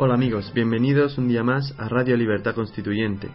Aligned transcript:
Hola 0.00 0.14
amigos, 0.14 0.52
bienvenidos 0.54 1.18
un 1.18 1.26
día 1.26 1.42
más 1.42 1.74
a 1.76 1.88
Radio 1.88 2.16
Libertad 2.16 2.54
Constituyente, 2.54 3.30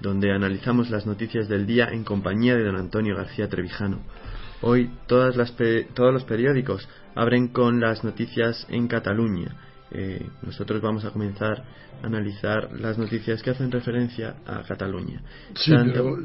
donde 0.00 0.30
analizamos 0.30 0.88
las 0.88 1.06
noticias 1.06 1.48
del 1.48 1.66
día 1.66 1.88
en 1.90 2.04
compañía 2.04 2.54
de 2.54 2.62
don 2.62 2.76
Antonio 2.76 3.16
García 3.16 3.48
Trevijano. 3.48 3.98
Hoy 4.62 4.92
todas 5.08 5.34
las 5.34 5.52
todos 5.92 6.12
los 6.12 6.22
periódicos 6.22 6.88
abren 7.16 7.48
con 7.48 7.80
las 7.80 8.04
noticias 8.04 8.64
en 8.70 8.86
Cataluña. 8.86 9.56
Eh, 9.90 10.24
nosotros 10.42 10.80
vamos 10.80 11.04
a 11.04 11.10
comenzar 11.10 11.64
a 12.00 12.06
analizar 12.06 12.70
las 12.78 12.96
noticias 12.96 13.42
que 13.42 13.50
hacen 13.50 13.72
referencia 13.72 14.36
a 14.46 14.62
Cataluña. 14.62 15.20
Sí, 15.56 15.72
pero, 15.92 16.16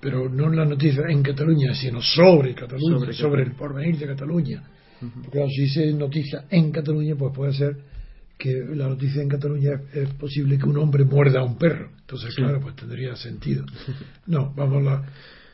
pero, 0.00 0.28
no 0.28 0.50
las 0.50 0.68
noticias 0.68 1.04
en 1.08 1.20
Cataluña, 1.20 1.74
sino 1.74 2.00
sobre 2.00 2.54
Cataluña, 2.54 3.12
sobre, 3.12 3.42
el 3.42 3.56
porvenir 3.56 3.98
de 3.98 4.06
Cataluña. 4.06 4.62
Porque 5.00 5.48
si 5.48 5.66
se 5.68 5.92
noticia 5.94 6.44
en 6.48 6.70
Cataluña, 6.70 7.16
pues 7.18 7.32
puede 7.34 7.52
ser 7.54 7.91
que 8.42 8.64
la 8.74 8.88
noticia 8.88 9.22
en 9.22 9.28
Cataluña 9.28 9.80
es, 9.92 10.08
posible 10.14 10.58
que 10.58 10.66
un 10.66 10.76
hombre 10.76 11.04
muerda 11.04 11.38
a 11.38 11.44
un 11.44 11.56
perro. 11.56 11.90
Entonces, 12.00 12.34
claro, 12.34 12.60
pues 12.60 12.74
tendría 12.74 13.14
sentido. 13.14 13.64
No, 14.26 14.52
vamos 14.54 14.86
a 14.86 15.02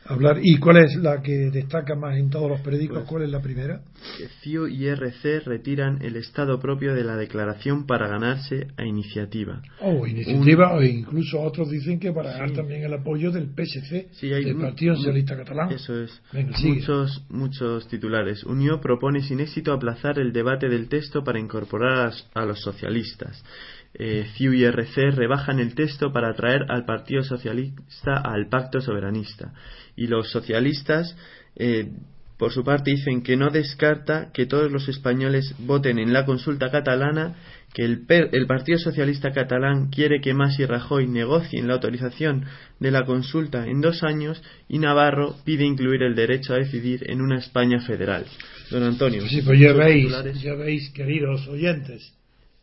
hablar. 0.09 0.39
¿Y 0.41 0.57
cuál 0.57 0.77
es 0.77 0.95
la 0.95 1.21
que 1.21 1.49
destaca 1.51 1.95
más 1.95 2.17
en 2.17 2.29
todos 2.29 2.49
los 2.49 2.61
periódicos? 2.61 2.99
Pues, 2.99 3.09
¿Cuál 3.09 3.23
es 3.23 3.29
la 3.29 3.41
primera? 3.41 3.81
Que 4.17 4.27
CIO 4.41 4.67
y 4.67 4.87
RC 4.87 5.41
retiran 5.41 6.01
el 6.01 6.15
estado 6.15 6.59
propio 6.59 6.93
de 6.93 7.03
la 7.03 7.15
declaración 7.15 7.85
para 7.85 8.07
ganarse 8.07 8.67
a 8.77 8.85
iniciativa. 8.85 9.61
Oh, 9.81 10.05
iniciativa, 10.05 10.73
o 10.73 10.83
incluso 10.83 11.39
otros 11.39 11.69
dicen 11.69 11.99
que 11.99 12.11
para 12.11 12.31
ganar 12.31 12.51
también 12.51 12.83
el 12.83 12.93
apoyo 12.93 13.31
del 13.31 13.49
PSC, 13.49 14.09
del 14.21 14.55
Partido 14.57 14.95
Socialista 14.95 15.35
Catalán. 15.37 15.71
Eso 15.71 16.01
es. 16.01 16.21
muchos, 16.63 17.25
muchos 17.29 17.87
titulares. 17.87 18.43
Unió 18.43 18.81
propone 18.81 19.21
sin 19.21 19.39
éxito 19.39 19.73
aplazar 19.73 20.19
el 20.19 20.33
debate 20.33 20.69
del 20.69 20.87
texto 20.89 21.23
para 21.23 21.39
incorporar 21.39 22.11
a, 22.33 22.45
los 22.45 22.61
socialistas. 22.61 23.43
Eh, 23.93 24.27
CIU 24.35 24.53
y 24.53 24.63
RC 24.65 25.11
rebajan 25.11 25.59
el 25.59 25.73
texto 25.73 26.13
para 26.13 26.29
atraer 26.29 26.65
al 26.69 26.85
Partido 26.85 27.23
Socialista 27.23 28.17
al 28.23 28.47
pacto 28.47 28.81
soberanista 28.81 29.53
y 29.95 30.07
los 30.07 30.31
socialistas, 30.31 31.17
eh, 31.55 31.89
por 32.37 32.53
su 32.53 32.63
parte, 32.63 32.91
dicen 32.91 33.21
que 33.21 33.35
no 33.35 33.49
descarta 33.49 34.31
que 34.33 34.45
todos 34.45 34.71
los 34.71 34.87
españoles 34.87 35.53
voten 35.59 35.99
en 35.99 36.13
la 36.13 36.25
consulta 36.25 36.71
catalana, 36.71 37.35
que 37.73 37.83
el, 37.83 38.05
el 38.07 38.47
Partido 38.47 38.79
Socialista 38.79 39.31
catalán 39.31 39.89
quiere 39.89 40.21
que 40.21 40.33
Mas 40.33 40.57
y 40.57 40.65
Rajoy 40.65 41.07
negocien 41.07 41.67
la 41.67 41.73
autorización 41.73 42.45
de 42.79 42.91
la 42.91 43.05
consulta 43.05 43.67
en 43.67 43.81
dos 43.81 44.03
años 44.03 44.41
y 44.69 44.79
Navarro 44.79 45.35
pide 45.43 45.65
incluir 45.65 46.01
el 46.01 46.15
derecho 46.15 46.53
a 46.53 46.57
decidir 46.57 47.09
en 47.09 47.21
una 47.21 47.39
España 47.39 47.81
federal. 47.81 48.25
Don 48.71 48.83
Antonio. 48.83 49.27
Sí, 49.27 49.41
pues 49.41 49.59
ya 49.59 49.73
veis, 49.73 50.09
ya 50.41 50.55
veis, 50.55 50.89
queridos 50.91 51.45
oyentes, 51.49 52.13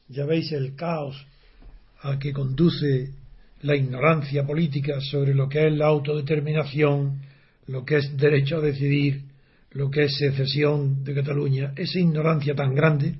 ya 0.08 0.24
veis 0.24 0.52
el 0.52 0.74
caos 0.74 1.16
a 2.02 2.18
que 2.18 2.32
conduce 2.32 3.10
la 3.62 3.74
ignorancia 3.74 4.44
política 4.44 5.00
sobre 5.00 5.34
lo 5.34 5.48
que 5.48 5.66
es 5.66 5.72
la 5.72 5.86
autodeterminación, 5.86 7.20
lo 7.66 7.84
que 7.84 7.96
es 7.96 8.16
derecho 8.16 8.58
a 8.58 8.60
decidir, 8.60 9.22
lo 9.72 9.90
que 9.90 10.04
es 10.04 10.16
secesión 10.16 11.04
de 11.04 11.14
Cataluña, 11.14 11.72
esa 11.76 11.98
ignorancia 11.98 12.54
tan 12.54 12.74
grande 12.74 13.14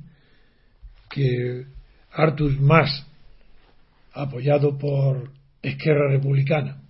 que 1.11 1.67
Artur 2.13 2.59
Mas, 2.61 3.07
apoyado 4.13 4.79
por 4.79 5.31
Esquerra 5.63 6.11
Republicana, 6.11 6.81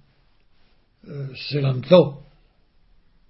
eh, 1.07 1.31
se 1.49 1.61
lanzó 1.61 2.23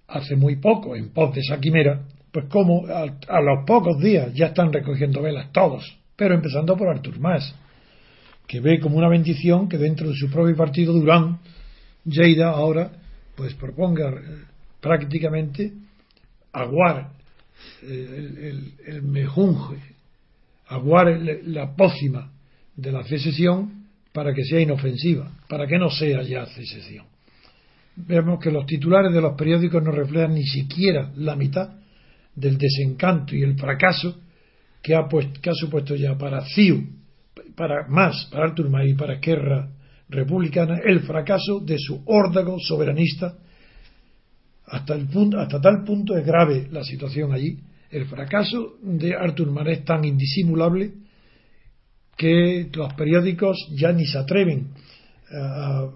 hace 0.07 0.35
muy 0.35 0.57
poco 0.57 0.95
en 0.95 1.09
pos 1.09 1.33
de 1.33 1.41
esa 1.41 1.59
quimera, 1.59 2.03
pues 2.31 2.45
como 2.45 2.85
a, 2.87 3.03
a 3.03 3.41
los 3.41 3.65
pocos 3.65 3.99
días 4.01 4.33
ya 4.33 4.47
están 4.47 4.71
recogiendo 4.71 5.21
velas 5.21 5.51
todos, 5.51 5.97
pero 6.17 6.35
empezando 6.35 6.75
por 6.75 6.89
Artur 6.89 7.17
Mas 7.19 7.55
que 8.47 8.59
ve 8.59 8.79
como 8.79 8.97
una 8.97 9.09
bendición 9.09 9.67
que 9.69 9.77
dentro 9.77 10.09
de 10.09 10.15
su 10.15 10.29
propio 10.29 10.55
partido 10.55 10.93
Durán, 10.93 11.39
Lleida 12.05 12.49
ahora 12.49 12.91
pues 13.35 13.53
proponga 13.53 14.09
eh, 14.09 14.45
prácticamente 14.79 15.73
aguar 16.53 17.11
eh, 17.83 18.53
el, 18.85 19.01
mejunje, 19.03 19.77
aguar 20.67 21.07
la 21.45 21.75
pócima 21.75 22.31
de 22.75 22.91
la 22.91 23.03
secesión 23.03 23.87
para 24.13 24.33
que 24.33 24.43
sea 24.43 24.61
inofensiva, 24.61 25.29
para 25.49 25.67
que 25.67 25.77
no 25.77 25.89
sea 25.89 26.23
ya 26.23 26.45
secesión. 26.45 27.05
Vemos 27.95 28.39
que 28.39 28.51
los 28.51 28.65
titulares 28.65 29.13
de 29.13 29.21
los 29.21 29.35
periódicos 29.35 29.83
no 29.83 29.91
reflejan 29.91 30.33
ni 30.33 30.45
siquiera 30.45 31.11
la 31.15 31.35
mitad 31.35 31.75
del 32.33 32.57
desencanto 32.57 33.35
y 33.35 33.43
el 33.43 33.57
fracaso 33.57 34.17
que 34.81 34.95
ha, 34.95 35.07
que 35.07 35.49
ha 35.49 35.53
supuesto 35.53 35.95
ya 35.95 36.17
para 36.17 36.45
CIU 36.45 36.97
para 37.55 37.87
más 37.87 38.25
para 38.31 38.45
Artur 38.45 38.69
Mas 38.69 38.87
y 38.87 38.93
para 38.93 39.15
Esquerra 39.15 39.69
Republicana 40.09 40.79
el 40.85 41.01
fracaso 41.01 41.59
de 41.59 41.77
su 41.77 42.01
órdago 42.05 42.57
soberanista. 42.59 43.35
Hasta, 44.65 44.95
el 44.95 45.07
punto, 45.07 45.39
hasta 45.39 45.59
tal 45.59 45.83
punto 45.83 46.15
es 46.17 46.25
grave 46.25 46.67
la 46.71 46.83
situación 46.83 47.33
allí. 47.33 47.57
El 47.89 48.05
fracaso 48.05 48.75
de 48.81 49.15
Artur 49.15 49.51
Mas 49.51 49.67
es 49.67 49.85
tan 49.85 50.05
indisimulable 50.05 50.93
que 52.15 52.69
los 52.73 52.93
periódicos 52.93 53.57
ya 53.75 53.91
ni 53.91 54.05
se 54.05 54.17
atreven 54.17 54.69
a, 55.31 55.87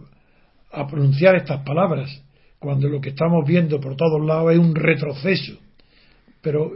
a 0.72 0.88
pronunciar 0.88 1.36
estas 1.36 1.64
palabras 1.64 2.22
cuando 2.59 2.88
lo 2.88 3.02
que 3.02 3.09
estamos 3.09 3.46
viendo 3.47 3.80
por 3.80 3.96
todos 3.96 4.24
lados 4.25 4.53
es 4.53 4.59
un 4.59 4.75
retroceso 4.75 5.58
pero 6.41 6.74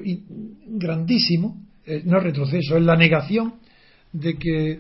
grandísimo 0.67 1.64
eh, 1.85 2.01
no 2.05 2.19
retroceso 2.19 2.77
es 2.77 2.83
la 2.83 2.95
negación 2.95 3.55
de 4.11 4.37
que 4.37 4.71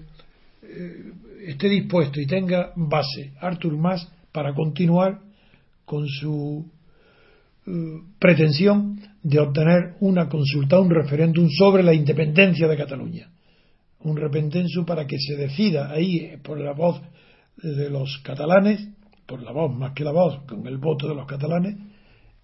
eh, 0.63 1.11
esté 1.47 1.69
dispuesto 1.69 2.19
y 2.19 2.25
tenga 2.25 2.71
base 2.75 3.33
Artur 3.39 3.77
Mas 3.77 4.09
para 4.31 4.53
continuar 4.53 5.19
con 5.85 6.07
su 6.07 6.65
eh, 7.67 7.71
pretensión 8.19 8.99
de 9.21 9.39
obtener 9.39 9.95
una 9.99 10.27
consulta, 10.27 10.79
un 10.79 10.89
referéndum 10.89 11.47
sobre 11.49 11.83
la 11.83 11.93
independencia 11.93 12.67
de 12.67 12.77
Cataluña. 12.77 13.29
Un 13.99 14.17
repentenso 14.17 14.85
para 14.85 15.07
que 15.07 15.17
se 15.19 15.35
decida 15.35 15.91
ahí 15.91 16.37
por 16.43 16.59
la 16.59 16.73
voz 16.73 17.01
de 17.57 17.89
los 17.89 18.19
catalanes, 18.23 18.87
por 19.25 19.41
la 19.41 19.51
voz 19.51 19.75
más 19.75 19.93
que 19.93 20.03
la 20.03 20.11
voz, 20.11 20.43
con 20.45 20.65
el 20.67 20.77
voto 20.77 21.07
de 21.07 21.15
los 21.15 21.25
catalanes, 21.25 21.75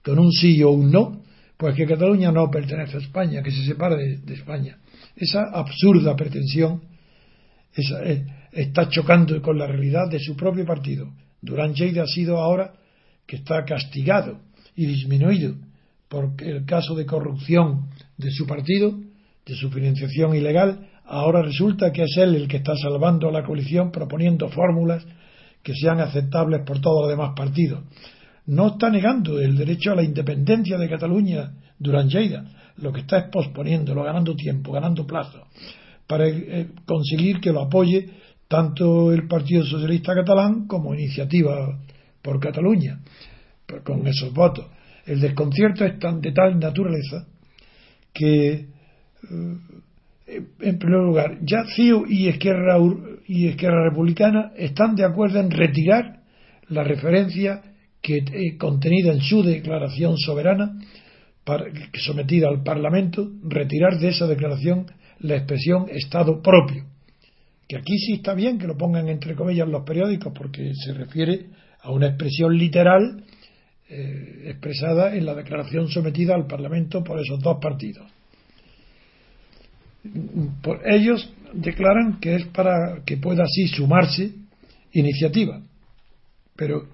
con 0.03 0.17
un 0.17 0.31
sí 0.31 0.61
o 0.63 0.71
un 0.71 0.91
no, 0.91 1.21
pues 1.61 1.75
que 1.75 1.85
Cataluña 1.85 2.31
no 2.31 2.49
pertenece 2.49 2.97
a 2.97 2.99
España, 2.99 3.43
que 3.43 3.51
se 3.51 3.63
separe 3.63 4.17
de 4.17 4.33
España. 4.33 4.79
Esa 5.15 5.43
absurda 5.53 6.15
pretensión 6.15 6.81
eh, 7.77 8.25
está 8.51 8.89
chocando 8.89 9.39
con 9.43 9.59
la 9.59 9.67
realidad 9.67 10.09
de 10.09 10.17
su 10.17 10.35
propio 10.35 10.65
partido. 10.65 11.13
Durán 11.39 11.75
Lleida 11.75 12.01
ha 12.01 12.07
sido 12.07 12.39
ahora 12.39 12.73
que 13.27 13.35
está 13.35 13.63
castigado 13.63 14.39
y 14.75 14.87
disminuido 14.87 15.53
por 16.09 16.31
el 16.39 16.65
caso 16.65 16.95
de 16.95 17.05
corrupción 17.05 17.89
de 18.17 18.31
su 18.31 18.47
partido, 18.47 18.99
de 19.45 19.53
su 19.53 19.69
financiación 19.69 20.35
ilegal. 20.35 20.89
Ahora 21.05 21.43
resulta 21.43 21.91
que 21.91 22.05
es 22.05 22.17
él 22.17 22.33
el 22.33 22.47
que 22.47 22.57
está 22.57 22.75
salvando 22.75 23.29
a 23.29 23.31
la 23.31 23.43
coalición 23.43 23.91
proponiendo 23.91 24.49
fórmulas 24.49 25.05
que 25.61 25.75
sean 25.75 25.99
aceptables 25.99 26.61
por 26.65 26.81
todos 26.81 27.03
los 27.03 27.11
demás 27.11 27.33
partidos. 27.35 27.83
No 28.51 28.67
está 28.67 28.89
negando 28.89 29.39
el 29.39 29.55
derecho 29.55 29.93
a 29.93 29.95
la 29.95 30.03
independencia 30.03 30.77
de 30.77 30.89
Cataluña 30.89 31.53
Durán 31.79 32.09
Lleida, 32.09 32.43
lo 32.79 32.91
que 32.91 32.99
está 32.99 33.19
es 33.19 33.29
posponiéndolo, 33.29 34.03
ganando 34.03 34.35
tiempo, 34.35 34.73
ganando 34.73 35.07
plazo, 35.07 35.47
para 36.05 36.27
eh, 36.27 36.67
conseguir 36.85 37.39
que 37.39 37.53
lo 37.53 37.61
apoye 37.61 38.09
tanto 38.49 39.13
el 39.13 39.25
Partido 39.25 39.63
Socialista 39.63 40.13
Catalán 40.13 40.67
como 40.67 40.93
Iniciativa 40.93 41.79
por 42.21 42.41
Cataluña, 42.41 42.99
con 43.85 44.05
esos 44.05 44.33
votos. 44.33 44.65
El 45.05 45.21
desconcierto 45.21 45.85
es 45.85 45.97
tan 45.97 46.19
de 46.19 46.33
tal 46.33 46.59
naturaleza 46.59 47.25
que, 48.13 48.51
eh, 48.51 48.67
en 50.59 50.77
primer 50.77 50.99
lugar, 50.99 51.37
ya 51.43 51.63
CIO 51.73 52.03
y 52.05 52.27
y 52.27 53.47
Esquerra 53.47 53.83
Republicana 53.85 54.51
están 54.57 54.93
de 54.93 55.05
acuerdo 55.05 55.39
en 55.39 55.51
retirar 55.51 56.19
la 56.67 56.83
referencia 56.83 57.70
que 58.01 58.57
contenida 58.57 59.13
en 59.13 59.21
su 59.21 59.43
declaración 59.43 60.17
soberana 60.17 60.79
sometida 61.93 62.47
al 62.47 62.63
Parlamento, 62.63 63.29
retirar 63.43 63.99
de 63.99 64.09
esa 64.09 64.27
declaración 64.27 64.87
la 65.19 65.35
expresión 65.35 65.87
Estado 65.89 66.41
propio. 66.41 66.85
Que 67.67 67.77
aquí 67.77 67.97
sí 67.97 68.13
está 68.13 68.33
bien 68.33 68.57
que 68.57 68.67
lo 68.67 68.77
pongan 68.77 69.09
entre 69.09 69.35
comillas 69.35 69.67
los 69.67 69.83
periódicos 69.83 70.33
porque 70.35 70.71
se 70.73 70.93
refiere 70.93 71.47
a 71.81 71.91
una 71.91 72.07
expresión 72.07 72.57
literal 72.57 73.23
eh, 73.89 74.43
expresada 74.47 75.15
en 75.15 75.25
la 75.25 75.35
declaración 75.35 75.89
sometida 75.89 76.35
al 76.35 76.47
Parlamento 76.47 77.03
por 77.03 77.19
esos 77.19 77.39
dos 77.39 77.57
partidos. 77.61 78.05
Por 80.61 80.81
ellos 80.89 81.31
declaran 81.53 82.19
que 82.19 82.35
es 82.35 82.45
para 82.47 83.03
que 83.05 83.17
pueda 83.17 83.43
así 83.43 83.67
sumarse 83.67 84.31
iniciativa. 84.93 85.61
Pero 86.55 86.87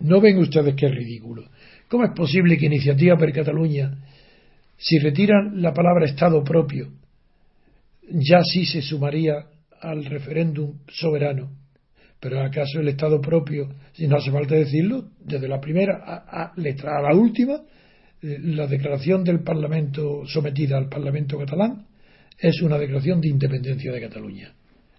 no 0.00 0.20
ven 0.20 0.38
ustedes 0.38 0.74
que 0.74 0.86
es 0.86 0.94
ridículo. 0.94 1.48
¿Cómo 1.88 2.04
es 2.04 2.12
posible 2.14 2.56
que 2.56 2.66
Iniciativa 2.66 3.16
per 3.16 3.32
Cataluña, 3.32 3.98
si 4.76 4.98
retiran 4.98 5.60
la 5.60 5.74
palabra 5.74 6.06
Estado 6.06 6.42
propio, 6.42 6.92
ya 8.10 8.42
sí 8.42 8.64
se 8.64 8.82
sumaría 8.82 9.46
al 9.80 10.04
referéndum 10.04 10.78
soberano. 10.88 11.50
Pero 12.18 12.40
¿acaso 12.40 12.80
el 12.80 12.88
Estado 12.88 13.20
propio, 13.20 13.68
si 13.92 14.06
no 14.06 14.16
hace 14.16 14.30
falta 14.30 14.54
decirlo, 14.54 15.10
desde 15.24 15.48
la 15.48 15.60
primera 15.60 16.02
a, 16.04 16.52
letra 16.56 16.98
a 16.98 17.02
la 17.02 17.14
última, 17.14 17.62
eh, 18.22 18.38
la 18.40 18.66
declaración 18.66 19.24
del 19.24 19.42
Parlamento 19.42 20.26
sometida 20.26 20.76
al 20.76 20.88
Parlamento 20.88 21.38
catalán 21.38 21.86
es 22.38 22.60
una 22.62 22.78
declaración 22.78 23.20
de 23.20 23.28
independencia 23.28 23.92
de 23.92 24.00
Cataluña, 24.00 24.54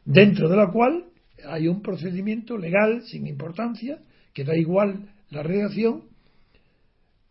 dentro 0.05 0.49
de 0.49 0.57
la 0.57 0.71
cual 0.71 1.05
hay 1.47 1.67
un 1.67 1.81
procedimiento 1.81 2.57
legal 2.57 3.03
sin 3.03 3.27
importancia 3.27 3.99
que 4.33 4.43
da 4.43 4.55
igual 4.55 5.09
la 5.29 5.43
redacción 5.43 6.03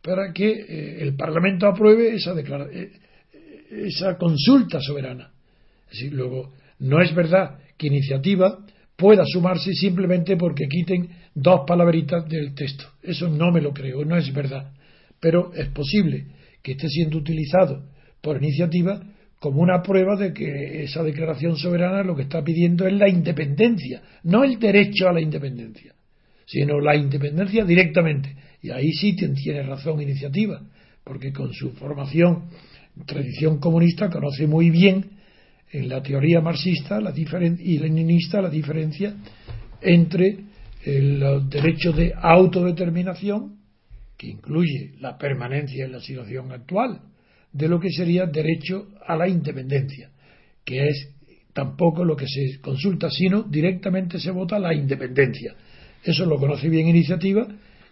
para 0.02 0.32
que 0.32 0.50
eh, 0.50 1.02
el 1.02 1.14
Parlamento 1.17 1.67
apruebe 1.67 2.14
esa, 2.14 2.35
eh, 2.38 2.93
esa 3.70 4.17
consulta 4.17 4.81
soberana. 4.81 5.31
Es 5.91 6.11
luego, 6.12 6.52
no 6.79 7.02
es 7.02 7.14
verdad 7.14 7.58
que 7.76 7.88
iniciativa 7.88 8.58
pueda 8.97 9.25
sumarse 9.26 9.73
simplemente 9.73 10.37
porque 10.37 10.69
quiten 10.69 11.08
dos 11.35 11.62
palabritas 11.67 12.29
del 12.29 12.55
texto. 12.55 12.85
Eso 13.03 13.29
no 13.29 13.50
me 13.50 13.61
lo 13.61 13.73
creo, 13.73 14.05
no 14.05 14.17
es 14.17 14.32
verdad. 14.32 14.73
Pero 15.19 15.53
es 15.55 15.69
posible 15.69 16.26
que 16.62 16.73
esté 16.73 16.88
siendo 16.88 17.19
utilizado 17.19 17.85
por 18.20 18.37
iniciativa 18.37 19.00
como 19.38 19.62
una 19.62 19.82
prueba 19.82 20.17
de 20.17 20.35
que 20.35 20.82
esa 20.85 21.03
declaración 21.03 21.56
soberana 21.56 22.03
lo 22.03 22.14
que 22.14 22.23
está 22.23 22.44
pidiendo 22.44 22.87
es 22.87 22.93
la 22.93 23.08
independencia, 23.08 24.03
no 24.25 24.44
el 24.44 24.58
derecho 24.58 25.08
a 25.08 25.14
la 25.14 25.23
independencia, 25.23 25.94
sino 26.50 26.81
la 26.81 26.97
independencia 26.97 27.64
directamente. 27.64 28.35
Y 28.61 28.70
ahí 28.70 28.93
sí 28.93 29.14
tiene 29.14 29.62
razón 29.62 30.02
iniciativa, 30.02 30.61
porque 31.05 31.32
con 31.32 31.52
su 31.52 31.70
formación, 31.73 32.47
tradición 33.06 33.58
comunista, 33.58 34.11
conoce 34.11 34.49
muy 34.49 34.70
bien 34.70 35.11
en 35.70 35.88
la 35.88 36.02
teoría 36.02 36.41
marxista 36.41 37.00
la 37.00 37.12
y 37.17 37.79
leninista 37.79 38.43
la 38.43 38.50
diferencia 38.50 39.14
entre 39.81 40.38
el 40.85 41.49
derecho 41.49 41.93
de 41.93 42.12
autodeterminación, 42.17 43.56
que 44.19 44.26
incluye 44.26 44.94
la 44.99 45.17
permanencia 45.17 45.85
en 45.85 45.93
la 45.93 46.00
situación 46.00 46.50
actual, 46.50 47.00
de 47.53 47.69
lo 47.69 47.79
que 47.79 47.91
sería 47.91 48.26
derecho 48.26 48.88
a 49.06 49.14
la 49.17 49.29
independencia, 49.29 50.11
que 50.64 50.88
es 50.88 51.11
tampoco 51.53 52.05
lo 52.05 52.17
que 52.17 52.26
se 52.26 52.61
consulta, 52.61 53.08
sino 53.08 53.43
directamente 53.44 54.19
se 54.19 54.32
vota 54.32 54.58
la 54.58 54.75
independencia. 54.75 55.55
Eso 56.02 56.25
lo 56.26 56.38
conoce 56.38 56.69
bien 56.69 56.88
iniciativa, 56.88 57.47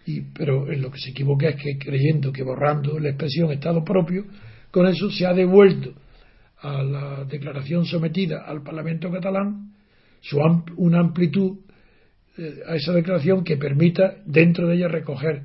y, 0.05 0.21
pero 0.21 0.71
en 0.71 0.81
lo 0.81 0.91
que 0.91 0.99
se 0.99 1.11
equivoca 1.11 1.49
es 1.49 1.55
que 1.55 1.77
creyendo 1.77 2.31
que 2.31 2.43
borrando 2.43 2.99
la 2.99 3.09
expresión 3.09 3.51
Estado 3.51 3.83
propio, 3.83 4.25
con 4.71 4.87
eso 4.87 5.09
se 5.09 5.25
ha 5.25 5.33
devuelto 5.33 5.93
a 6.61 6.83
la 6.83 7.23
declaración 7.25 7.85
sometida 7.85 8.43
al 8.45 8.63
Parlamento 8.63 9.11
catalán 9.11 9.73
su 10.21 10.37
una 10.75 10.99
amplitud 10.99 11.59
eh, 12.37 12.59
a 12.67 12.75
esa 12.75 12.93
declaración 12.93 13.43
que 13.43 13.57
permita 13.57 14.15
dentro 14.25 14.67
de 14.67 14.75
ella 14.75 14.87
recoger 14.87 15.43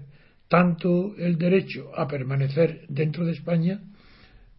tanto 0.48 1.14
el 1.16 1.38
derecho 1.38 1.90
a 1.96 2.06
permanecer 2.06 2.82
dentro 2.88 3.24
de 3.24 3.32
España 3.32 3.80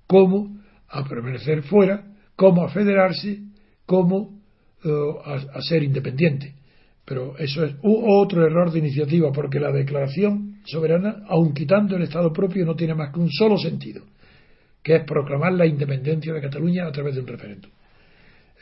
como 0.08 0.62
a 0.90 1.04
permanecer 1.04 1.63
fuera, 1.63 2.06
como 2.36 2.63
a 2.63 2.69
federarse, 2.69 3.40
como 3.86 4.40
eh, 4.84 4.90
a, 5.54 5.62
ser 5.62 5.84
independiente. 5.84 6.55
Pero 7.06 7.38
eso 7.38 7.63
es 7.63 7.75
otro 7.84 8.46
error 8.46 8.72
de 8.72 8.80
iniciativa, 8.80 9.31
porque 9.31 9.60
la 9.60 9.72
declaración 9.72 10.60
soberana, 10.66 11.24
aun 11.28 11.54
quitando 11.54 11.96
el 11.96 12.02
Estado 12.02 12.34
propio, 12.34 12.66
no 12.66 12.75
tiene 12.75 12.96
más 12.96 13.13
que 13.13 13.19
un 13.19 13.31
solo 13.31 13.57
sentido, 13.57 14.04
que 14.81 14.96
es 14.96 15.04
proclamar 15.04 15.54
la 15.54 15.68
independencia 15.68 16.34
de 16.34 16.42
Cataluña 16.42 16.88
a 16.88 16.92
través 16.92 17.13
de 17.13 17.22
un 17.22 17.28
referéndum. 17.28 17.72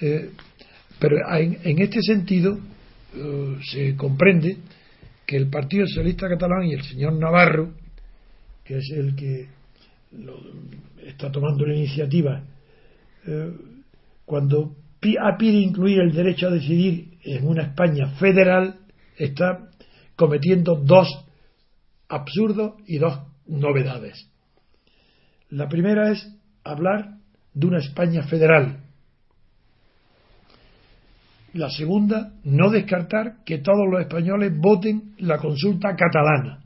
Eh, 0.01 0.29
pero 0.99 1.17
en, 1.37 1.79
este 1.81 2.01
sentido 2.01 2.59
eh, 3.15 3.57
se 3.63 3.95
comprende 3.95 4.57
que 5.25 5.37
el 5.37 5.47
Partido 5.49 5.87
Socialista 5.87 6.27
Catalán 6.27 6.65
y 6.65 6.73
el 6.73 6.83
señor 6.83 7.13
Navarro, 7.13 7.71
que 8.65 8.77
es 8.77 8.91
el 8.93 9.15
que 9.15 9.47
está 11.07 11.31
tomando 11.31 11.65
la 11.65 11.75
iniciativa, 11.75 12.43
eh, 13.25 13.51
cuando 14.25 14.75
pide 14.99 15.59
incluir 15.59 15.99
el 15.99 16.13
derecho 16.13 16.47
a 16.47 16.51
decidir 16.51 17.12
en 17.23 17.47
una 17.47 17.63
España 17.63 18.07
federal, 18.19 18.79
está 19.17 19.69
cometiendo 20.15 20.75
dos 20.75 21.07
absurdos 22.07 22.73
y 22.85 22.97
dos 22.97 23.19
novedades. 23.47 24.29
La 25.49 25.67
primera 25.67 26.11
es 26.11 26.27
hablar 26.63 27.17
de 27.53 27.67
una 27.67 27.79
España 27.79 28.23
federal. 28.23 28.79
La 31.53 31.69
segunda, 31.69 32.33
no 32.43 32.71
descartar 32.71 33.43
que 33.45 33.59
todos 33.59 33.87
los 33.89 34.01
españoles 34.01 34.51
voten 34.55 35.13
la 35.19 35.37
consulta 35.37 35.95
catalana 35.95 36.63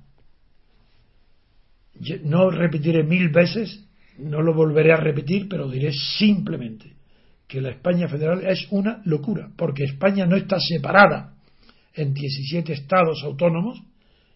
no 2.23 2.49
repetiré 2.49 3.03
mil 3.03 3.29
veces, 3.29 3.85
no 4.19 4.41
lo 4.41 4.53
volveré 4.53 4.93
a 4.93 4.97
repetir, 4.97 5.47
pero 5.49 5.69
diré 5.69 5.91
simplemente 5.91 6.96
que 7.47 7.61
la 7.61 7.69
España 7.69 8.07
federal 8.07 8.45
es 8.45 8.67
una 8.71 9.01
locura, 9.05 9.49
porque 9.55 9.85
España 9.85 10.25
no 10.25 10.35
está 10.35 10.59
separada 10.59 11.33
en 11.93 12.13
17 12.13 12.73
estados 12.73 13.23
autónomos 13.23 13.81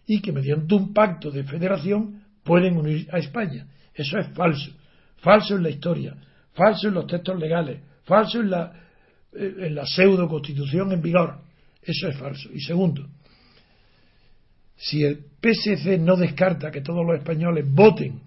y 0.06 0.20
que 0.20 0.32
mediante 0.32 0.74
un 0.74 0.92
pacto 0.92 1.30
de 1.30 1.44
federación 1.44 2.22
pueden 2.42 2.76
unir 2.76 3.08
a 3.12 3.18
España. 3.18 3.66
Eso 3.94 4.18
es 4.18 4.28
falso. 4.34 4.72
Falso 5.18 5.56
en 5.56 5.62
la 5.62 5.70
historia, 5.70 6.16
falso 6.54 6.88
en 6.88 6.94
los 6.94 7.06
textos 7.06 7.38
legales, 7.38 7.80
falso 8.04 8.40
en 8.40 8.50
la, 8.50 8.72
en 9.34 9.74
la 9.74 9.86
pseudo 9.86 10.26
constitución 10.26 10.90
en 10.92 11.02
vigor. 11.02 11.38
Eso 11.82 12.08
es 12.08 12.16
falso. 12.16 12.48
Y 12.52 12.60
segundo, 12.60 13.08
si 14.76 15.04
el 15.04 15.26
PSC 15.40 15.98
no 15.98 16.16
descarta 16.16 16.70
que 16.70 16.80
todos 16.80 17.04
los 17.06 17.18
españoles 17.18 17.64
voten 17.68 18.20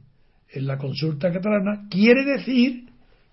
en 0.50 0.68
la 0.68 0.78
consulta 0.78 1.32
catalana, 1.32 1.88
quiere 1.90 2.24
decir 2.24 2.86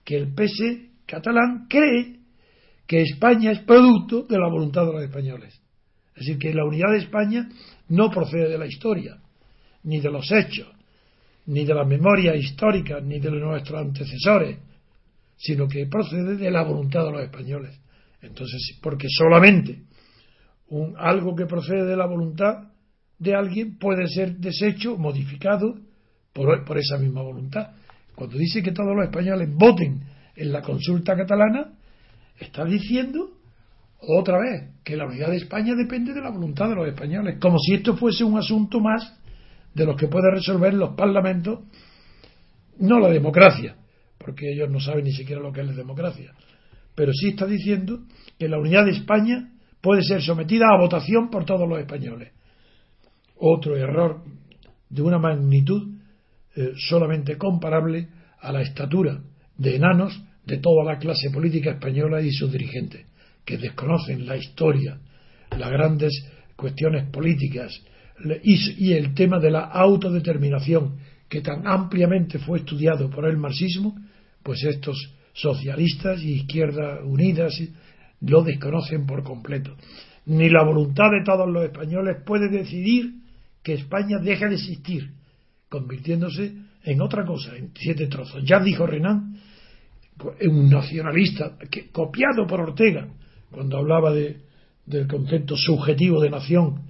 que 0.04 0.16
el 0.16 0.34
PS 0.34 0.91
catalán 1.06 1.66
cree 1.68 2.20
que 2.86 3.02
España 3.02 3.52
es 3.52 3.60
producto 3.60 4.24
de 4.24 4.38
la 4.38 4.48
voluntad 4.48 4.86
de 4.86 4.92
los 4.92 5.02
españoles. 5.02 5.60
Es 6.14 6.26
decir, 6.26 6.38
que 6.38 6.54
la 6.54 6.64
unidad 6.64 6.90
de 6.92 6.98
España 6.98 7.48
no 7.88 8.10
procede 8.10 8.48
de 8.48 8.58
la 8.58 8.66
historia, 8.66 9.18
ni 9.84 10.00
de 10.00 10.10
los 10.10 10.30
hechos, 10.30 10.68
ni 11.46 11.64
de 11.64 11.74
la 11.74 11.84
memoria 11.84 12.36
histórica, 12.36 13.00
ni 13.00 13.18
de 13.18 13.30
nuestros 13.30 13.80
antecesores, 13.80 14.58
sino 15.36 15.66
que 15.66 15.86
procede 15.86 16.36
de 16.36 16.50
la 16.50 16.62
voluntad 16.62 17.04
de 17.04 17.12
los 17.12 17.22
españoles. 17.22 17.80
Entonces, 18.20 18.78
porque 18.82 19.08
solamente 19.10 19.82
un, 20.68 20.94
algo 20.96 21.34
que 21.34 21.46
procede 21.46 21.84
de 21.84 21.96
la 21.96 22.06
voluntad 22.06 22.68
de 23.18 23.34
alguien 23.34 23.78
puede 23.78 24.06
ser 24.08 24.36
deshecho, 24.36 24.96
modificado 24.96 25.74
por, 26.32 26.64
por 26.64 26.78
esa 26.78 26.98
misma 26.98 27.22
voluntad. 27.22 27.70
Cuando 28.14 28.36
dice 28.36 28.62
que 28.62 28.72
todos 28.72 28.94
los 28.94 29.04
españoles 29.04 29.48
voten 29.52 30.02
en 30.36 30.52
la 30.52 30.62
consulta 30.62 31.16
catalana, 31.16 31.72
está 32.38 32.64
diciendo 32.64 33.30
otra 33.98 34.38
vez 34.38 34.70
que 34.82 34.96
la 34.96 35.06
unidad 35.06 35.30
de 35.30 35.36
España 35.36 35.74
depende 35.74 36.12
de 36.12 36.20
la 36.20 36.30
voluntad 36.30 36.68
de 36.68 36.74
los 36.74 36.88
españoles, 36.88 37.38
como 37.40 37.58
si 37.58 37.74
esto 37.74 37.96
fuese 37.96 38.24
un 38.24 38.36
asunto 38.36 38.80
más 38.80 39.16
de 39.74 39.86
los 39.86 39.96
que 39.96 40.08
puede 40.08 40.30
resolver 40.30 40.74
los 40.74 40.94
parlamentos, 40.94 41.60
no 42.78 42.98
la 42.98 43.08
democracia, 43.08 43.76
porque 44.18 44.52
ellos 44.52 44.70
no 44.70 44.80
saben 44.80 45.04
ni 45.04 45.12
siquiera 45.12 45.40
lo 45.40 45.52
que 45.52 45.60
es 45.60 45.66
la 45.66 45.74
democracia, 45.74 46.32
pero 46.94 47.12
sí 47.12 47.28
está 47.28 47.46
diciendo 47.46 48.00
que 48.38 48.48
la 48.48 48.58
unidad 48.58 48.84
de 48.84 48.92
España 48.92 49.52
puede 49.80 50.02
ser 50.02 50.20
sometida 50.20 50.66
a 50.68 50.80
votación 50.80 51.30
por 51.30 51.44
todos 51.44 51.68
los 51.68 51.78
españoles. 51.78 52.32
Otro 53.36 53.76
error 53.76 54.22
de 54.88 55.02
una 55.02 55.18
magnitud 55.18 55.94
eh, 56.54 56.72
solamente 56.76 57.36
comparable 57.38 58.08
a 58.40 58.52
la 58.52 58.62
estatura 58.62 59.20
de 59.56 59.76
enanos 59.76 60.20
de 60.46 60.58
toda 60.58 60.84
la 60.84 60.98
clase 60.98 61.30
política 61.30 61.70
española 61.72 62.20
y 62.20 62.32
sus 62.32 62.50
dirigentes, 62.50 63.06
que 63.44 63.58
desconocen 63.58 64.26
la 64.26 64.36
historia, 64.36 64.98
las 65.56 65.70
grandes 65.70 66.12
cuestiones 66.56 67.08
políticas 67.10 67.80
y, 68.42 68.92
el 68.92 69.14
tema 69.14 69.38
de 69.38 69.50
la 69.50 69.64
autodeterminación 69.64 70.96
que 71.28 71.40
tan 71.40 71.66
ampliamente 71.66 72.38
fue 72.38 72.58
estudiado 72.58 73.10
por 73.10 73.26
el 73.26 73.36
marxismo, 73.36 73.96
pues 74.42 74.62
estos 74.64 75.14
socialistas 75.32 76.22
y 76.22 76.34
izquierdas 76.34 77.00
unidas 77.04 77.58
lo 78.20 78.42
desconocen 78.42 79.06
por 79.06 79.22
completo. 79.22 79.74
Ni 80.26 80.48
la 80.50 80.62
voluntad 80.62 81.10
de 81.10 81.24
todos 81.24 81.48
los 81.48 81.64
españoles 81.64 82.18
puede 82.24 82.48
decidir 82.48 83.14
que 83.62 83.74
España 83.74 84.18
deje 84.18 84.46
de 84.46 84.54
existir, 84.54 85.10
convirtiéndose 85.68 86.52
en 86.84 87.00
otra 87.00 87.24
cosa, 87.24 87.56
en 87.56 87.70
siete 87.74 88.06
trozos. 88.06 88.42
Ya 88.44 88.60
dijo 88.60 88.86
Renan, 88.86 89.36
un 90.48 90.70
nacionalista 90.70 91.56
copiado 91.92 92.46
por 92.46 92.60
Ortega, 92.60 93.08
cuando 93.50 93.78
hablaba 93.78 94.12
de, 94.12 94.36
del 94.86 95.06
concepto 95.06 95.56
subjetivo 95.56 96.20
de 96.20 96.30
nación, 96.30 96.82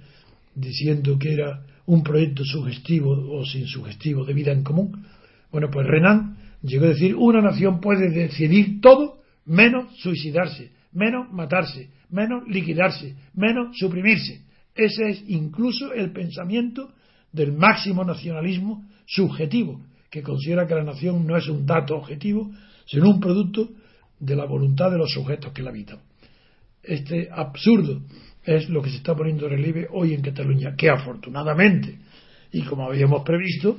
diciendo 0.55 1.17
que 1.17 1.33
era 1.33 1.65
un 1.85 2.03
proyecto 2.03 2.43
sugestivo 2.45 3.11
o 3.11 3.45
sin 3.45 3.67
sugestivo 3.67 4.25
de 4.25 4.33
vida 4.33 4.51
en 4.51 4.63
común. 4.63 5.05
Bueno, 5.51 5.69
pues 5.71 5.85
Renan 5.85 6.37
llegó 6.61 6.85
a 6.85 6.89
decir, 6.89 7.15
una 7.15 7.41
nación 7.41 7.79
puede 7.81 8.09
decidir 8.09 8.79
todo 8.81 9.21
menos 9.45 9.97
suicidarse, 9.97 10.71
menos 10.93 11.31
matarse, 11.31 11.89
menos 12.09 12.47
liquidarse, 12.47 13.15
menos 13.33 13.77
suprimirse. 13.77 14.41
Ese 14.75 15.09
es 15.09 15.23
incluso 15.27 15.93
el 15.93 16.11
pensamiento 16.11 16.93
del 17.33 17.51
máximo 17.51 18.05
nacionalismo 18.05 18.85
subjetivo, 19.05 19.81
que 20.09 20.21
considera 20.21 20.67
que 20.67 20.75
la 20.75 20.83
nación 20.83 21.27
no 21.27 21.35
es 21.35 21.47
un 21.47 21.65
dato 21.65 21.97
objetivo, 21.97 22.49
sino 22.85 23.09
un 23.09 23.19
producto 23.19 23.69
de 24.19 24.35
la 24.35 24.45
voluntad 24.45 24.91
de 24.91 24.99
los 24.99 25.11
sujetos 25.11 25.51
que 25.51 25.63
la 25.63 25.71
habitan. 25.71 25.99
Este 26.81 27.29
absurdo 27.31 28.01
es 28.43 28.69
lo 28.69 28.81
que 28.81 28.89
se 28.89 28.97
está 28.97 29.15
poniendo 29.15 29.45
en 29.45 29.51
relieve 29.51 29.87
hoy 29.91 30.13
en 30.13 30.21
Cataluña, 30.21 30.75
que 30.75 30.89
afortunadamente, 30.89 31.97
y 32.51 32.61
como 32.61 32.85
habíamos 32.87 33.23
previsto, 33.23 33.77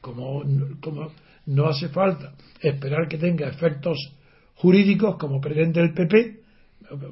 como, 0.00 0.42
como 0.80 1.10
no 1.46 1.66
hace 1.66 1.88
falta 1.88 2.34
esperar 2.60 3.08
que 3.08 3.18
tenga 3.18 3.48
efectos 3.48 3.98
jurídicos 4.54 5.16
como 5.16 5.40
pretende 5.40 5.80
el 5.80 5.92
PP, 5.92 6.40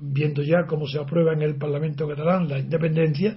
viendo 0.03 0.43
ya 0.43 0.67
cómo 0.67 0.87
se 0.87 0.99
aprueba 0.99 1.33
en 1.33 1.43
el 1.43 1.57
Parlamento 1.57 2.07
catalán 2.07 2.49
la 2.49 2.59
independencia, 2.59 3.37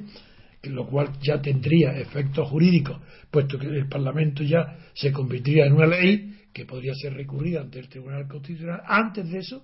lo 0.64 0.88
cual 0.88 1.10
ya 1.22 1.42
tendría 1.42 1.98
efectos 1.98 2.48
jurídicos, 2.50 3.02
puesto 3.30 3.58
que 3.58 3.68
el 3.68 3.88
Parlamento 3.88 4.44
ya 4.44 4.78
se 4.94 5.12
convertiría 5.12 5.66
en 5.66 5.74
una 5.74 5.88
ley 5.88 6.36
que 6.54 6.66
podría 6.66 6.94
ser 6.94 7.14
recurrida 7.14 7.62
ante 7.62 7.80
el 7.80 7.90
Tribunal 7.90 8.28
Constitucional. 8.28 8.82
Antes 8.86 9.30
de 9.30 9.40
eso, 9.40 9.64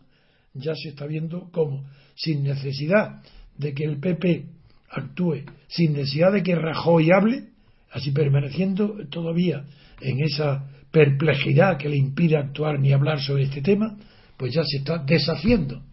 ya 0.53 0.73
se 0.75 0.89
está 0.89 1.05
viendo 1.05 1.49
cómo, 1.51 1.85
sin 2.15 2.43
necesidad 2.43 3.21
de 3.57 3.73
que 3.73 3.85
el 3.85 3.99
PP 3.99 4.45
actúe, 4.89 5.43
sin 5.67 5.93
necesidad 5.93 6.33
de 6.33 6.43
que 6.43 6.55
Rajoy 6.55 7.11
hable, 7.11 7.49
así 7.91 8.11
permaneciendo 8.11 9.07
todavía 9.09 9.65
en 10.01 10.21
esa 10.21 10.67
perplejidad 10.91 11.77
que 11.77 11.89
le 11.89 11.97
impide 11.97 12.37
actuar 12.37 12.79
ni 12.79 12.91
hablar 12.91 13.21
sobre 13.21 13.43
este 13.43 13.61
tema, 13.61 13.97
pues 14.37 14.53
ya 14.53 14.63
se 14.63 14.77
está 14.77 14.97
deshaciendo 14.97 15.83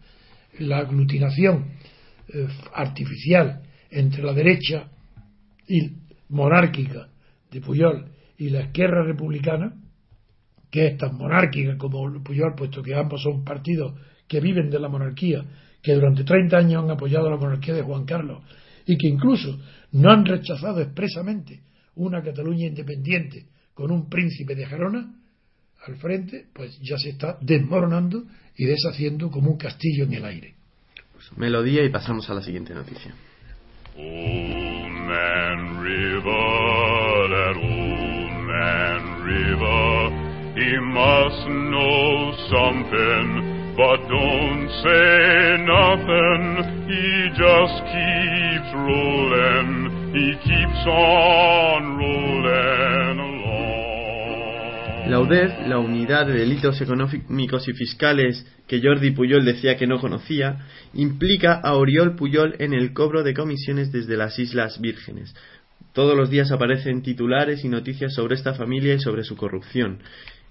la 0.59 0.79
aglutinación 0.79 1.73
eh, 2.29 2.49
artificial 2.75 3.63
entre 3.91 4.23
la 4.23 4.33
derecha 4.33 4.89
y 5.69 5.93
monárquica 6.29 7.09
de 7.51 7.61
Puyol 7.61 8.07
y 8.39 8.51
la 8.51 8.63
izquierda 8.63 9.03
republicana, 9.03 9.75
que 10.71 10.89
es 10.89 10.97
tan 10.97 11.17
monárquica 11.17 11.77
como 11.79 12.23
Puyol, 12.23 12.55
puesto 12.57 12.83
que 12.83 12.95
ambos 12.95 13.23
son 13.23 13.45
partidos 13.45 13.95
que 14.29 14.41
viven 14.41 14.71
de 14.71 14.81
la 14.81 14.89
monarquía, 14.89 15.45
que 15.83 15.95
durante 15.95 16.25
30 16.25 16.57
años 16.57 16.85
han 16.85 16.91
apoyado 16.91 17.31
la 17.31 17.37
monarquía 17.37 17.75
de 17.75 17.83
Juan 17.83 18.05
Carlos 18.05 18.43
y 18.87 18.97
que 18.97 19.09
incluso 19.09 19.59
no 19.93 20.11
han 20.11 20.25
rechazado 20.25 20.81
expresamente 20.81 21.61
una 21.95 22.23
Cataluña 22.23 22.67
independiente 22.67 23.47
con 23.73 23.91
un 23.91 24.09
príncipe 24.09 24.55
de 24.55 24.67
Gerona 24.67 25.15
al 25.87 25.97
frente, 25.97 26.47
pues 26.53 26.79
ya 26.81 26.99
se 26.99 27.11
está 27.11 27.39
desmoronando 27.41 28.25
y 28.57 28.65
deshaciendo 28.65 29.31
como 29.31 29.51
un 29.51 29.59
castillo 29.59 30.05
en 30.05 30.15
el 30.15 30.25
aire. 30.25 30.55
Pues 31.13 31.31
melodía 31.37 31.85
y 31.85 31.91
pasamos 31.91 32.29
a 32.29 32.35
la 32.35 32.43
siguiente 32.43 32.75
noticia. 32.75 33.15
Old 33.99 34.93
man 35.09 35.79
river, 35.79 36.29
that 37.33 37.57
old 37.57 38.33
man 38.45 39.01
river, 39.25 40.13
he 40.55 40.79
must 40.81 41.49
know 41.49 42.37
something, 42.53 43.75
but 43.75 43.97
don't 44.07 44.69
say 44.85 45.57
nothing. 45.65 46.45
He 46.93 47.33
just 47.41 47.77
keeps 47.89 48.71
rolling, 48.85 50.13
he 50.13 50.37
keeps 50.45 50.87
on 50.87 51.97
rolling 51.97 52.26
la 55.09 55.21
UDEF, 55.21 55.69
la 55.69 55.79
Unidad 55.79 56.27
de 56.27 56.33
Delitos 56.33 56.81
Económicos 56.81 57.69
y 57.69 57.73
Fiscales 57.73 58.45
que 58.67 58.81
Jordi 58.83 59.13
Puyol 59.13 59.45
decía 59.45 59.77
que 59.77 59.87
no 59.87 60.01
conocía, 60.01 60.67
implica 60.95 61.55
a 61.55 61.75
Oriol 61.75 62.17
Puyol 62.17 62.57
en 62.59 62.73
el 62.73 62.93
cobro 62.93 63.23
de 63.23 63.33
comisiones 63.33 63.93
desde 63.93 64.17
las 64.17 64.37
Islas 64.39 64.81
Vírgenes. 64.81 65.35
Todos 65.93 66.17
los 66.17 66.29
días 66.29 66.51
aparecen 66.51 67.03
titulares 67.03 67.65
y 67.65 67.69
noticias 67.69 68.15
sobre 68.15 68.35
esta 68.35 68.55
familia 68.55 68.95
y 68.95 68.99
sobre 68.99 69.23
su 69.23 69.37
corrupción. 69.37 70.01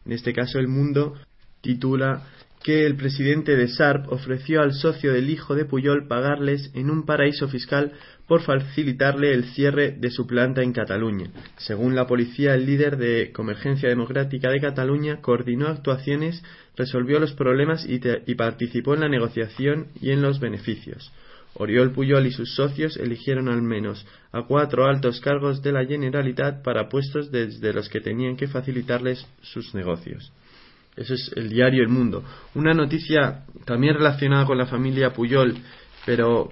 En 0.06 0.14
este 0.14 0.32
caso, 0.32 0.58
El 0.58 0.70
Mundo 0.70 1.16
titula 1.60 2.24
que 2.66 2.84
el 2.88 2.96
presidente 2.96 3.56
de 3.56 3.68
SARP 3.68 4.12
ofreció 4.12 4.60
al 4.60 4.74
socio 4.74 5.14
del 5.14 5.30
hijo 5.30 5.54
de 5.54 5.66
Puyol 5.66 6.08
pagarles 6.08 6.72
en 6.74 6.90
un 6.90 7.06
paraíso 7.06 7.48
fiscal 7.48 7.92
por 8.28 8.42
facilitarle 8.42 9.36
el 9.36 9.44
cierre 9.44 9.92
de 9.92 10.10
su 10.10 10.26
planta 10.26 10.64
en 10.64 10.74
Cataluña. 10.74 11.30
Según 11.58 11.94
la 11.94 12.08
policía, 12.08 12.56
el 12.56 12.66
líder 12.66 12.98
de 12.98 13.32
Convergencia 13.32 13.88
Democrática 13.88 14.50
de 14.50 14.60
Cataluña 14.60 15.22
coordinó 15.22 15.68
actuaciones, 15.68 16.44
resolvió 16.76 17.20
los 17.20 17.34
problemas 17.34 17.86
y, 17.86 18.02
y 18.26 18.34
participó 18.34 18.96
en 18.96 19.02
la 19.02 19.10
negociación 19.10 19.90
y 20.02 20.10
en 20.10 20.24
los 20.24 20.40
beneficios. 20.40 21.12
Oriol 21.54 21.92
Puyol 21.92 22.26
y 22.26 22.32
sus 22.32 22.56
socios 22.56 22.98
eligieron 22.98 23.48
al 23.48 23.62
menos 23.62 24.08
a 24.32 24.42
cuatro 24.42 24.88
altos 24.88 25.22
cargos 25.22 25.62
de 25.62 25.72
la 25.72 25.86
Generalitat 25.86 26.64
para 26.64 26.90
puestos 26.90 27.32
desde 27.32 27.74
los 27.74 27.90
que 27.90 28.02
tenían 28.02 28.36
que 28.36 28.48
facilitarles 28.48 29.24
sus 29.44 29.76
negocios. 29.76 30.32
Eso 30.96 31.14
es 31.14 31.32
el 31.36 31.50
diario 31.50 31.84
El 31.84 31.90
Mundo. 31.90 32.24
Una 32.54 32.74
noticia 32.74 33.44
también 33.66 33.96
relacionada 33.96 34.46
con 34.46 34.58
la 34.58 34.66
familia 34.66 35.12
Puyol, 35.12 35.56
pero 36.06 36.52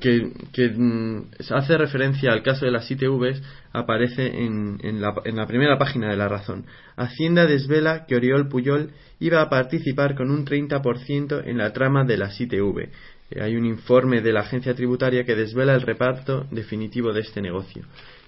que, 0.00 0.68
mm, 0.68 1.30
hace 1.50 1.78
referencia 1.78 2.32
al 2.32 2.42
caso 2.42 2.66
de 2.66 2.72
las 2.72 2.90
ITV, 2.90 3.40
aparece 3.72 4.44
en, 4.44 4.78
la, 5.00 5.14
en, 5.24 5.36
la, 5.36 5.46
primera 5.46 5.78
página 5.78 6.10
de 6.10 6.16
La 6.16 6.28
Razón. 6.28 6.66
Hacienda 6.96 7.46
desvela 7.46 8.04
que 8.06 8.16
Oriol 8.16 8.48
Puyol 8.48 8.90
iba 9.20 9.40
a 9.40 9.48
participar 9.48 10.14
con 10.14 10.30
un 10.30 10.44
30% 10.44 11.42
en 11.46 11.58
la 11.58 11.72
trama 11.72 12.04
de 12.04 12.18
las 12.18 12.38
ITV. 12.40 12.90
Eh, 13.30 13.40
hay 13.40 13.56
un 13.56 13.64
informe 13.64 14.20
de 14.20 14.32
la 14.32 14.40
agencia 14.40 14.74
tributaria 14.74 15.24
que 15.24 15.34
desvela 15.34 15.74
el 15.74 15.82
reparto 15.82 16.46
definitivo 16.50 17.12
de 17.12 17.20
este 17.20 17.40
negocio. 17.40 17.84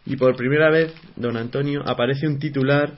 Y 0.06 0.16
por 0.16 0.36
primera 0.36 0.70
vez, 0.70 0.94
don 1.16 1.36
Antonio, 1.36 1.82
aparece 1.84 2.26
un 2.26 2.38
titular 2.38 2.96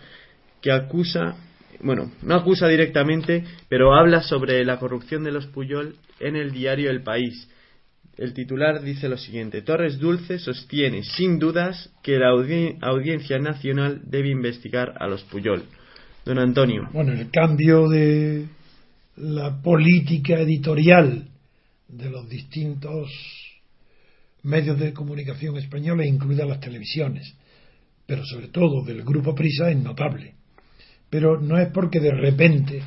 que 0.60 0.70
acusa 0.70 1.36
bueno, 1.80 2.10
no 2.22 2.34
acusa 2.34 2.68
directamente, 2.68 3.44
pero 3.68 3.94
habla 3.94 4.22
sobre 4.22 4.64
la 4.64 4.78
corrupción 4.78 5.24
de 5.24 5.32
los 5.32 5.46
Puyol 5.46 5.96
en 6.20 6.36
el 6.36 6.52
diario 6.52 6.90
El 6.90 7.02
País. 7.02 7.48
El 8.16 8.34
titular 8.34 8.82
dice 8.82 9.08
lo 9.08 9.16
siguiente: 9.16 9.62
Torres 9.62 9.98
Dulce 9.98 10.38
sostiene, 10.38 11.04
sin 11.04 11.38
dudas, 11.38 11.90
que 12.02 12.18
la 12.18 12.30
Audiencia 12.30 13.38
Nacional 13.38 14.02
debe 14.04 14.30
investigar 14.30 14.94
a 14.98 15.06
los 15.06 15.22
Puyol. 15.24 15.64
Don 16.24 16.38
Antonio. 16.38 16.88
Bueno, 16.92 17.12
el 17.12 17.30
cambio 17.30 17.88
de 17.88 18.46
la 19.16 19.62
política 19.62 20.40
editorial 20.40 21.28
de 21.88 22.10
los 22.10 22.28
distintos 22.28 23.08
medios 24.42 24.78
de 24.78 24.92
comunicación 24.92 25.56
españoles, 25.56 26.08
incluidas 26.08 26.48
las 26.48 26.60
televisiones, 26.60 27.34
pero 28.06 28.24
sobre 28.24 28.48
todo 28.48 28.84
del 28.84 29.02
Grupo 29.04 29.34
Prisa, 29.34 29.70
es 29.70 29.76
notable 29.76 30.37
pero 31.10 31.40
no 31.40 31.58
es 31.58 31.68
porque 31.72 32.00
de 32.00 32.12
repente 32.12 32.82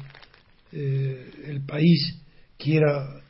eh, 0.72 1.32
el 1.46 1.66
país 1.66 2.22
quiera 2.58 3.22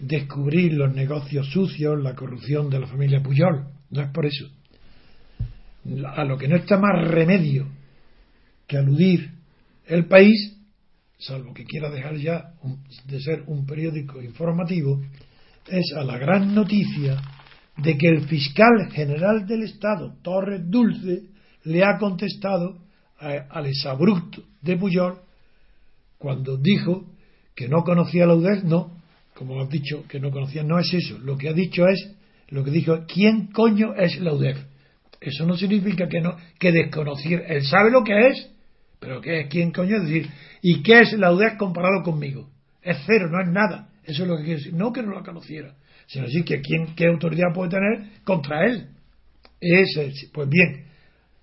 descubrir 0.00 0.72
los 0.72 0.94
negocios 0.94 1.48
sucios, 1.50 2.02
la 2.02 2.14
corrupción 2.14 2.70
de 2.70 2.80
la 2.80 2.86
familia 2.86 3.22
Puyol, 3.22 3.68
no 3.90 4.02
es 4.02 4.10
por 4.10 4.26
eso. 4.26 4.46
A 6.14 6.24
lo 6.24 6.36
que 6.36 6.48
no 6.48 6.56
está 6.56 6.78
más 6.78 7.08
remedio 7.08 7.68
que 8.66 8.76
aludir 8.76 9.30
el 9.86 10.06
país, 10.06 10.56
salvo 11.18 11.52
que 11.52 11.64
quiera 11.64 11.90
dejar 11.90 12.16
ya 12.16 12.52
de 13.06 13.20
ser 13.20 13.42
un 13.46 13.66
periódico 13.66 14.22
informativo, 14.22 15.02
es 15.68 15.92
a 15.96 16.04
la 16.04 16.18
gran 16.18 16.54
noticia 16.54 17.20
de 17.76 17.96
que 17.96 18.08
el 18.08 18.26
fiscal 18.26 18.90
general 18.92 19.46
del 19.46 19.62
Estado, 19.62 20.16
Torres 20.22 20.62
Dulce, 20.64 21.22
le 21.64 21.84
ha 21.84 21.98
contestado 21.98 22.78
al 23.20 23.66
exabrupto 23.66 24.42
de 24.62 24.76
Puyol 24.76 25.18
cuando 26.18 26.56
dijo 26.56 27.04
que 27.54 27.68
no 27.68 27.82
conocía 27.82 28.26
la 28.26 28.34
UDEF, 28.34 28.64
no, 28.64 28.96
como 29.34 29.60
has 29.60 29.70
dicho, 29.70 30.04
que 30.08 30.20
no 30.20 30.30
conocía, 30.30 30.62
no 30.62 30.78
es 30.78 30.92
eso. 30.92 31.18
Lo 31.18 31.36
que 31.36 31.48
ha 31.48 31.52
dicho 31.52 31.86
es, 31.86 32.14
lo 32.48 32.64
que 32.64 32.70
dijo, 32.70 33.04
¿quién 33.06 33.48
coño 33.48 33.94
es 33.94 34.20
la 34.20 34.32
UDEF? 34.34 34.58
Eso 35.20 35.46
no 35.46 35.56
significa 35.56 36.08
que 36.08 36.20
no, 36.20 36.36
que 36.58 36.72
desconociera. 36.72 37.46
Él 37.46 37.64
sabe 37.64 37.90
lo 37.90 38.02
que 38.04 38.28
es, 38.28 38.50
pero 38.98 39.20
¿qué 39.20 39.40
es 39.40 39.48
quién 39.48 39.72
coño 39.72 39.96
es? 39.96 40.02
decir, 40.02 40.28
¿y 40.62 40.82
qué 40.82 41.00
es 41.00 41.12
la 41.14 41.32
UDEF 41.32 41.56
comparado 41.56 42.02
conmigo? 42.02 42.48
Es 42.82 42.98
cero, 43.06 43.28
no 43.30 43.42
es 43.42 43.48
nada. 43.48 43.88
Eso 44.04 44.22
es 44.22 44.28
lo 44.28 44.36
que 44.36 44.44
quiere 44.44 44.58
decir. 44.58 44.74
No 44.74 44.92
que 44.92 45.02
no 45.02 45.14
la 45.14 45.22
conociera, 45.22 45.74
sino 46.06 46.26
decir 46.26 46.44
que 46.44 46.60
quién, 46.60 46.94
qué 46.94 47.06
autoridad 47.06 47.52
puede 47.54 47.70
tener 47.70 48.22
contra 48.24 48.66
él. 48.66 48.88
Ese, 49.60 50.12
pues 50.32 50.48
bien, 50.48 50.84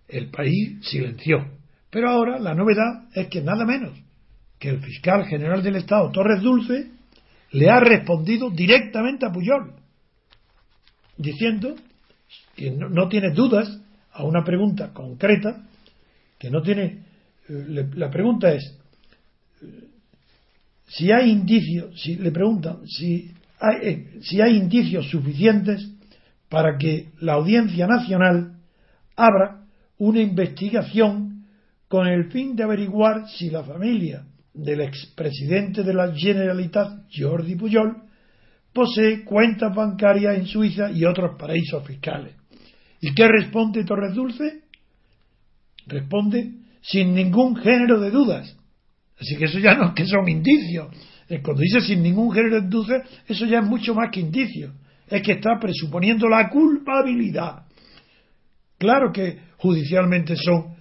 el 0.07 0.29
país 0.29 0.77
silenció. 0.81 1.57
Pero 1.89 2.10
ahora 2.10 2.39
la 2.39 2.53
novedad 2.53 3.06
es 3.13 3.27
que 3.27 3.41
nada 3.41 3.65
menos 3.65 3.98
que 4.60 4.70
el 4.70 4.79
fiscal 4.82 5.25
general 5.25 5.63
del 5.63 5.75
Estado, 5.75 6.12
Torres 6.12 6.41
Dulce, 6.41 6.91
le 7.51 7.70
ha 7.70 7.79
respondido 7.79 8.50
directamente 8.50 9.25
a 9.25 9.32
Puyol, 9.32 9.74
diciendo 11.17 11.75
que 12.56 12.72
no, 12.72 13.08
tiene 13.08 13.32
dudas 13.32 13.79
a 14.12 14.24
una 14.24 14.44
pregunta 14.44 14.91
concreta, 14.94 15.63
que 16.39 16.50
no 16.50 16.62
tiene. 16.62 17.03
Eh, 17.48 17.88
la 17.96 18.10
pregunta 18.10 18.51
es: 18.51 18.77
eh, 19.62 19.88
si 20.88 21.12
hay 21.12 21.29
indicios, 21.29 22.01
si 22.01 22.15
le 22.15 22.32
preguntan 22.32 22.79
eh, 23.82 24.20
si 24.22 24.41
hay 24.41 24.58
indicios 24.58 25.10
suficientes 25.10 25.88
para 26.50 26.77
que 26.77 27.10
la 27.20 27.34
Audiencia 27.34 27.88
Nacional 27.88 28.53
abra 29.15 29.63
una 29.98 30.22
investigación 30.22 31.37
con 31.88 32.08
el 32.08 32.32
fin 32.32 32.56
de 32.56 32.63
averiguar 32.63 33.27
si 33.29 33.50
la 33.50 33.63
familia 33.63 34.25
del 34.53 34.82
expresidente 34.82 35.84
de 35.84 35.94
la 35.94 36.13
Generalitat, 36.13 37.03
Jordi 37.12 37.56
Pujol, 37.56 37.96
posee 38.74 39.24
cuentas 39.24 39.74
bancarias 39.74 40.38
en 40.38 40.46
Suiza 40.46 40.91
y 40.91 41.06
otros 41.06 41.38
paraísos 41.38 41.86
fiscales. 41.86 42.36
¿Y 43.01 43.13
qué 43.13 43.27
responde 43.27 43.84
Torres 43.84 44.13
Dulce? 44.13 44.62
Responde 45.86 46.51
sin 46.82 47.13
ningún 47.13 47.56
género 47.56 48.00
de 48.00 48.12
dudas. 48.12 48.56
Así 49.20 49.36
que 49.36 49.46
eso 49.46 49.60
ya 49.60 49.75
no 49.75 49.88
es 49.88 49.94
que 49.94 50.06
son 50.06 50.27
indicios. 50.27 50.88
Cuando 51.44 51.62
dice 51.62 51.82
sin 51.82 52.01
ningún 52.01 52.32
género 52.32 52.62
de 52.62 52.67
dudas, 52.67 53.03
eso 53.27 53.46
ya 53.46 53.60
es 53.60 53.65
mucho 53.65 53.94
más 53.94 54.10
que 54.12 54.20
indicios. 54.20 54.74
Es 55.08 55.22
que 55.22 55.34
está 55.34 55.58
presuponiendo 55.60 56.27
la 56.27 56.50
culpabilidad. 56.50 57.63
Claro 58.77 59.12
que 59.12 59.39
judicialmente 59.58 60.36
son, 60.36 60.75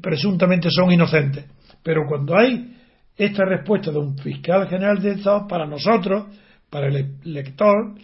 presuntamente 0.00 0.68
son 0.70 0.92
inocentes, 0.92 1.44
pero 1.82 2.02
cuando 2.08 2.36
hay 2.36 2.76
esta 3.16 3.44
respuesta 3.44 3.90
de 3.90 3.98
un 3.98 4.16
fiscal 4.18 4.68
general 4.68 5.00
de 5.00 5.12
Estado, 5.12 5.46
para 5.48 5.66
nosotros, 5.66 6.26
para 6.70 6.88
el 6.88 7.16
lector, 7.24 7.94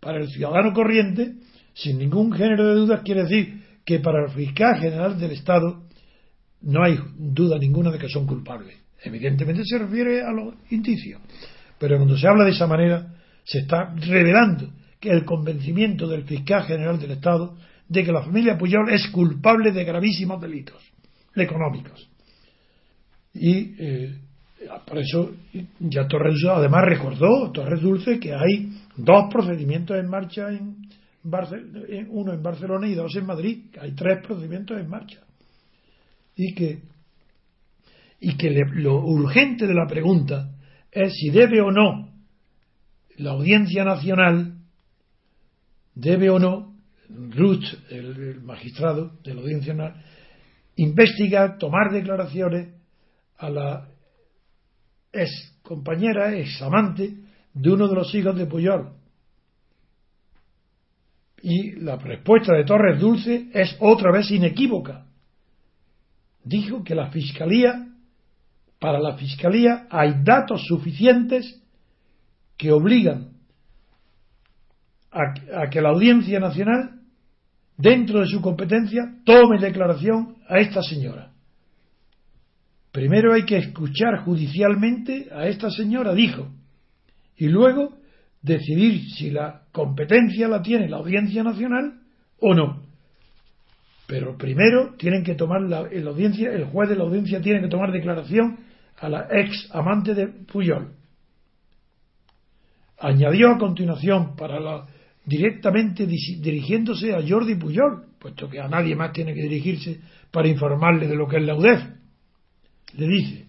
para 0.00 0.18
el 0.18 0.28
ciudadano 0.28 0.72
corriente, 0.72 1.34
sin 1.72 1.98
ningún 1.98 2.32
género 2.32 2.66
de 2.68 2.74
dudas, 2.74 3.02
quiere 3.04 3.22
decir 3.22 3.62
que 3.84 4.00
para 4.00 4.24
el 4.24 4.30
fiscal 4.32 4.78
general 4.80 5.18
del 5.18 5.32
Estado 5.32 5.84
no 6.62 6.82
hay 6.82 6.98
duda 7.16 7.58
ninguna 7.58 7.90
de 7.90 7.98
que 7.98 8.08
son 8.08 8.26
culpables. 8.26 8.76
Evidentemente 9.02 9.62
se 9.64 9.78
refiere 9.78 10.22
a 10.22 10.32
los 10.32 10.54
indicios. 10.70 11.20
Pero 11.78 11.96
cuando 11.96 12.16
se 12.16 12.26
habla 12.26 12.44
de 12.44 12.50
esa 12.50 12.66
manera, 12.66 13.14
se 13.44 13.60
está 13.60 13.94
revelando 13.94 14.70
que 14.98 15.10
el 15.10 15.24
convencimiento 15.24 16.08
del 16.08 16.24
fiscal 16.24 16.64
general 16.64 16.98
del 16.98 17.12
Estado 17.12 17.56
de 17.88 18.04
que 18.04 18.12
la 18.12 18.22
familia 18.22 18.58
Puyol 18.58 18.90
es 18.90 19.08
culpable 19.08 19.72
de 19.72 19.84
gravísimos 19.84 20.40
delitos 20.40 20.82
económicos. 21.34 22.08
Y 23.34 23.74
eh, 23.78 24.18
por 24.86 24.98
eso 24.98 25.34
ya 25.80 26.08
Torres 26.08 26.42
además 26.44 26.84
recordó, 26.84 27.50
Torres 27.52 27.80
Dulce, 27.80 28.18
que 28.18 28.34
hay 28.34 28.72
dos 28.96 29.24
procedimientos 29.30 29.98
en 29.98 30.08
marcha 30.08 30.48
en, 30.48 30.86
uno 32.08 32.32
en 32.32 32.42
Barcelona 32.42 32.88
y 32.88 32.94
dos 32.94 33.14
en 33.16 33.26
Madrid. 33.26 33.64
Hay 33.80 33.92
tres 33.92 34.24
procedimientos 34.24 34.78
en 34.80 34.88
marcha. 34.88 35.20
Y 36.34 36.54
que, 36.54 36.80
y 38.20 38.36
que 38.36 38.50
lo 38.74 39.04
urgente 39.04 39.66
de 39.66 39.74
la 39.74 39.86
pregunta 39.86 40.50
es 40.90 41.12
si 41.14 41.30
debe 41.30 41.60
o 41.60 41.70
no 41.70 42.10
la 43.18 43.30
Audiencia 43.30 43.84
Nacional, 43.84 44.58
debe 45.94 46.30
o 46.30 46.38
no, 46.38 46.75
Ruth, 47.08 47.64
el, 47.90 48.40
magistrado 48.42 49.12
de 49.22 49.34
la 49.34 49.40
Audiencia 49.40 49.74
Nacional, 49.74 50.04
investigar, 50.76 51.58
tomar 51.58 51.90
declaraciones 51.92 52.68
a 53.38 53.50
la 53.50 53.88
ex 55.12 55.58
compañera, 55.62 56.36
ex 56.36 56.60
amante 56.62 57.14
de 57.54 57.70
uno 57.70 57.88
de 57.88 57.94
los 57.94 58.14
hijos 58.14 58.36
de 58.36 58.46
Puyol, 58.46 58.92
y 61.42 61.72
la 61.80 61.96
respuesta 61.96 62.54
de 62.54 62.64
Torres 62.64 62.98
Dulce 62.98 63.48
es 63.52 63.76
otra 63.78 64.10
vez 64.10 64.30
inequívoca. 64.30 65.06
Dijo 66.42 66.82
que 66.82 66.94
la 66.94 67.10
Fiscalía, 67.10 67.86
para 68.80 68.98
la 68.98 69.16
Fiscalía 69.16 69.86
hay 69.90 70.22
datos 70.24 70.64
suficientes 70.66 71.62
que 72.56 72.72
obligan 72.72 73.30
a, 75.10 75.68
que 75.70 75.80
la 75.80 75.90
Audiencia 75.90 76.40
Nacional, 76.40 76.95
dentro 77.76 78.20
de 78.20 78.26
su 78.26 78.40
competencia, 78.40 79.02
tome 79.24 79.58
declaración 79.60 80.36
a 80.48 80.58
esta 80.58 80.82
señora. 80.82 81.32
Primero 82.92 83.34
hay 83.34 83.44
que 83.44 83.58
escuchar 83.58 84.24
judicialmente 84.24 85.28
a 85.30 85.46
esta 85.46 85.70
señora, 85.70 86.14
dijo, 86.14 86.48
y 87.36 87.48
luego 87.48 87.98
decidir 88.40 89.02
si 89.10 89.30
la 89.30 89.62
competencia 89.72 90.48
la 90.48 90.62
tiene 90.62 90.88
la 90.88 90.96
Audiencia 90.98 91.42
Nacional 91.42 92.00
o 92.38 92.54
no. 92.54 92.82
Pero 94.06 94.38
primero 94.38 94.94
tienen 94.96 95.24
que 95.24 95.34
tomar 95.34 95.62
la, 95.62 95.78
audiencia, 95.80 96.50
el 96.52 96.64
juez 96.66 96.88
de 96.88 96.96
la 96.96 97.04
audiencia 97.04 97.40
tiene 97.40 97.60
que 97.60 97.68
tomar 97.68 97.92
declaración 97.92 98.60
a 98.98 99.08
la 99.08 99.28
ex 99.30 99.68
amante 99.72 100.14
de 100.14 100.28
Puyol. 100.28 100.92
Añadió 102.98 103.50
a 103.50 103.58
continuación 103.58 104.36
para 104.36 104.58
la, 104.58 104.86
directamente 105.26 106.06
dirigiéndose 106.06 107.14
a 107.14 107.20
Jordi 107.26 107.56
Puyol, 107.56 108.06
puesto 108.18 108.48
que 108.48 108.60
a 108.60 108.68
nadie 108.68 108.96
más 108.96 109.12
tiene 109.12 109.34
que 109.34 109.42
dirigirse 109.42 110.00
para 110.30 110.48
informarle 110.48 111.06
de 111.06 111.16
lo 111.16 111.28
que 111.28 111.36
es 111.36 111.44
la 111.44 111.56
UDEF. 111.56 111.82
Le 112.94 113.06
dice, 113.06 113.46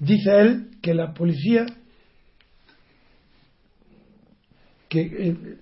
dice 0.00 0.40
él 0.40 0.70
que 0.82 0.92
la 0.92 1.14
policía 1.14 1.64
Eh, 4.94 5.58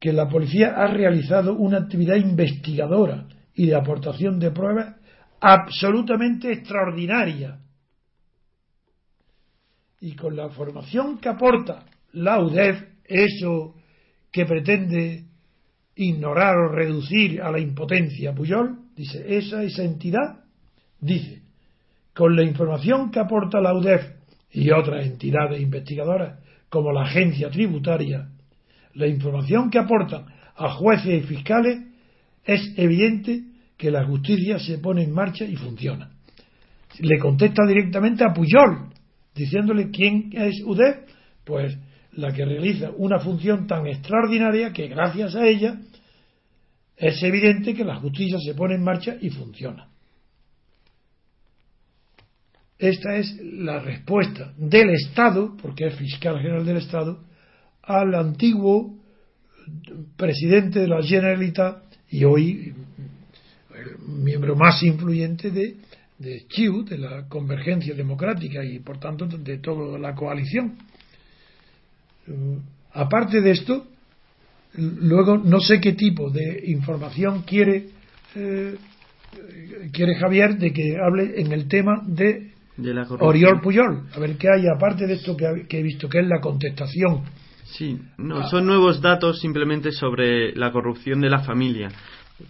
que, 0.00 0.12
la 0.12 0.28
policía 0.28 0.74
ha 0.76 0.88
realizado 0.88 1.54
una 1.54 1.78
actividad 1.78 2.16
investigadora 2.16 3.28
y 3.54 3.66
de 3.66 3.76
aportación 3.76 4.40
de 4.40 4.50
pruebas 4.50 4.96
absolutamente 5.40 6.52
extraordinaria. 6.52 7.60
Y 10.00 10.16
con 10.16 10.34
la 10.34 10.48
formación 10.48 11.18
que 11.18 11.28
aporta 11.28 11.84
la 12.14 12.40
UDEF, 12.40 12.82
eso 13.04 13.76
que 14.32 14.46
pretende 14.46 15.24
ignorar 15.94 16.56
o 16.56 16.68
reducir 16.68 17.40
a 17.42 17.52
la 17.52 17.60
impotencia 17.60 18.34
Puyol, 18.34 18.78
dice, 18.96 19.24
esa, 19.36 19.62
esa 19.62 19.84
entidad, 19.84 20.40
dice, 20.98 21.42
con 22.14 22.34
la 22.34 22.42
información 22.42 23.10
que 23.10 23.20
aporta 23.20 23.60
la 23.60 23.74
UDEF 23.74 24.02
y 24.50 24.70
otras 24.70 25.06
entidades 25.06 25.60
investigadoras, 25.60 26.40
como 26.68 26.92
la 26.92 27.02
agencia 27.02 27.50
tributaria 27.50 28.28
la 28.94 29.06
información 29.06 29.70
que 29.70 29.78
aportan 29.78 30.26
a 30.56 30.70
jueces 30.70 31.24
y 31.24 31.26
fiscales, 31.26 31.82
es 32.44 32.72
evidente 32.76 33.42
que 33.76 33.90
la 33.90 34.04
justicia 34.04 34.58
se 34.58 34.78
pone 34.78 35.02
en 35.02 35.12
marcha 35.12 35.44
y 35.44 35.56
funciona. 35.56 36.10
Le 36.98 37.18
contesta 37.18 37.66
directamente 37.66 38.24
a 38.24 38.32
Puyol, 38.34 38.90
diciéndole 39.34 39.90
quién 39.90 40.30
es 40.32 40.62
UDEF, 40.64 40.96
pues 41.44 41.78
la 42.12 42.32
que 42.32 42.44
realiza 42.44 42.90
una 42.96 43.18
función 43.18 43.66
tan 43.66 43.86
extraordinaria 43.86 44.72
que 44.72 44.88
gracias 44.88 45.34
a 45.34 45.46
ella 45.46 45.78
es 46.96 47.22
evidente 47.22 47.74
que 47.74 47.84
la 47.84 47.96
justicia 47.96 48.38
se 48.38 48.54
pone 48.54 48.74
en 48.74 48.84
marcha 48.84 49.16
y 49.20 49.30
funciona. 49.30 49.88
Esta 52.78 53.16
es 53.16 53.36
la 53.40 53.78
respuesta 53.78 54.52
del 54.56 54.90
Estado, 54.90 55.56
porque 55.60 55.86
es 55.86 55.94
fiscal 55.94 56.38
general 56.38 56.66
del 56.66 56.78
Estado, 56.78 57.24
al 57.82 58.14
antiguo 58.14 58.98
presidente 60.16 60.80
de 60.80 60.88
la 60.88 61.02
Generalitat 61.02 61.82
y 62.10 62.24
hoy 62.24 62.74
el 63.74 63.98
miembro 64.06 64.56
más 64.56 64.82
influyente 64.82 65.50
de, 65.50 65.76
de 66.18 66.46
CHIU, 66.48 66.84
de 66.84 66.98
la 66.98 67.28
Convergencia 67.28 67.94
Democrática 67.94 68.64
y 68.64 68.80
por 68.80 68.98
tanto 68.98 69.26
de 69.26 69.58
toda 69.58 69.98
la 69.98 70.14
coalición. 70.14 70.76
Uh, 72.28 72.58
aparte 72.92 73.40
de 73.40 73.50
esto, 73.50 73.86
luego 74.74 75.38
no 75.38 75.60
sé 75.60 75.80
qué 75.80 75.92
tipo 75.92 76.30
de 76.30 76.62
información 76.66 77.42
quiere 77.42 77.88
eh, 78.34 78.76
quiere 79.92 80.14
Javier 80.16 80.56
de 80.58 80.72
que 80.72 80.96
hable 80.98 81.40
en 81.40 81.52
el 81.52 81.68
tema 81.68 82.02
de, 82.06 82.52
Oriol 83.18 83.60
Puyol. 83.60 84.04
A 84.14 84.18
ver 84.18 84.36
qué 84.36 84.48
hay 84.48 84.66
aparte 84.66 85.06
de 85.06 85.14
esto 85.14 85.36
que, 85.36 85.66
que 85.68 85.80
he 85.80 85.82
visto, 85.82 86.08
que 86.08 86.20
es 86.20 86.26
la 86.26 86.40
contestación 86.40 87.22
Sí, 87.72 87.98
no, 88.18 88.40
ah. 88.40 88.48
son 88.48 88.66
nuevos 88.66 89.00
datos 89.00 89.40
simplemente 89.40 89.92
sobre 89.92 90.54
la 90.54 90.72
corrupción 90.72 91.20
de 91.20 91.30
la 91.30 91.40
familia. 91.40 91.88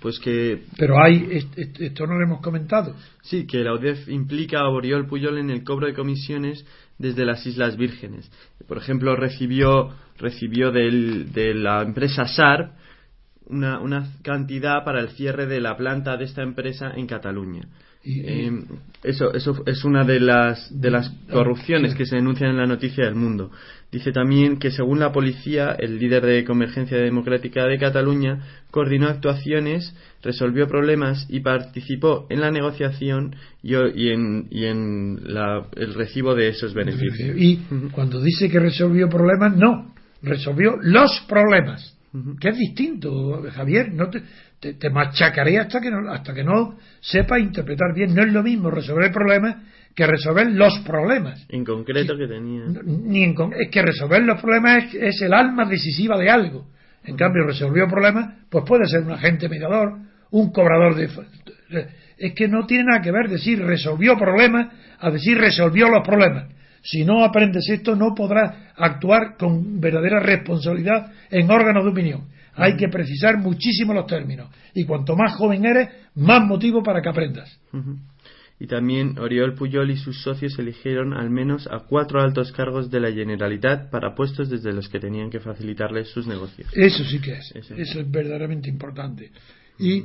Pues 0.01 0.19
que. 0.19 0.63
Pero 0.77 1.03
hay. 1.03 1.47
Esto 1.57 2.07
no 2.07 2.15
lo 2.15 2.25
hemos 2.25 2.41
comentado. 2.41 2.95
Sí, 3.23 3.47
que 3.47 3.59
la 3.59 3.75
UDEF 3.75 4.09
implica 4.09 4.61
a 4.61 4.69
Oriol 4.69 5.07
Puyol 5.07 5.39
en 5.39 5.51
el 5.51 5.65
cobro 5.65 5.87
de 5.87 5.95
comisiones 5.95 6.65
desde 6.99 7.25
las 7.25 7.45
Islas 7.47 7.77
Vírgenes. 7.77 8.31
Por 8.67 8.79
ejemplo, 8.79 9.17
recibió, 9.17 9.91
recibió 10.19 10.71
de 10.71 11.55
la 11.55 11.83
empresa 11.83 12.27
SAR 12.27 12.75
una, 13.47 13.81
una 13.81 14.13
cantidad 14.23 14.85
para 14.85 15.01
el 15.01 15.11
cierre 15.11 15.47
de 15.47 15.61
la 15.61 15.77
planta 15.77 16.17
de 16.17 16.25
esta 16.25 16.43
empresa 16.43 16.93
en 16.95 17.07
Cataluña. 17.07 17.69
Eh, 18.05 18.51
eso, 19.05 19.33
eso 19.33 19.63
es 19.67 19.85
una 19.85 20.05
de 20.05 20.21
las, 20.21 20.81
de 20.81 20.91
las 20.91 21.11
corrupciones 21.31 21.95
que 21.95 22.07
se 22.07 22.17
denuncian 22.17 22.51
en 22.51 22.57
la 22.57 22.67
noticia 22.67 23.05
del 23.05 23.15
mundo. 23.15 23.51
Dice 23.93 24.11
también 24.11 24.59
que 24.59 24.71
según 24.71 25.01
la 25.01 25.13
policía, 25.13 25.77
el 25.79 25.99
líder 25.99 26.25
de 26.25 26.45
Convergencia 26.45 26.97
Democrática 26.97 27.67
de 27.67 27.79
Cataluña 27.79 28.41
coordinó 28.71 29.09
actuaciones, 29.09 29.95
resolvió 30.23 30.67
problemas 30.67 31.27
y 31.29 31.41
participó 31.41 32.27
en 32.31 32.41
la 32.41 32.51
negociación 32.51 33.37
y, 33.63 33.75
en, 33.75 34.49
y 34.51 34.65
en 34.65 35.21
el 35.77 35.95
recibo 35.95 36.35
de 36.35 36.49
esos 36.49 36.75
beneficios. 36.75 37.37
Y 37.37 37.59
cuando 37.93 38.21
dice 38.21 38.49
que 38.49 38.61
resolvió 38.61 39.09
problemas, 39.09 39.57
no, 39.57 39.95
resolvió 40.23 40.77
los 40.81 41.25
problemas, 41.29 41.97
que 42.41 42.49
es 42.51 42.59
distinto, 42.59 43.43
Javier. 43.53 43.93
No 43.93 44.11
te, 44.11 44.75
te, 44.75 44.91
machacaré 44.91 45.59
hasta 45.59 45.81
que 45.81 45.91
no, 45.91 46.11
hasta 46.11 46.35
que 46.35 46.45
no 46.45 46.77
sepa 47.01 47.39
interpretar 47.39 47.95
bien. 47.95 48.15
No 48.15 48.23
es 48.23 48.33
lo 48.33 48.43
mismo 48.43 48.71
resolver 48.71 49.11
problemas 49.11 49.57
que 49.95 50.07
resolver 50.07 50.51
los 50.51 50.79
problemas. 50.81 51.45
En 51.49 51.65
concreto 51.65 52.17
que 52.17 52.27
tenía. 52.27 52.65
Ni 52.85 53.25
es 53.25 53.71
que 53.71 53.83
resolver 53.83 54.23
los 54.23 54.41
problemas 54.41 54.95
es, 54.95 55.23
el 55.23 55.33
alma 55.33 55.65
decisiva 55.65 56.19
de 56.19 56.31
algo. 56.31 56.67
En 57.05 57.17
cambio, 57.17 57.45
resolvió 57.45 57.89
problemas, 57.89 58.35
pues 58.49 58.65
puede 58.67 58.87
ser 58.87 59.03
un 59.03 59.13
agente 59.13 59.49
mediador, 59.49 59.99
un 60.31 60.53
cobrador 60.53 60.95
de. 60.95 61.09
Es 62.19 62.35
que 62.35 62.47
no 62.47 62.67
tiene 62.67 62.85
nada 62.85 63.03
que 63.03 63.11
ver 63.11 63.29
decir 63.29 63.61
resolvió 63.61 64.17
problemas 64.17 64.69
a 65.01 65.11
decir 65.11 65.39
resolvió 65.39 65.89
los 65.89 66.07
problemas. 66.07 66.49
Si 66.83 67.05
no 67.05 67.25
aprendes 67.25 67.69
esto, 67.69 67.95
no 67.95 68.15
podrás 68.15 68.55
actuar 68.77 69.37
con 69.39 69.81
verdadera 69.81 70.21
responsabilidad 70.21 71.13
en 71.31 71.51
órganos 71.51 71.85
de 71.85 71.91
opinión. 71.91 72.29
Hay 72.55 72.77
que 72.77 72.89
precisar 72.89 73.39
muchísimo 73.39 73.95
los 73.95 74.07
términos. 74.07 74.51
Y 74.75 74.85
cuanto 74.85 75.17
más 75.17 75.35
joven 75.35 75.65
eres, 75.65 75.89
más 76.15 76.45
motivo 76.45 76.83
para 76.83 77.01
que 77.01 77.09
aprendas. 77.09 77.59
Y 78.59 78.67
también 78.67 79.19
Oriol 79.19 79.55
Puyol 79.55 79.91
y 79.91 79.97
sus 79.97 80.23
socios 80.23 80.59
eligieron 80.59 81.15
al 81.15 81.31
menos 81.31 81.67
a 81.67 81.81
cuatro 81.81 82.21
altos 82.21 82.53
cargos 82.53 82.91
de 82.91 83.01
la 83.01 83.11
Generalitat 83.11 83.91
para 83.91 84.15
puestos 84.15 84.51
desde 84.51 84.73
los 84.73 84.89
que 84.89 85.01
tenían 85.01 85.31
que 85.31 85.41
facilitarles 85.41 86.11
sus 86.11 86.27
negocios. 86.27 86.71
Eso 86.75 87.05
sí 87.05 87.21
que 87.21 87.33
es. 87.33 87.53
Eso, 87.57 88.01
es 88.01 88.11
verdaderamente 88.11 88.69
importante. 88.69 89.31
Y 89.79 90.05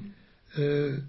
eh, 0.57 0.99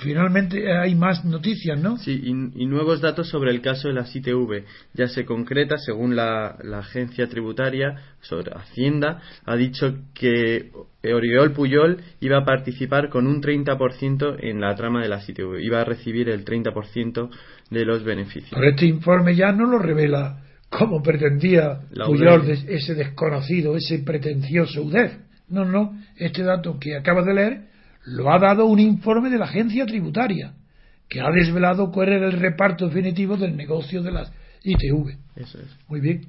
finalmente 0.00 0.72
hay 0.72 0.94
más 0.94 1.24
noticias, 1.24 1.78
¿no? 1.80 1.96
Sí, 1.98 2.20
y, 2.24 2.66
nuevos 2.66 3.00
datos 3.00 3.28
sobre 3.28 3.50
el 3.50 3.60
caso 3.60 3.88
de 3.88 3.94
la 3.94 4.06
ITV. 4.12 4.64
Ya 4.94 5.08
se 5.08 5.24
concreta, 5.24 5.78
según 5.78 6.16
la, 6.16 6.56
agencia 6.78 7.28
tributaria 7.28 7.94
sobre 8.20 8.52
Hacienda, 8.52 9.20
ha 9.44 9.56
dicho 9.56 9.98
que 10.14 10.70
Oriol 11.04 11.52
Puyol 11.52 12.02
iba 12.20 12.38
a 12.38 12.44
participar 12.44 13.08
con 13.08 13.26
un 13.26 13.42
30% 13.42 14.36
en 14.40 14.60
la 14.60 14.74
trama 14.74 15.02
de 15.02 15.08
la 15.08 15.20
ITV. 15.26 15.60
Iba 15.60 15.82
a 15.82 15.84
recibir 15.84 16.28
el 16.28 16.44
30% 16.44 17.30
de 17.70 17.84
los 17.84 18.02
beneficios. 18.04 18.50
Pero 18.52 18.70
este 18.70 18.86
informe 18.86 19.36
ya 19.36 19.52
no 19.52 19.66
lo 19.66 19.78
revela 19.78 20.42
como 20.68 21.02
pretendía 21.02 21.80
Puyol, 22.06 22.48
ese 22.48 22.94
desconocido, 22.94 23.76
ese 23.76 23.98
pretencioso 23.98 24.82
UDEF. 24.82 25.12
No, 25.48 25.64
no, 25.64 25.98
este 26.16 26.44
dato 26.44 26.78
que 26.78 26.96
acabas 26.96 27.26
de 27.26 27.34
leer 27.34 27.69
lo 28.04 28.32
ha 28.32 28.38
dado 28.38 28.66
un 28.66 28.78
informe 28.78 29.30
de 29.30 29.38
la 29.38 29.44
agencia 29.44 29.86
tributaria, 29.86 30.54
que 31.08 31.20
ha 31.20 31.30
desvelado 31.30 31.90
cuál 31.90 32.10
era 32.10 32.26
el 32.26 32.32
reparto 32.32 32.86
definitivo 32.86 33.36
del 33.36 33.56
negocio 33.56 34.02
de 34.02 34.12
las 34.12 34.32
ITV. 34.62 35.16
Eso 35.36 35.58
es. 35.58 35.68
Muy 35.88 36.00
bien. 36.00 36.20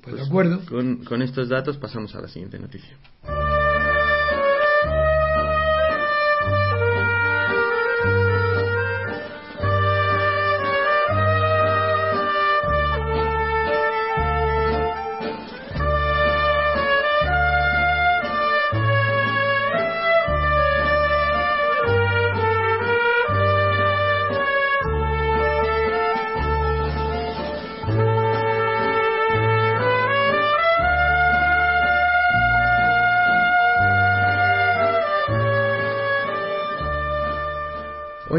Pues, 0.00 0.16
de 0.16 0.18
pues 0.18 0.28
acuerdo. 0.28 0.60
Con, 0.66 1.04
con 1.04 1.22
estos 1.22 1.48
datos 1.48 1.78
pasamos 1.78 2.14
a 2.14 2.20
la 2.20 2.28
siguiente 2.28 2.58
noticia. 2.58 2.96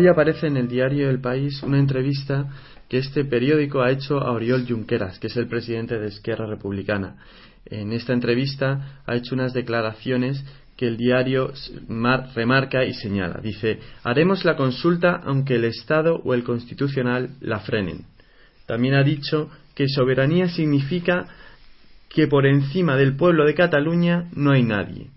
Hoy 0.06 0.12
aparece 0.12 0.46
en 0.46 0.58
el 0.58 0.68
diario 0.68 1.10
El 1.10 1.20
País 1.20 1.64
una 1.64 1.80
entrevista 1.80 2.46
que 2.88 3.00
este 3.00 3.26
periódico 3.26 3.82
ha 3.82 3.90
hecho 3.90 4.20
a 4.20 4.34
Oriol 4.34 4.68
Junqueras, 4.68 5.18
que 5.18 5.26
es 5.26 5.36
el 5.36 5.48
presidente 5.48 5.98
de 5.98 6.10
Esquerra 6.10 6.46
Republicana. 6.46 7.16
En 7.66 7.92
esta 7.92 8.14
entrevista 8.14 9.02
ha 9.08 9.16
hecho 9.16 9.34
unas 9.34 9.52
declaraciones 9.52 10.46
que 10.78 10.86
el 10.86 10.98
diario 10.98 11.52
remarca 12.36 12.86
y 12.86 12.94
señala. 12.94 13.40
Dice, 13.42 13.80
haremos 14.04 14.46
la 14.46 14.56
consulta 14.56 15.24
aunque 15.26 15.56
el 15.56 15.66
Estado 15.66 16.22
o 16.24 16.36
el 16.36 16.44
Constitucional 16.44 17.32
la 17.42 17.62
frenen. 17.62 18.06
También 18.68 18.94
ha 18.94 19.02
dicho 19.02 19.50
que 19.74 19.88
soberanía 19.88 20.50
significa 20.50 21.26
que 22.10 22.28
por 22.28 22.46
encima 22.46 22.96
del 22.96 23.16
pueblo 23.16 23.44
de 23.44 23.56
Cataluña 23.56 24.30
no 24.36 24.52
hay 24.52 24.62
nadie. 24.62 25.15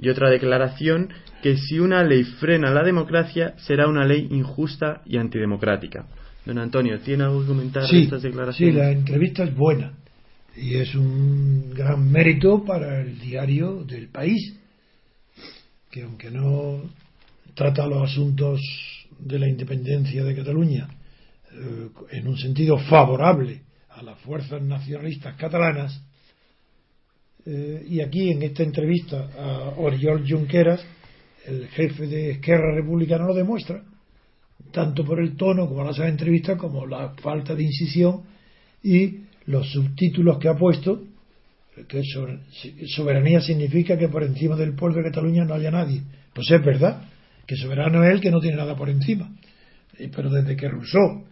Y 0.00 0.08
otra 0.08 0.30
declaración 0.30 1.10
que 1.42 1.56
si 1.56 1.78
una 1.78 2.02
ley 2.02 2.24
frena 2.24 2.70
la 2.70 2.82
democracia 2.82 3.54
será 3.58 3.86
una 3.86 4.06
ley 4.06 4.28
injusta 4.30 5.02
y 5.04 5.18
antidemocrática. 5.18 6.06
Don 6.46 6.58
Antonio, 6.58 6.98
¿tiene 7.00 7.24
algo 7.24 7.42
que 7.42 7.48
comentar 7.48 7.86
sí, 7.86 8.04
estas 8.04 8.22
declaraciones? 8.22 8.74
Sí, 8.74 8.80
la 8.80 8.90
entrevista 8.90 9.44
es 9.44 9.54
buena 9.54 9.92
y 10.56 10.76
es 10.76 10.94
un 10.94 11.70
gran 11.74 12.10
mérito 12.10 12.64
para 12.64 13.00
el 13.00 13.18
diario 13.20 13.84
del 13.84 14.08
país, 14.08 14.56
que 15.90 16.02
aunque 16.02 16.30
no 16.30 16.82
trata 17.54 17.86
los 17.86 18.10
asuntos 18.10 18.60
de 19.18 19.38
la 19.38 19.48
independencia 19.48 20.24
de 20.24 20.34
Cataluña 20.34 20.88
eh, 21.52 21.88
en 22.12 22.26
un 22.26 22.38
sentido 22.38 22.78
favorable 22.78 23.62
a 23.90 24.02
las 24.02 24.18
fuerzas 24.20 24.62
nacionalistas 24.62 25.36
catalanas, 25.36 26.02
eh, 27.52 27.84
y 27.84 28.00
aquí 28.00 28.30
en 28.30 28.42
esta 28.42 28.62
entrevista 28.62 29.28
a 29.36 29.74
Oriol 29.76 30.24
Junqueras, 30.24 30.84
el 31.46 31.66
jefe 31.66 32.06
de 32.06 32.30
Esquerra 32.30 32.72
Republicana 32.76 33.26
lo 33.26 33.34
demuestra, 33.34 33.82
tanto 34.70 35.04
por 35.04 35.18
el 35.18 35.36
tono 35.36 35.66
como 35.66 35.82
las 35.82 35.98
entrevistas, 35.98 36.56
como 36.56 36.86
la 36.86 37.08
falta 37.20 37.56
de 37.56 37.64
incisión 37.64 38.22
y 38.84 39.22
los 39.46 39.68
subtítulos 39.72 40.38
que 40.38 40.48
ha 40.48 40.54
puesto, 40.54 41.02
que 41.88 42.02
soberanía 42.86 43.40
significa 43.40 43.98
que 43.98 44.08
por 44.08 44.22
encima 44.22 44.54
del 44.54 44.74
pueblo 44.74 44.98
de 44.98 45.10
Cataluña 45.10 45.44
no 45.44 45.54
haya 45.54 45.72
nadie. 45.72 46.02
Pues 46.32 46.48
es 46.52 46.64
verdad, 46.64 47.02
que 47.48 47.56
soberano 47.56 48.04
es 48.04 48.12
el 48.12 48.20
que 48.20 48.30
no 48.30 48.38
tiene 48.38 48.58
nada 48.58 48.76
por 48.76 48.88
encima. 48.90 49.28
Pero 49.98 50.30
desde 50.30 50.54
que 50.54 50.68
Rousseau 50.68 51.24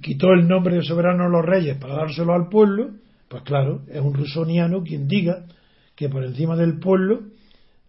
quitó 0.00 0.32
el 0.32 0.46
nombre 0.46 0.76
de 0.76 0.82
soberano 0.84 1.24
a 1.24 1.28
los 1.28 1.44
reyes 1.44 1.76
para 1.76 1.94
dárselo 1.94 2.34
al 2.34 2.48
pueblo, 2.48 2.92
pues 3.28 3.42
claro, 3.42 3.82
es 3.88 4.00
un 4.00 4.14
rusoniano 4.14 4.82
quien 4.82 5.08
diga 5.08 5.46
que 5.94 6.08
por 6.08 6.24
encima 6.24 6.56
del 6.56 6.78
pueblo 6.78 7.22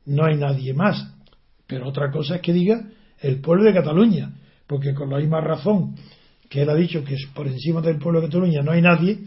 no 0.06 0.26
hay 0.26 0.38
nadie 0.38 0.74
más. 0.74 1.14
Pero 1.68 1.88
otra 1.88 2.12
cosa 2.12 2.38
es 2.38 2.42
que 2.42 2.54
diga 2.54 2.88
el 3.20 3.42
pueblo 3.42 3.66
de 3.66 3.74
Cataluña, 3.74 4.34
porque 4.66 4.94
con 4.94 5.10
la 5.10 5.18
misma 5.18 5.42
razón 5.42 5.96
que 6.50 6.62
él 6.62 6.70
ha 6.70 6.76
dicho 6.76 7.04
que 7.04 7.18
por 7.34 7.48
encima 7.48 7.82
del 7.82 7.98
pueblo 7.98 8.22
de 8.22 8.28
Cataluña 8.28 8.62
no 8.62 8.72
hay 8.72 8.82
nadie, 8.82 9.20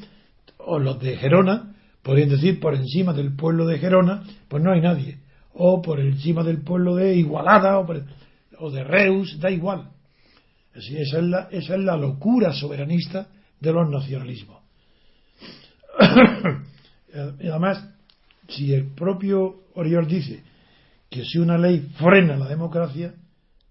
o 0.59 0.79
los 0.79 0.99
de 1.01 1.17
Gerona, 1.17 1.75
podrían 2.03 2.31
decir 2.31 2.61
por 2.61 2.75
encima 2.75 3.13
del 3.13 3.37
pueblo 3.37 3.67
de 3.67 3.79
Gerona, 3.79 4.23
pues 4.49 4.63
no 4.63 4.73
hay 4.73 4.81
nadie. 4.81 5.19
O 5.53 5.83
por 5.83 6.01
encima 6.01 6.43
del 6.43 6.63
pueblo 6.63 6.95
de 6.95 7.15
Igualada 7.17 7.79
o, 7.79 8.71
de 8.71 8.85
Reus, 8.85 9.39
da 9.39 9.51
igual. 9.51 9.91
Así, 10.75 10.97
es 10.97 11.13
la, 11.13 11.49
esa 11.51 11.75
es 11.75 11.81
la 11.81 11.97
locura 11.97 12.53
soberanista 12.53 13.29
de 13.59 13.73
los 13.73 13.91
nacionalismos. 13.91 14.60
y 17.41 17.49
además, 17.49 17.89
si 18.49 18.73
el 18.73 18.89
propio 18.95 19.63
Oriol 19.75 20.07
dice 20.07 20.43
que 21.09 21.25
si 21.25 21.39
una 21.39 21.59
ley 21.59 21.89
frena 21.97 22.37
la 22.37 22.49
democracia, 22.49 23.13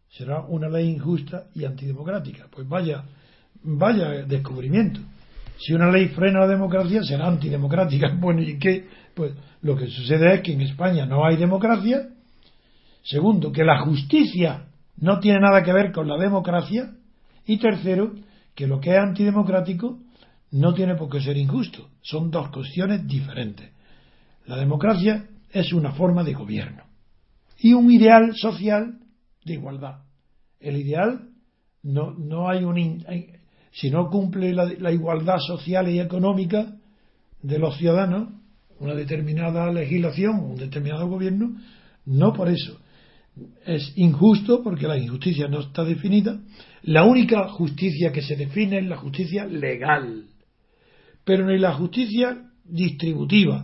será 0.10 0.42
una 0.42 0.70
ley 0.70 0.90
injusta 0.90 1.46
y 1.56 1.66
antidemocrática. 1.66 2.48
Pues 2.52 2.68
vaya, 2.68 3.04
vaya 3.64 4.24
descubrimiento. 4.24 5.00
Si 5.58 5.74
una 5.74 5.92
ley 5.92 6.08
frena 6.10 6.40
la 6.40 6.48
democracia, 6.48 7.04
será 7.04 7.28
antidemocrática. 7.28 8.14
Bueno, 8.20 8.42
¿y 8.42 8.58
qué? 8.58 8.88
Pues 9.14 9.34
lo 9.62 9.76
que 9.76 9.88
sucede 9.88 10.36
es 10.36 10.42
que 10.42 10.54
en 10.54 10.62
España 10.62 11.06
no 11.06 11.26
hay 11.26 11.38
democracia. 11.38 12.10
Segundo, 13.04 13.52
que 13.52 13.64
la 13.64 13.82
justicia 13.82 14.66
no 14.98 15.20
tiene 15.20 15.40
nada 15.40 15.64
que 15.64 15.74
ver 15.74 15.92
con 15.92 16.08
la 16.08 16.18
democracia. 16.18 16.92
Y 17.46 17.58
tercero, 17.58 18.14
que 18.56 18.68
lo 18.68 18.80
que 18.80 18.92
es 18.92 19.00
antidemocrático 19.00 20.00
no 20.52 20.74
tiene 20.74 20.96
por 20.96 21.10
qué 21.10 21.22
ser 21.22 21.38
injusto. 21.38 21.90
Son 22.02 22.32
dos 22.32 22.50
cuestiones 22.50 23.08
diferentes. 23.08 23.70
La 24.46 24.58
democracia 24.58 25.28
es 25.52 25.74
una 25.74 25.92
forma 25.92 26.24
de 26.24 26.34
gobierno 26.34 26.84
y 27.60 27.74
un 27.74 27.92
ideal 27.92 28.36
social 28.36 29.00
de 29.44 29.54
igualdad. 29.54 30.00
El 30.60 30.78
ideal 30.78 31.30
no, 31.84 32.12
no 32.12 32.50
hay 32.50 32.64
un. 32.64 33.06
Si 33.72 33.92
no 33.92 34.10
cumple 34.10 34.54
la, 34.54 34.92
igualdad 34.92 35.38
social 35.40 35.90
y 35.90 36.00
económica 36.00 36.76
de 37.42 37.60
los 37.60 37.78
ciudadanos, 37.78 38.30
una 38.80 38.96
determinada 38.96 39.72
legislación, 39.72 40.40
un 40.40 40.56
determinado 40.56 41.08
gobierno, 41.08 41.56
no 42.06 42.34
por 42.34 42.50
eso. 42.50 42.80
Es 43.66 43.94
injusto 43.96 44.64
porque 44.64 44.88
la 44.88 44.98
injusticia 44.98 45.48
no 45.48 45.60
está 45.60 45.84
definida. 45.84 46.40
La 46.82 47.06
única 47.06 47.48
justicia 47.50 48.12
que 48.12 48.22
se 48.22 48.36
define 48.36 48.80
es 48.80 48.86
la 48.86 48.98
justicia 48.98 49.46
legal, 49.46 50.26
pero 51.30 51.46
ni 51.46 51.60
la 51.60 51.74
justicia 51.74 52.42
distributiva. 52.66 53.64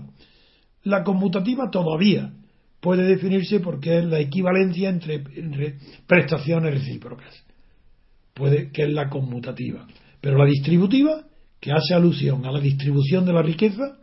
La 0.83 1.03
conmutativa 1.03 1.71
todavía 1.71 2.31
puede 2.79 3.05
definirse 3.05 3.59
porque 3.59 3.97
es 3.97 4.05
la 4.05 4.19
equivalencia 4.19 4.87
entre, 4.87 5.23
prestaciones 6.05 6.75
recíprocas, 6.75 7.43
puede 8.35 8.69
que 8.69 8.83
es 8.83 8.89
la 8.91 9.09
conmutativa. 9.09 9.87
Pero 10.21 10.37
la 10.37 10.45
distributiva, 10.45 11.23
que 11.59 11.71
hace 11.71 11.95
alusión 11.95 12.45
a 12.45 12.51
la 12.51 12.59
distribución 12.59 13.25
de 13.25 13.33
la 13.33 13.41
riqueza, 13.41 13.97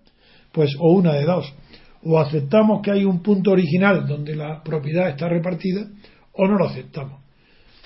pues 0.51 0.75
o 0.81 0.95
una 0.95 1.13
de 1.13 1.25
dos, 1.25 1.55
o 2.03 2.19
aceptamos 2.19 2.83
que 2.83 2.91
hay 2.91 3.05
un 3.05 3.23
punto 3.23 3.53
original 3.53 4.09
donde 4.09 4.35
la 4.35 4.61
propiedad 4.65 5.09
está 5.09 5.29
repartida, 5.29 5.89
o 6.33 6.49
no 6.49 6.59
lo 6.59 6.67
aceptamos. 6.67 7.23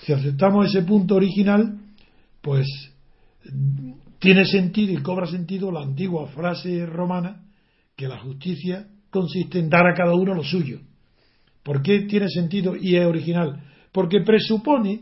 Si 0.06 0.14
aceptamos 0.14 0.74
ese 0.74 0.86
punto 0.86 1.16
original, 1.16 1.80
pues 2.40 2.66
tiene 4.18 4.44
sentido 4.44 4.92
y 4.92 5.02
cobra 5.02 5.26
sentido 5.26 5.70
la 5.70 5.83
antigua 5.83 6.26
frase 6.29 6.87
romana 6.87 7.42
que 7.96 8.09
la 8.09 8.18
justicia 8.18 8.87
consiste 9.11 9.59
en 9.59 9.70
dar 9.70 9.87
a 9.87 9.94
cada 9.94 10.14
uno 10.14 10.35
lo 10.35 10.42
suyo. 10.42 10.81
¿Por 11.62 11.83
qué 11.83 12.02
tiene 12.02 12.29
sentido 12.29 12.76
y 12.76 12.96
es 12.96 13.07
original? 13.07 13.62
Porque 13.92 14.20
presupone 14.20 15.00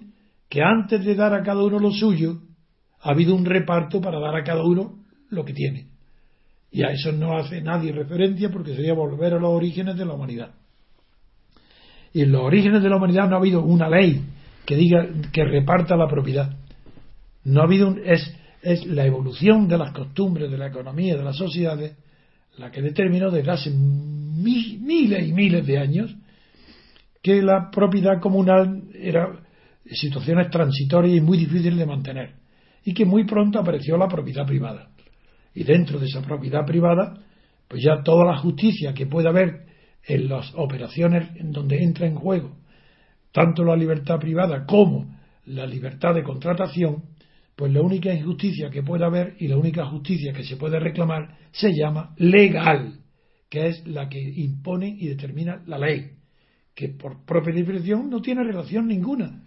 que 0.48 0.62
antes 0.62 1.04
de 1.04 1.14
dar 1.14 1.34
a 1.34 1.42
cada 1.42 1.62
uno 1.62 1.78
lo 1.78 1.90
suyo, 1.90 2.38
ha 3.02 3.10
habido 3.10 3.34
un 3.34 3.44
reparto 3.44 4.00
para 4.00 4.18
dar 4.18 4.36
a 4.36 4.44
cada 4.44 4.62
uno 4.62 5.00
lo 5.28 5.44
que 5.44 5.52
tiene. 5.52 5.88
Y 6.70 6.82
a 6.82 6.88
eso 6.88 7.12
no 7.12 7.36
hace 7.36 7.60
nadie 7.60 7.92
referencia 7.92 8.50
porque 8.50 8.74
sería 8.74 8.94
volver 8.94 9.34
a 9.34 9.38
los 9.38 9.50
orígenes 9.50 9.96
de 9.96 10.04
la 10.04 10.14
humanidad. 10.14 10.54
Y 12.12 12.22
en 12.22 12.32
los 12.32 12.42
orígenes 12.42 12.82
de 12.82 12.88
la 12.88 12.96
humanidad 12.96 13.28
no 13.28 13.36
ha 13.36 13.40
habido 13.40 13.62
una 13.62 13.88
ley 13.88 14.22
que 14.64 14.76
diga 14.76 15.06
que 15.32 15.44
reparta 15.44 15.96
la 15.96 16.08
propiedad. 16.08 16.56
No 17.44 17.60
ha 17.60 17.64
habido 17.64 17.88
un, 17.88 18.00
es, 18.04 18.34
es 18.64 18.86
la 18.86 19.04
evolución 19.04 19.68
de 19.68 19.78
las 19.78 19.92
costumbres, 19.92 20.50
de 20.50 20.58
la 20.58 20.68
economía, 20.68 21.16
de 21.16 21.22
las 21.22 21.36
sociedades, 21.36 21.96
la 22.56 22.70
que 22.70 22.82
determinó 22.82 23.30
desde 23.30 23.50
hace 23.50 23.70
miles 23.70 25.28
y 25.28 25.32
miles 25.32 25.66
de 25.66 25.78
años 25.78 26.14
que 27.22 27.42
la 27.42 27.70
propiedad 27.70 28.20
comunal 28.20 28.84
era 28.94 29.40
situaciones 29.86 30.50
transitorias 30.50 31.16
y 31.16 31.20
muy 31.20 31.38
difíciles 31.38 31.78
de 31.78 31.86
mantener 31.86 32.34
y 32.84 32.94
que 32.94 33.04
muy 33.04 33.24
pronto 33.24 33.58
apareció 33.58 33.96
la 33.96 34.08
propiedad 34.08 34.46
privada. 34.46 34.90
Y 35.54 35.64
dentro 35.64 35.98
de 35.98 36.06
esa 36.06 36.22
propiedad 36.22 36.64
privada 36.64 37.14
pues 37.68 37.82
ya 37.82 38.02
toda 38.02 38.24
la 38.24 38.38
justicia 38.38 38.92
que 38.94 39.06
pueda 39.06 39.30
haber 39.30 39.66
en 40.06 40.28
las 40.28 40.52
operaciones 40.54 41.28
en 41.36 41.52
donde 41.52 41.82
entra 41.82 42.06
en 42.06 42.14
juego 42.14 42.56
tanto 43.32 43.64
la 43.64 43.76
libertad 43.76 44.20
privada 44.20 44.64
como 44.64 45.16
la 45.46 45.66
libertad 45.66 46.14
de 46.14 46.22
contratación 46.22 47.02
pues 47.56 47.72
la 47.72 47.82
única 47.82 48.12
injusticia 48.12 48.70
que 48.70 48.82
puede 48.82 49.04
haber 49.04 49.36
y 49.38 49.48
la 49.48 49.56
única 49.56 49.84
justicia 49.86 50.32
que 50.32 50.44
se 50.44 50.56
puede 50.56 50.80
reclamar 50.80 51.38
se 51.52 51.72
llama 51.72 52.14
legal, 52.16 53.00
que 53.48 53.68
es 53.68 53.86
la 53.86 54.08
que 54.08 54.20
impone 54.20 54.88
y 54.88 55.08
determina 55.08 55.62
la 55.66 55.78
ley, 55.78 56.10
que 56.74 56.88
por 56.88 57.24
propia 57.24 57.54
definición 57.54 58.10
no 58.10 58.20
tiene 58.20 58.42
relación 58.42 58.88
ninguna 58.88 59.44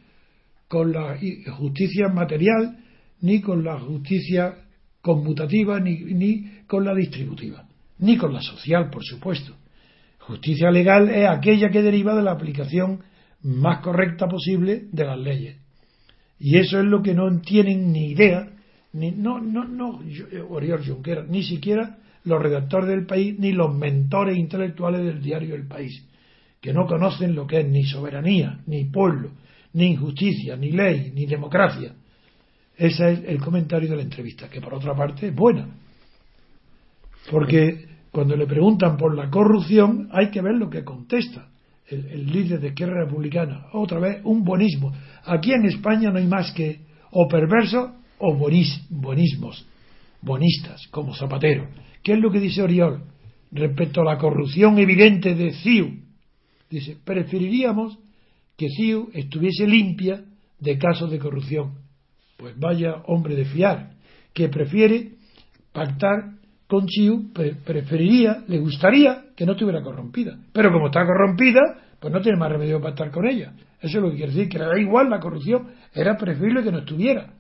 con 0.70 0.92
la 0.92 1.18
justicia 1.58 2.08
material, 2.10 2.78
ni 3.22 3.42
con 3.42 3.64
la 3.64 3.80
justicia 3.80 4.56
conmutativa, 5.02 5.80
ni, 5.80 5.98
ni 5.98 6.62
con 6.68 6.86
la 6.86 6.94
distributiva, 6.94 7.68
ni 8.00 8.18
con 8.18 8.34
la 8.34 8.42
social, 8.42 8.90
por 8.90 9.04
supuesto. 9.04 9.56
Justicia 10.20 10.70
legal 10.72 11.10
es 11.10 11.28
aquella 11.28 11.70
que 11.70 11.82
deriva 11.82 12.16
de 12.16 12.24
la 12.24 12.34
aplicación 12.34 13.02
más 13.42 13.80
correcta 13.80 14.28
posible 14.28 14.88
de 14.92 15.06
las 15.06 15.18
leyes 15.18 15.67
y 16.40 16.58
eso 16.58 16.80
es 16.80 16.86
lo 16.86 17.02
que 17.02 17.14
no 17.14 17.42
tienen 17.42 17.92
ni 17.92 18.12
idea, 18.12 18.50
ni, 18.94 19.12
no, 19.12 19.40
no, 19.40 19.64
no, 19.64 20.02
Oriol 20.50 20.86
Junqueras, 20.86 21.28
ni 21.28 21.44
siquiera 21.44 21.98
los 22.24 22.42
redactores 22.42 22.90
del 22.90 23.06
país, 23.06 23.38
ni 23.40 23.52
los 23.52 23.74
mentores 23.76 24.38
intelectuales 24.38 25.04
del 25.04 25.22
diario 25.22 25.56
El 25.56 25.68
País, 25.68 26.06
que 26.62 26.74
no 26.74 26.86
conocen 26.86 27.36
lo 27.36 27.48
que 27.48 27.62
es 27.62 27.68
ni 27.68 27.86
soberanía, 27.86 28.60
ni 28.68 28.86
pueblo, 28.86 29.32
ni 29.74 29.88
injusticia, 29.92 30.56
ni 30.56 30.72
ley, 30.72 31.12
ni 31.14 31.26
democracia. 31.26 31.94
Ese 32.76 33.12
es 33.12 33.24
el 33.26 33.40
comentario 33.40 33.90
de 33.90 33.96
la 33.96 34.02
entrevista, 34.04 34.50
que 34.50 34.62
por 34.62 34.74
otra 34.74 34.96
parte 34.96 35.28
es 35.28 35.36
buena. 35.36 35.70
Porque 37.32 37.88
cuando 38.12 38.36
le 38.36 38.46
preguntan 38.46 38.98
por 38.98 39.16
la 39.16 39.30
corrupción, 39.30 40.10
hay 40.12 40.30
que 40.30 40.42
ver 40.42 40.56
lo 40.56 40.70
que 40.70 40.84
contesta 40.84 41.50
el, 41.90 42.32
líder 42.32 42.60
de 42.60 42.68
izquierda 42.70 43.06
republicana, 43.06 43.68
otra 43.74 44.00
vez 44.00 44.22
un 44.24 44.44
bonismo. 44.44 44.94
Aquí 45.24 45.52
en 45.52 45.66
España 45.66 46.12
no 46.12 46.18
hay 46.18 46.28
más 46.28 46.52
que 46.52 46.82
o 47.12 47.28
perversos 47.28 47.92
o 48.20 48.36
bonismos, 48.36 49.66
bonistas, 50.22 50.88
como 50.92 51.16
Zapatero. 51.16 51.68
¿Qué 52.04 52.14
es 52.14 52.20
lo 52.20 52.32
que 52.32 52.40
dice 52.40 52.62
Oriol 52.62 53.04
respecto 53.52 54.02
a 54.02 54.06
la 54.06 54.18
corrupción 54.18 54.78
evidente 54.80 55.36
de 55.36 55.54
CIU? 55.54 56.04
Dice, 56.70 56.98
preferiríamos 57.04 57.98
que 58.58 58.68
CIU 58.70 59.10
estuviese 59.14 59.68
limpia 59.68 60.24
de 60.60 60.78
casos 60.78 61.12
de 61.12 61.20
corrupción. 61.20 61.74
Pues 62.38 62.58
vaya 62.60 63.04
hombre 63.06 63.36
de 63.36 63.46
fiar, 63.46 63.92
que 64.34 64.50
prefiere 64.50 65.14
pactar 65.72 66.37
con 66.68 66.88
CIU, 66.88 67.32
preferiría, 67.34 68.44
le 68.48 68.60
gustaría 68.60 69.26
que 69.36 69.46
no 69.46 69.54
estuviera 69.54 69.82
corrompida. 69.82 70.38
Pero 70.52 70.72
como 70.72 70.88
está 70.88 71.06
corrompida, 71.06 71.62
pues 72.00 72.14
no 72.14 72.22
tiene 72.22 72.38
más 72.38 72.52
remedio 72.52 72.80
para 72.80 72.92
estar 72.92 73.12
con 73.12 73.26
ella. 73.26 73.54
Eso 73.80 73.98
es 73.98 74.04
lo 74.04 74.12
que 74.12 74.18
quiere 74.18 74.34
decir, 74.34 74.50
que 74.50 74.60
le 74.60 74.66
da 74.66 74.80
igual 74.80 75.10
la 75.10 75.20
corrupción, 75.20 75.68
era 75.94 76.18
preferible 76.18 76.64
que 76.64 76.72
no 76.72 76.80
estuviera. 76.80 77.34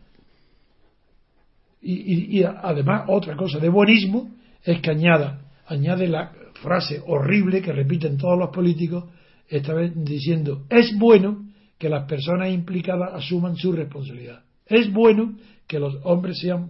Y, 1.81 2.43
además, 2.43 3.03
otra 3.07 3.35
cosa 3.35 3.59
de 3.59 3.69
buenismo 3.69 4.31
es 4.63 4.81
que 4.81 4.91
añada, 4.91 5.41
añade 5.67 6.07
la 6.07 6.31
frase 6.61 7.01
horrible 7.05 7.61
que 7.61 7.71
repiten 7.71 8.17
todos 8.17 8.37
los 8.37 8.49
políticos, 8.49 9.05
esta 9.47 9.73
vez 9.73 9.93
diciendo, 9.95 10.65
es 10.69 10.97
bueno 10.97 11.45
que 11.77 11.89
las 11.89 12.05
personas 12.05 12.49
implicadas 12.49 13.13
asuman 13.13 13.55
su 13.55 13.71
responsabilidad. 13.71 14.43
Es 14.65 14.91
bueno 14.91 15.37
que 15.67 15.79
los 15.79 15.97
hombres 16.03 16.39
sean 16.39 16.67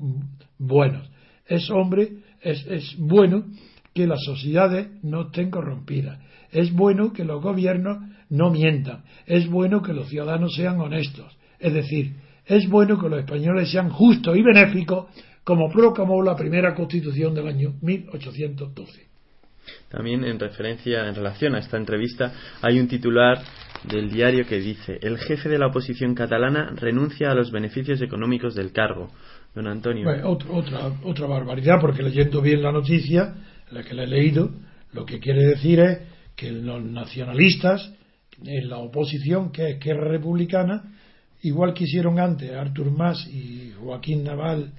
buenos. 0.59 1.09
Es 1.45 1.69
hombre, 1.71 2.17
es, 2.41 2.95
bueno 2.97 3.45
que 3.93 4.07
las 4.07 4.23
sociedades 4.23 4.87
no 5.03 5.23
estén 5.23 5.49
corrompidas. 5.49 6.19
Es 6.51 6.71
bueno 6.71 7.13
que 7.13 7.25
los 7.25 7.41
gobiernos 7.41 7.97
no 8.29 8.51
mientan. 8.51 9.03
Es 9.25 9.49
bueno 9.49 9.81
que 9.81 9.93
los 9.93 10.09
ciudadanos 10.09 10.55
sean 10.55 10.79
honestos. 10.79 11.37
Es 11.59 11.73
decir, 11.73 12.15
es 12.45 12.69
bueno 12.69 12.99
que 12.99 13.09
los 13.09 13.19
españoles 13.19 13.71
sean 13.71 13.89
justos 13.89 14.37
y 14.37 14.41
benéficos, 14.41 15.07
como 15.43 15.69
proclamó 15.69 16.21
la 16.21 16.35
primera 16.35 16.75
constitución 16.75 17.33
del 17.33 17.47
año 17.47 17.73
1812. 17.81 19.07
También 19.89 20.23
en 20.23 20.39
referencia, 20.39 21.07
en 21.07 21.15
relación 21.15 21.55
a 21.55 21.59
esta 21.59 21.77
entrevista, 21.77 22.33
hay 22.61 22.79
un 22.79 22.87
titular 22.87 23.39
del 23.83 24.09
diario 24.09 24.45
que 24.45 24.59
dice: 24.59 24.97
El 25.01 25.17
jefe 25.17 25.49
de 25.49 25.57
la 25.57 25.67
oposición 25.67 26.15
catalana 26.15 26.73
renuncia 26.75 27.31
a 27.31 27.35
los 27.35 27.51
beneficios 27.51 28.01
económicos 28.01 28.55
del 28.55 28.71
cargo. 28.71 29.09
Don 29.57 29.65
Antonio. 29.65 30.07
otra, 30.23 30.91
otra 31.03 31.25
barbaridad, 31.25 31.81
porque 31.81 32.03
leyendo 32.03 32.43
bien 32.43 32.61
la 32.61 32.71
noticia, 32.71 33.33
la 33.71 33.81
que 33.81 33.95
le 33.95 34.03
he 34.03 34.07
leído, 34.07 34.51
lo 34.93 35.03
que 35.03 35.19
quiere 35.19 35.47
decir 35.47 35.79
es 35.79 35.97
que 36.35 36.51
los 36.51 36.83
nacionalistas, 36.83 37.91
en 38.45 38.69
la 38.69 38.77
oposición, 38.77 39.51
que 39.51 39.71
es 39.71 39.79
guerra 39.79 40.09
republicana, 40.09 40.83
igual 41.41 41.73
que 41.73 41.85
hicieron 41.85 42.19
antes 42.19 42.51
Artur 42.51 42.91
Mas 42.91 43.27
y 43.33 43.71
Joaquín 43.79 44.25
Naval 44.25 44.73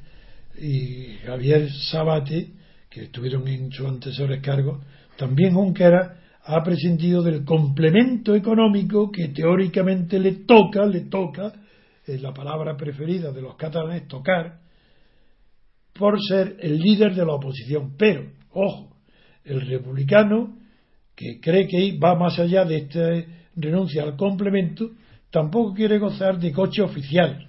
y 0.57 1.17
Javier 1.27 1.69
Sabate, 1.91 2.53
que 2.88 3.03
estuvieron 3.03 3.49
en 3.49 3.73
sus 3.73 3.85
antecesores 3.85 4.41
cargos, 4.41 4.81
también 5.17 5.55
Junquera 5.55 6.21
ha 6.45 6.62
prescindido 6.62 7.25
del 7.25 7.45
complemento 7.45 8.37
económico 8.37 9.11
que 9.11 9.27
teóricamente 9.31 10.21
le 10.21 10.45
toca, 10.47 10.87
le 10.87 11.01
toca, 11.01 11.53
es 12.07 12.23
la 12.23 12.33
palabra 12.33 12.77
preferida 12.77 13.33
de 13.33 13.43
los 13.43 13.57
catalanes, 13.57 14.07
tocar, 14.07 14.68
por 15.99 16.19
ser 16.23 16.57
el 16.61 16.79
líder 16.79 17.15
de 17.15 17.27
la 17.27 17.35
oposición. 17.35 17.95
Pero 17.99 18.39
Ojo, 18.53 18.97
el 19.45 19.61
republicano 19.61 20.57
que 21.15 21.41
cree 21.41 21.67
que 21.67 21.99
va 21.99 22.17
más 22.17 22.39
allá 22.39 22.65
de 22.65 22.77
esta 22.79 23.11
renuncia 23.57 24.03
al 24.03 24.17
complemento, 24.17 24.91
tampoco 25.31 25.75
quiere 25.75 25.99
gozar 25.99 26.39
de 26.39 26.53
coche 26.53 26.83
oficial, 26.83 27.49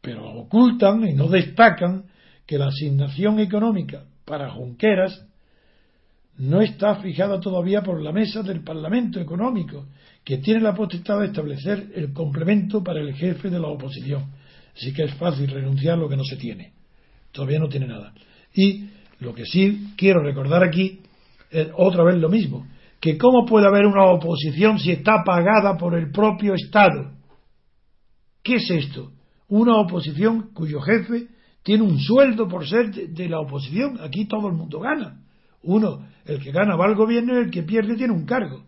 pero 0.00 0.24
ocultan 0.40 1.06
y 1.06 1.14
no 1.14 1.28
destacan 1.28 2.04
que 2.46 2.58
la 2.58 2.66
asignación 2.66 3.40
económica 3.40 4.04
para 4.24 4.50
Junqueras 4.50 5.24
no 6.38 6.60
está 6.60 6.96
fijada 6.96 7.40
todavía 7.40 7.82
por 7.82 8.00
la 8.00 8.12
mesa 8.12 8.42
del 8.42 8.62
Parlamento 8.62 9.20
Económico, 9.20 9.86
que 10.24 10.38
tiene 10.38 10.60
la 10.60 10.74
potestad 10.74 11.18
de 11.18 11.26
establecer 11.26 11.90
el 11.94 12.12
complemento 12.12 12.82
para 12.82 13.00
el 13.00 13.12
jefe 13.14 13.50
de 13.50 13.58
la 13.58 13.66
oposición. 13.66 14.32
Así 14.74 14.92
que 14.92 15.04
es 15.04 15.14
fácil 15.14 15.50
renunciar 15.50 15.94
a 15.94 15.96
lo 15.96 16.08
que 16.08 16.16
no 16.16 16.24
se 16.24 16.36
tiene. 16.36 16.77
Todavía 17.38 17.60
no 17.60 17.68
tiene 17.68 17.86
nada. 17.86 18.12
Y 18.52 18.88
lo 19.20 19.32
que 19.32 19.46
sí 19.46 19.92
quiero 19.96 20.24
recordar 20.24 20.64
aquí 20.64 21.02
es 21.52 21.68
otra 21.76 22.02
vez 22.02 22.16
lo 22.16 22.28
mismo, 22.28 22.66
que 22.98 23.16
cómo 23.16 23.46
puede 23.46 23.68
haber 23.68 23.86
una 23.86 24.06
oposición 24.06 24.80
si 24.80 24.90
está 24.90 25.22
pagada 25.24 25.76
por 25.76 25.96
el 25.96 26.10
propio 26.10 26.54
Estado. 26.54 27.12
¿Qué 28.42 28.56
es 28.56 28.68
esto? 28.68 29.12
Una 29.46 29.76
oposición 29.76 30.50
cuyo 30.52 30.80
jefe 30.80 31.28
tiene 31.62 31.84
un 31.84 32.00
sueldo 32.00 32.48
por 32.48 32.66
ser 32.66 32.90
de, 32.90 33.28
la 33.28 33.38
oposición. 33.38 34.00
Aquí 34.00 34.26
todo 34.26 34.48
el 34.48 34.54
mundo 34.54 34.80
gana. 34.80 35.22
Uno, 35.62 36.08
el 36.24 36.40
que 36.40 36.50
gana 36.50 36.74
va 36.74 36.86
al 36.86 36.96
gobierno 36.96 37.34
y 37.34 37.44
el 37.44 37.50
que 37.52 37.62
pierde 37.62 37.94
tiene 37.94 38.14
un 38.14 38.26
cargo. 38.26 38.64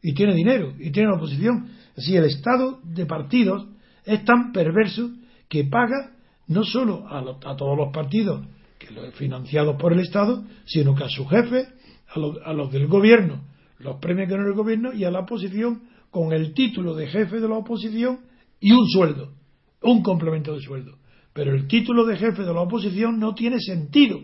Y 0.00 0.14
tiene 0.14 0.32
dinero, 0.32 0.72
y 0.78 0.90
tiene 0.90 1.10
la 1.10 1.16
oposición. 1.16 1.68
Así 1.94 2.16
el 2.16 2.24
Estado 2.24 2.80
de 2.82 3.04
partidos 3.04 3.66
es 4.06 4.24
tan 4.24 4.52
perverso 4.52 5.10
que 5.50 5.64
paga 5.64 6.15
no 6.48 6.64
solo 6.64 7.06
a, 7.08 7.18
a 7.18 7.56
todos 7.56 7.76
los 7.76 7.92
partidos 7.92 8.46
que 8.78 8.90
los 8.92 9.14
financiados 9.14 9.76
por 9.80 9.92
el 9.92 10.00
Estado, 10.00 10.44
sino 10.64 10.94
que 10.94 11.04
a 11.04 11.08
su 11.08 11.26
jefe, 11.26 11.68
a, 12.08 12.50
a 12.50 12.52
los 12.52 12.72
del 12.72 12.86
gobierno, 12.86 13.44
los 13.78 13.96
premios 13.96 14.28
que 14.28 14.36
no 14.36 14.46
el 14.46 14.54
gobierno, 14.54 14.92
y 14.92 15.04
a 15.04 15.10
la 15.10 15.20
oposición 15.20 15.82
con 16.10 16.32
el 16.32 16.54
título 16.54 16.94
de 16.94 17.08
jefe 17.08 17.40
de 17.40 17.48
la 17.48 17.56
oposición 17.56 18.20
y 18.60 18.72
un 18.72 18.86
sueldo, 18.88 19.32
un 19.82 20.02
complemento 20.02 20.54
de 20.54 20.62
sueldo. 20.62 20.98
Pero 21.32 21.54
el 21.54 21.66
título 21.66 22.06
de 22.06 22.16
jefe 22.16 22.42
de 22.42 22.54
la 22.54 22.62
oposición 22.62 23.18
no 23.18 23.34
tiene 23.34 23.60
sentido, 23.60 24.20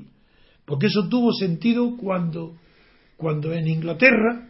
porque 0.65 0.87
eso 0.87 1.09
tuvo 1.09 1.33
sentido 1.33 1.97
cuando, 1.97 2.57
cuando 3.17 3.53
en 3.53 3.69
Inglaterra 3.69 4.49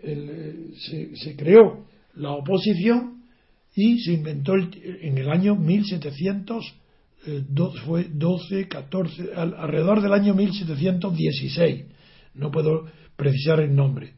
eh, 0.00 0.70
se, 1.14 1.36
creó 1.36 1.86
la 2.14 2.32
oposición 2.32 3.22
y 3.74 3.98
se 4.00 4.12
inventó 4.12 4.54
en 4.54 5.18
el 5.18 5.30
año 5.30 5.54
1700 5.56 6.74
fue 7.84 8.06
12, 8.10 8.68
14, 8.68 9.34
alrededor 9.34 10.00
del 10.00 10.12
año 10.12 10.34
1716. 10.34 11.86
No 12.34 12.50
puedo 12.50 12.86
precisar 13.16 13.60
el 13.60 13.74
nombre. 13.74 14.14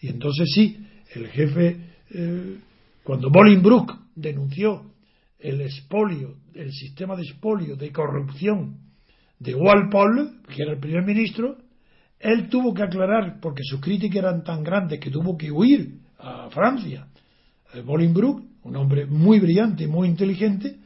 Y 0.00 0.08
entonces 0.08 0.48
sí, 0.54 0.78
el 1.14 1.28
jefe, 1.28 1.76
eh, 2.10 2.58
cuando 3.02 3.30
Bolingbroke 3.30 3.94
denunció 4.14 4.92
el 5.38 5.60
expolio, 5.60 6.36
el 6.54 6.72
sistema 6.72 7.16
de 7.16 7.22
expolio, 7.22 7.76
de 7.76 7.92
corrupción 7.92 8.78
de 9.38 9.54
Walpole, 9.54 10.30
que 10.54 10.62
era 10.62 10.72
el 10.72 10.78
primer 10.78 11.04
ministro, 11.04 11.58
él 12.18 12.48
tuvo 12.48 12.72
que 12.72 12.82
aclarar, 12.82 13.38
porque 13.40 13.62
sus 13.62 13.80
críticas 13.80 14.16
eran 14.16 14.42
tan 14.42 14.62
grandes 14.62 14.98
que 14.98 15.10
tuvo 15.10 15.36
que 15.36 15.50
huir 15.50 15.98
a 16.18 16.48
Francia. 16.50 17.08
Eh, 17.74 17.82
Bolingbroke, 17.82 18.42
un 18.62 18.76
hombre 18.76 19.06
muy 19.06 19.38
brillante 19.38 19.84
y 19.84 19.86
muy 19.86 20.08
inteligente, 20.08 20.78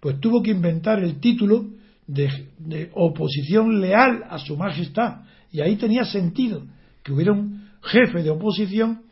pues 0.00 0.20
tuvo 0.20 0.42
que 0.42 0.50
inventar 0.50 1.02
el 1.02 1.20
título 1.20 1.66
de, 2.06 2.90
oposición 2.94 3.80
leal 3.80 4.24
a 4.28 4.38
su 4.38 4.56
majestad. 4.56 5.22
Y 5.50 5.60
ahí 5.60 5.76
tenía 5.76 6.04
sentido 6.04 6.62
que 7.02 7.12
hubiera 7.12 7.32
un 7.32 7.68
jefe 7.82 8.22
de 8.22 8.30
oposición, 8.30 9.02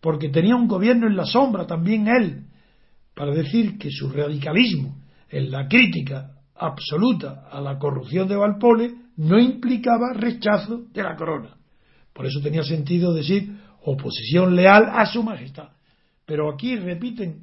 porque 0.00 0.28
tenía 0.28 0.56
un 0.56 0.68
gobierno 0.68 1.06
en 1.06 1.16
la 1.16 1.24
sombra 1.24 1.66
también 1.66 2.08
él, 2.08 2.44
para 3.14 3.32
decir 3.32 3.78
que 3.78 3.90
su 3.90 4.10
radicalismo 4.10 4.96
en 5.30 5.50
la 5.50 5.66
crítica 5.68 6.32
absoluta 6.56 7.48
a 7.50 7.60
la 7.60 7.78
corrupción 7.78 8.28
de 8.28 8.36
Valpole 8.36 8.94
no 9.16 9.38
implicaba 9.38 10.12
rechazo 10.14 10.84
de 10.92 11.02
la 11.02 11.16
corona. 11.16 11.56
Por 12.12 12.26
eso 12.26 12.40
tenía 12.40 12.62
sentido 12.62 13.12
decir 13.12 13.56
oposición 13.82 14.54
leal 14.54 14.88
a 14.92 15.06
su 15.06 15.22
majestad. 15.22 15.68
Pero 16.26 16.52
aquí 16.52 16.76
repiten 16.76 17.40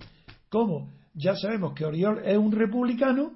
cómo 0.50 0.90
ya 1.14 1.36
sabemos 1.36 1.74
que 1.74 1.86
Oriol 1.86 2.22
es 2.26 2.38
un 2.38 2.52
republicano, 2.52 3.34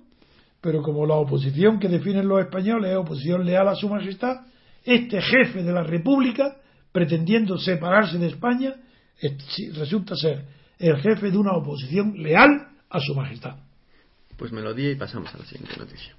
pero 0.62 0.82
como 0.82 1.06
la 1.06 1.16
oposición 1.16 1.80
que 1.80 1.88
definen 1.88 2.28
los 2.28 2.42
españoles 2.42 2.92
es 2.92 2.98
oposición 2.98 3.46
leal 3.46 3.68
a 3.68 3.76
su 3.76 3.90
majestad, 3.90 4.42
este 4.84 5.22
jefe 5.22 5.64
de 5.64 5.72
la 5.72 5.84
república, 5.84 6.58
pretendiendo 6.92 7.58
separarse 7.58 8.18
de 8.18 8.28
España, 8.28 8.76
resulta 9.74 10.16
ser 10.16 10.46
el 10.80 10.98
jefe 10.98 11.32
de 11.32 11.38
una 11.38 11.54
oposición 11.54 12.14
leal 12.22 12.68
a 12.90 13.00
su 13.00 13.14
majestad. 13.14 13.56
Pues 14.38 14.52
melodía 14.52 14.92
y 14.92 14.96
pasamos 14.96 15.34
a 15.34 15.38
la 15.38 15.46
siguiente 15.46 15.78
noticia. 15.78 16.16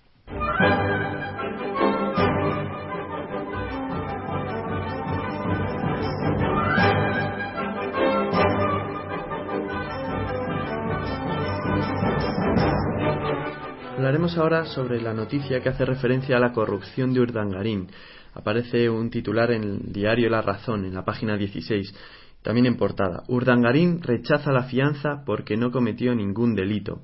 Hablaremos 14.16 14.38
ahora 14.38 14.64
sobre 14.64 15.02
la 15.02 15.12
noticia 15.12 15.60
que 15.60 15.68
hace 15.68 15.84
referencia 15.84 16.38
a 16.38 16.40
la 16.40 16.52
corrupción 16.52 17.12
de 17.12 17.20
Urdangarín. 17.20 17.88
Aparece 18.32 18.88
un 18.88 19.10
titular 19.10 19.50
en 19.50 19.62
el 19.62 19.92
diario 19.92 20.30
La 20.30 20.40
Razón, 20.40 20.86
en 20.86 20.94
la 20.94 21.04
página 21.04 21.36
16, 21.36 21.94
también 22.40 22.64
en 22.64 22.78
portada. 22.78 23.24
Urdangarín 23.28 24.00
rechaza 24.00 24.52
la 24.52 24.62
fianza 24.62 25.22
porque 25.26 25.58
no 25.58 25.70
cometió 25.70 26.14
ningún 26.14 26.54
delito. 26.54 27.02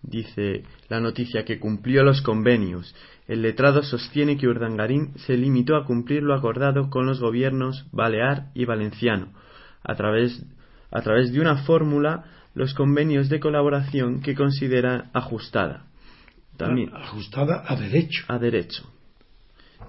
Dice 0.00 0.62
la 0.88 1.00
noticia 1.00 1.44
que 1.44 1.58
cumplió 1.58 2.04
los 2.04 2.22
convenios. 2.22 2.94
El 3.26 3.42
letrado 3.42 3.82
sostiene 3.82 4.36
que 4.36 4.46
Urdangarín 4.46 5.12
se 5.26 5.36
limitó 5.36 5.74
a 5.74 5.84
cumplir 5.84 6.22
lo 6.22 6.34
acordado 6.34 6.88
con 6.88 7.04
los 7.04 7.18
gobiernos 7.18 7.84
balear 7.90 8.52
y 8.54 8.64
valenciano, 8.64 9.32
a 9.82 9.96
través, 9.96 10.46
a 10.92 11.02
través 11.02 11.32
de 11.32 11.40
una 11.40 11.64
fórmula 11.64 12.26
los 12.54 12.74
convenios 12.74 13.28
de 13.28 13.40
colaboración 13.40 14.20
que 14.20 14.36
considera 14.36 15.10
ajustada. 15.12 15.86
También, 16.56 16.90
ajustada 16.94 17.64
a 17.66 17.76
derecho. 17.76 18.24
A 18.28 18.38
derecho. 18.38 18.90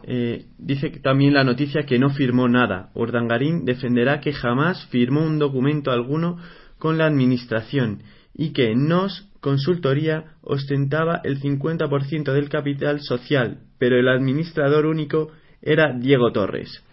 Eh, 0.03 0.45
dice 0.57 0.89
también 1.01 1.33
la 1.33 1.43
noticia 1.43 1.83
que 1.83 1.99
no 1.99 2.09
firmó 2.09 2.47
nada. 2.47 2.89
Urdangarín 2.93 3.65
defenderá 3.65 4.19
que 4.19 4.33
jamás 4.33 4.85
firmó 4.87 5.21
un 5.21 5.39
documento 5.39 5.91
alguno 5.91 6.37
con 6.77 6.97
la 6.97 7.07
Administración 7.07 8.03
y 8.33 8.51
que 8.51 8.75
NOS 8.75 9.29
Consultoría 9.39 10.37
ostentaba 10.41 11.21
el 11.23 11.39
50% 11.39 12.33
del 12.33 12.49
capital 12.49 13.01
social, 13.01 13.59
pero 13.77 13.99
el 13.99 14.07
administrador 14.07 14.87
único 14.87 15.31
era 15.61 15.93
Diego 15.93 16.31
Torres. 16.31 16.83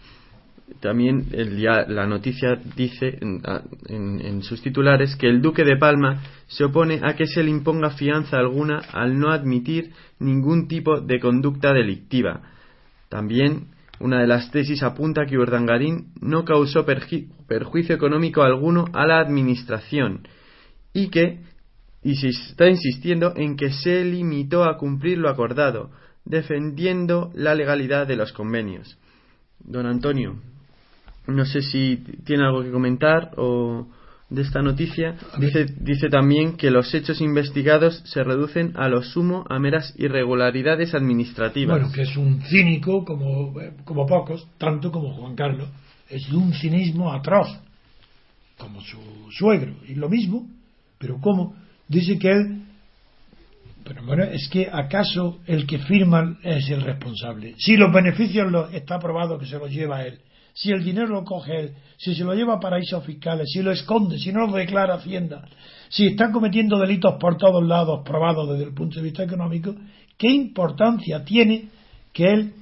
También 0.81 1.27
la 1.31 2.07
noticia 2.07 2.61
dice 2.77 3.19
en, 3.21 4.21
en, 4.21 4.43
sus 4.43 4.63
titulares 4.63 5.17
que 5.17 5.29
el 5.29 5.41
duque 5.43 5.65
de 5.65 5.77
Palma 5.77 6.23
se 6.47 6.65
opone 6.65 7.01
a 7.03 7.15
que 7.15 7.27
se 7.27 7.43
le 7.43 7.51
imponga 7.51 7.91
fianza 7.91 8.39
alguna 8.39 8.79
al 8.93 9.19
no 9.19 9.31
admitir 9.31 9.93
ningún 10.19 10.69
tipo 10.69 11.01
de 11.01 11.21
conducta 11.21 11.73
delictiva 11.73 12.43
también 13.13 13.67
una 14.01 14.23
de 14.23 14.27
las 14.27 14.51
tesis 14.51 14.83
apunta 14.83 15.27
que 15.27 15.37
Urdangarín 15.37 16.15
no 16.23 16.47
causó 16.47 16.87
perjuicio 16.87 17.95
económico 17.95 18.43
alguno 18.43 18.87
a 18.95 19.07
la 19.07 19.21
administración 19.21 20.27
y 20.95 21.09
que 21.11 21.41
y 22.03 22.17
se 22.17 22.29
está 22.29 22.71
insistiendo 22.71 23.35
en 23.37 23.57
que 23.57 23.71
se 23.71 24.03
limitó 24.03 24.65
a 24.65 24.79
cumplir 24.79 25.19
lo 25.19 25.29
acordado, 25.29 25.91
defendiendo 26.25 27.31
la 27.35 27.55
legalidad 27.55 28.07
de 28.07 28.17
los 28.17 28.33
convenios. 28.33 28.99
Don 29.61 29.85
Antonio, 29.85 30.41
no 31.27 31.45
sé 31.45 31.63
si 31.63 31.97
tiene 32.25 32.45
algo 32.45 32.63
que 32.63 32.71
comentar 32.71 33.33
o 33.37 33.87
de 34.33 34.43
esta 34.43 34.63
noticia, 34.63 35.17
dice, 35.39 35.67
dice 35.79 36.09
también 36.09 36.57
que 36.57 36.71
los 36.71 36.95
hechos 36.95 37.21
investigados 37.21 38.03
se 38.07 38.25
reducen 38.25 38.73
a 38.77 38.89
lo 38.89 39.03
sumo 39.03 39.45
a 39.51 39.59
meras 39.59 39.95
irregularidades 39.99 40.95
administrativas. 40.95 41.79
Bueno, 41.79 41.93
que 41.93 42.03
es 42.03 42.17
un 42.17 42.41
cínico 42.41 43.05
como, 43.05 43.53
como 43.85 44.07
pocos, 44.07 44.49
tanto 44.57 44.91
como 44.91 45.13
Juan 45.13 45.37
Carlos. 45.37 45.69
Es 46.09 46.31
de 46.31 46.37
un 46.37 46.55
cinismo 46.55 47.13
atroz, 47.13 47.49
como 48.57 48.81
su 48.81 48.99
suegro. 49.31 49.75
Y 49.87 49.97
lo 49.97 50.09
mismo, 50.09 50.49
pero 50.99 51.19
¿cómo? 51.21 51.55
Dice 51.87 52.19
que 52.19 52.31
él. 52.31 52.63
Pero 53.85 54.03
bueno, 54.05 54.25
es 54.25 54.49
que 54.49 54.69
acaso 54.73 55.41
el 55.47 55.67
que 55.67 55.79
firma 55.79 56.39
es 56.43 56.71
el 56.71 56.81
responsable. 56.81 57.55
Si 57.59 57.77
los 57.77 57.93
beneficios 57.93 58.51
lo, 58.51 58.71
está 58.71 58.99
probado 58.99 59.39
que 59.39 59.47
se 59.47 59.59
los 59.59 59.71
lleva 59.71 60.07
él 60.07 60.21
si 60.55 60.71
el 60.71 60.85
dinero 60.85 61.09
lo 61.09 61.25
coge 61.25 61.59
él, 61.59 61.75
si 61.97 62.15
se 62.15 62.25
lo 62.25 62.35
lleva 62.35 62.55
a 62.55 62.61
paraísos 62.61 63.05
fiscales, 63.05 63.49
si 63.53 63.63
lo 63.63 63.71
esconde, 63.71 64.19
si 64.19 64.33
no 64.33 64.47
lo 64.47 64.53
declara 64.53 64.95
Hacienda, 64.95 65.49
si 65.89 66.07
está 66.07 66.31
cometiendo 66.31 66.79
delitos 66.79 67.15
por 67.19 67.37
todos 67.37 67.67
lados 67.67 68.03
probados 68.05 68.51
desde 68.51 68.65
el 68.65 68.75
punto 68.75 68.97
de 68.97 69.05
vista 69.05 69.23
económico, 69.23 69.75
¿qué 70.19 70.31
importancia 70.31 71.25
tiene 71.25 71.69
que 72.13 72.31
él 72.31 72.55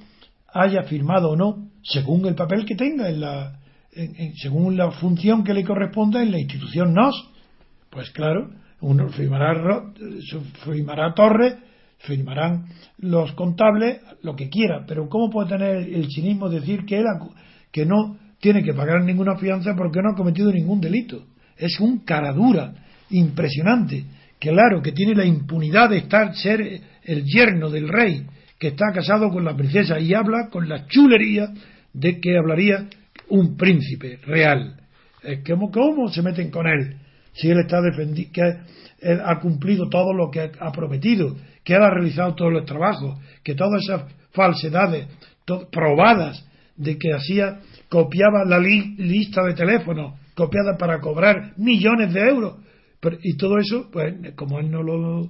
haya 0.53 0.83
firmado 0.83 1.31
o 1.31 1.35
no, 1.35 1.69
según 1.83 2.25
el 2.25 2.35
papel 2.35 2.65
que 2.65 2.75
tenga, 2.75 3.09
en 3.09 3.21
la, 3.21 3.59
según 4.41 4.77
la 4.77 4.91
función 4.91 5.43
que 5.43 5.53
le 5.53 5.63
corresponda 5.63 6.21
en 6.21 6.31
la 6.31 6.39
institución 6.39 6.93
NOS? 6.93 7.29
Pues 7.89 8.09
claro, 8.11 8.51
uno 8.81 9.09
firmará, 9.09 9.91
firmará 10.63 11.13
Torres, 11.13 11.55
firmarán 11.99 12.65
los 12.97 13.31
contables, 13.33 14.01
lo 14.23 14.35
que 14.35 14.49
quiera, 14.49 14.85
pero 14.87 15.07
¿cómo 15.07 15.29
puede 15.29 15.49
tener 15.49 15.75
el 15.77 16.07
cinismo 16.09 16.49
decir 16.49 16.85
que 16.85 16.99
él 16.99 17.05
que 17.71 17.85
no 17.85 18.17
tiene 18.39 18.63
que 18.63 18.73
pagar 18.73 19.03
ninguna 19.03 19.37
fianza 19.37 19.75
porque 19.75 20.01
no 20.01 20.11
ha 20.11 20.15
cometido 20.15 20.51
ningún 20.51 20.81
delito. 20.81 21.25
Es 21.57 21.79
un 21.79 21.99
cara 21.99 22.33
dura, 22.33 22.73
impresionante, 23.11 24.05
claro, 24.39 24.81
que 24.81 24.91
tiene 24.91 25.15
la 25.15 25.25
impunidad 25.25 25.89
de 25.89 25.97
estar, 25.99 26.35
ser 26.35 26.81
el 27.03 27.23
yerno 27.23 27.69
del 27.69 27.87
rey, 27.87 28.25
que 28.59 28.69
está 28.69 28.91
casado 28.93 29.29
con 29.29 29.45
la 29.45 29.55
princesa 29.55 29.99
y 29.99 30.13
habla 30.13 30.49
con 30.51 30.67
la 30.67 30.85
chulería 30.87 31.51
de 31.93 32.19
que 32.19 32.37
hablaría 32.37 32.87
un 33.29 33.55
príncipe 33.57 34.19
real. 34.25 34.75
¿Cómo, 35.47 35.71
¿Cómo 35.71 36.09
se 36.09 36.21
meten 36.21 36.49
con 36.49 36.67
él? 36.67 36.97
Si 37.33 37.49
él 37.49 37.59
está 37.59 37.79
defendiendo, 37.81 38.33
que 38.33 38.41
él 39.01 39.19
ha 39.23 39.39
cumplido 39.39 39.87
todo 39.87 40.13
lo 40.13 40.29
que 40.31 40.51
ha 40.59 40.71
prometido, 40.71 41.35
que 41.63 41.73
él 41.73 41.83
ha 41.83 41.91
realizado 41.91 42.35
todos 42.35 42.51
los 42.51 42.65
trabajos, 42.65 43.19
que 43.43 43.55
todas 43.55 43.83
esas 43.83 44.03
falsedades 44.31 45.07
probadas 45.71 46.45
de 46.81 46.97
que 46.97 47.13
hacía, 47.13 47.59
copiaba 47.89 48.43
la 48.45 48.59
lista 48.59 49.43
de 49.43 49.53
teléfonos, 49.53 50.19
copiada 50.35 50.77
para 50.77 50.99
cobrar 50.99 51.53
millones 51.57 52.13
de 52.13 52.21
euros, 52.21 52.55
y 53.23 53.37
todo 53.37 53.57
eso, 53.57 53.89
pues, 53.91 54.13
como 54.35 54.59
él 54.59 54.69
no 54.69 54.83
lo, 54.83 55.29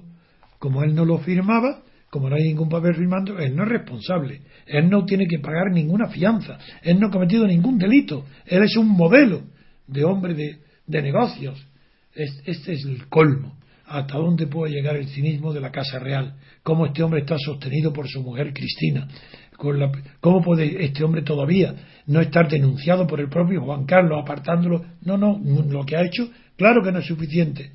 como 0.58 0.82
él 0.82 0.94
no 0.94 1.04
lo 1.04 1.18
firmaba, 1.18 1.82
como 2.10 2.28
no 2.28 2.36
hay 2.36 2.44
ningún 2.44 2.68
papel 2.68 2.94
firmando, 2.94 3.38
él 3.38 3.56
no 3.56 3.62
es 3.62 3.70
responsable. 3.70 4.42
Él 4.66 4.90
no 4.90 5.04
tiene 5.06 5.26
que 5.26 5.38
pagar 5.38 5.70
ninguna 5.72 6.08
fianza. 6.08 6.58
Él 6.82 7.00
no 7.00 7.06
ha 7.06 7.10
cometido 7.10 7.46
ningún 7.46 7.78
delito. 7.78 8.26
Él 8.44 8.62
es 8.62 8.76
un 8.76 8.88
modelo 8.88 9.44
de 9.86 10.04
hombre 10.04 10.34
de, 10.34 10.58
de 10.86 11.02
negocios. 11.02 11.66
Este 12.14 12.72
es 12.72 12.84
el 12.84 13.08
colmo. 13.08 13.56
Hasta 13.86 14.18
dónde 14.18 14.46
puede 14.46 14.74
llegar 14.74 14.96
el 14.96 15.08
cinismo 15.08 15.54
de 15.54 15.60
la 15.60 15.70
Casa 15.72 15.98
Real. 15.98 16.34
Cómo 16.62 16.84
este 16.84 17.02
hombre 17.02 17.20
está 17.20 17.38
sostenido 17.38 17.94
por 17.94 18.06
su 18.06 18.22
mujer 18.22 18.52
Cristina. 18.52 19.08
¿Cómo 19.56 20.42
puede 20.42 20.84
este 20.84 21.04
hombre 21.04 21.22
todavía 21.22 21.74
no 22.06 22.20
estar 22.20 22.48
denunciado 22.48 23.06
por 23.06 23.20
el 23.20 23.28
propio 23.28 23.62
Juan 23.62 23.84
Carlos, 23.84 24.20
apartándolo? 24.20 24.84
No, 25.02 25.16
no, 25.16 25.40
lo 25.68 25.84
que 25.84 25.96
ha 25.96 26.04
hecho, 26.04 26.28
claro 26.56 26.82
que 26.82 26.90
no 26.90 26.98
es 26.98 27.06
suficiente. 27.06 27.72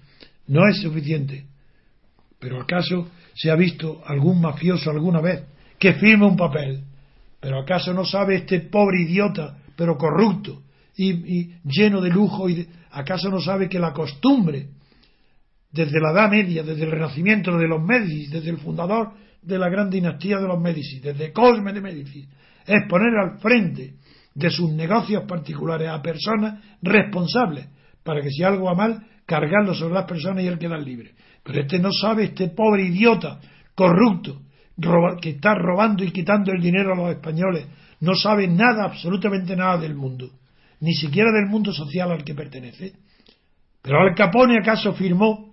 No 0.47 0.67
es 0.67 0.81
suficiente. 0.81 1.45
Pero 2.39 2.61
¿acaso 2.61 3.09
se 3.33 3.49
ha 3.49 3.55
visto 3.55 4.01
algún 4.05 4.41
mafioso 4.41 4.89
alguna 4.91 5.21
vez 5.21 5.43
que 5.79 5.93
firme 5.93 6.25
un 6.25 6.37
papel? 6.37 6.83
¿Pero 7.39 7.59
acaso 7.59 7.93
no 7.93 8.05
sabe 8.05 8.35
este 8.35 8.59
pobre 8.61 9.01
idiota, 9.01 9.57
pero 9.75 9.97
corrupto 9.97 10.63
y, 10.95 11.53
lleno 11.63 12.01
de 12.01 12.09
lujo? 12.09 12.49
Y 12.49 12.67
¿Acaso 12.91 13.29
no 13.29 13.39
sabe 13.39 13.69
que 13.69 13.79
la 13.79 13.93
costumbre, 13.93 14.67
desde 15.71 15.99
la 15.99 16.11
Edad 16.11 16.31
Media, 16.31 16.63
desde 16.63 16.83
el 16.83 16.91
Renacimiento 16.91 17.57
de 17.57 17.67
los 17.67 17.81
Medici, 17.81 18.27
desde 18.27 18.49
el 18.49 18.57
fundador 18.57 19.11
de 19.47 19.57
la 19.57 19.69
gran 19.69 19.89
dinastía 19.89 20.37
de 20.37 20.47
los 20.47 20.59
Medici, 20.59 20.99
desde 20.99 21.31
Cosme 21.31 21.73
de 21.73 21.81
Medici, 21.81 22.27
es 22.65 22.83
poner 22.89 23.15
al 23.17 23.39
frente 23.39 23.95
de 24.35 24.49
sus 24.49 24.71
negocios 24.71 25.23
particulares 25.27 25.89
a 25.89 26.01
personas 26.01 26.61
responsables, 26.81 27.67
para 28.03 28.21
que 28.21 28.29
si 28.29 28.43
algo 28.43 28.65
va 28.65 28.75
mal, 28.75 29.07
cargarlo 29.25 29.73
sobre 29.73 29.95
las 29.95 30.05
personas 30.05 30.43
y 30.43 30.47
él 30.47 30.59
quedar 30.59 30.81
libre. 30.81 31.15
Pero 31.43 31.61
este 31.61 31.79
no 31.79 31.91
sabe, 31.91 32.25
este 32.25 32.49
pobre 32.49 32.83
idiota, 32.83 33.39
corrupto, 33.73 34.41
que 35.21 35.31
está 35.31 35.55
robando 35.55 36.03
y 36.03 36.11
quitando 36.11 36.51
el 36.51 36.61
dinero 36.61 36.93
a 36.93 36.97
los 36.97 37.09
españoles, 37.11 37.65
no 38.01 38.13
sabe 38.15 38.47
nada, 38.47 38.83
absolutamente 38.83 39.55
nada 39.55 39.77
del 39.77 39.95
mundo, 39.95 40.29
ni 40.81 40.93
siquiera 40.93 41.31
del 41.31 41.49
mundo 41.49 41.73
social 41.73 42.11
al 42.11 42.23
que 42.23 42.35
pertenece. 42.35 42.93
Pero 43.81 44.01
Al 44.01 44.13
Capone 44.13 44.59
acaso 44.59 44.93
firmó 44.93 45.46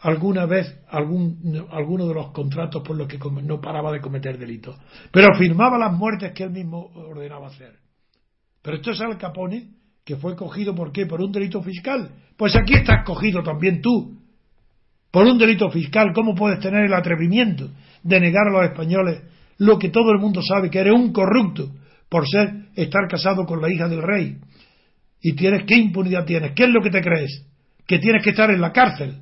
alguna 0.00 0.46
vez 0.46 0.82
algún, 0.88 1.66
alguno 1.70 2.06
de 2.06 2.14
los 2.14 2.30
contratos 2.32 2.82
por 2.82 2.96
los 2.96 3.06
que 3.06 3.18
no 3.42 3.60
paraba 3.60 3.92
de 3.92 4.00
cometer 4.00 4.38
delitos, 4.38 4.76
pero 5.10 5.34
firmaba 5.36 5.78
las 5.78 5.92
muertes 5.92 6.32
que 6.32 6.44
él 6.44 6.50
mismo 6.50 6.90
ordenaba 6.94 7.48
hacer. 7.48 7.74
Pero 8.62 8.76
esto 8.76 8.90
es 8.92 9.00
Al 9.00 9.18
Capone, 9.18 9.70
que 10.04 10.16
fue 10.16 10.36
cogido 10.36 10.74
por 10.74 10.92
qué? 10.92 11.06
Por 11.06 11.20
un 11.20 11.32
delito 11.32 11.62
fiscal. 11.62 12.10
Pues 12.36 12.56
aquí 12.56 12.74
estás 12.74 13.04
cogido 13.04 13.42
también 13.42 13.80
tú, 13.80 14.20
por 15.10 15.26
un 15.26 15.38
delito 15.38 15.68
fiscal, 15.70 16.12
¿cómo 16.14 16.34
puedes 16.34 16.60
tener 16.60 16.84
el 16.84 16.94
atrevimiento 16.94 17.70
de 18.02 18.20
negar 18.20 18.48
a 18.48 18.52
los 18.52 18.64
españoles 18.70 19.22
lo 19.58 19.78
que 19.78 19.90
todo 19.90 20.12
el 20.12 20.18
mundo 20.18 20.40
sabe, 20.40 20.70
que 20.70 20.78
eres 20.78 20.94
un 20.94 21.12
corrupto 21.12 21.70
por 22.08 22.26
ser 22.28 22.68
estar 22.76 23.08
casado 23.08 23.44
con 23.44 23.60
la 23.60 23.70
hija 23.70 23.88
del 23.88 24.02
rey? 24.02 24.38
Y 25.20 25.34
tienes, 25.34 25.64
¿qué 25.64 25.76
impunidad 25.76 26.24
tienes? 26.24 26.52
¿Qué 26.52 26.64
es 26.64 26.70
lo 26.70 26.80
que 26.80 26.90
te 26.90 27.02
crees? 27.02 27.44
Que 27.86 27.98
tienes 27.98 28.22
que 28.22 28.30
estar 28.30 28.50
en 28.50 28.60
la 28.60 28.72
cárcel. 28.72 29.16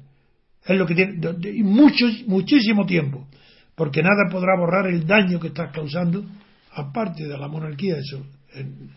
Es 0.65 0.79
lo 0.79 0.87
que 0.87 0.95
tiene, 0.95 1.15
mucho, 1.63 2.07
muchísimo 2.27 2.85
tiempo. 2.87 3.27
Porque 3.75 4.03
nada 4.03 4.29
podrá 4.31 4.59
borrar 4.59 4.87
el 4.89 5.07
daño 5.07 5.39
que 5.39 5.49
estás 5.49 5.73
causando, 5.73 6.25
aparte 6.73 7.27
de 7.27 7.39
la 7.39 7.49
monarquía, 7.49 7.97
eso, 7.99 8.27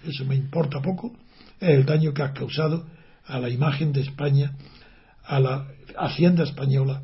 eso 0.08 0.26
me 0.26 0.36
importa 0.36 0.82
poco, 0.82 1.14
es 1.60 1.70
el 1.70 1.86
daño 1.86 2.14
que 2.14 2.24
has 2.24 2.32
causado 2.32 2.88
a 3.26 3.40
la 3.40 3.50
imagen 3.50 3.94
de 3.94 4.02
España 4.02 4.54
a 5.24 5.40
la 5.40 5.68
hacienda 5.98 6.44
española, 6.44 7.04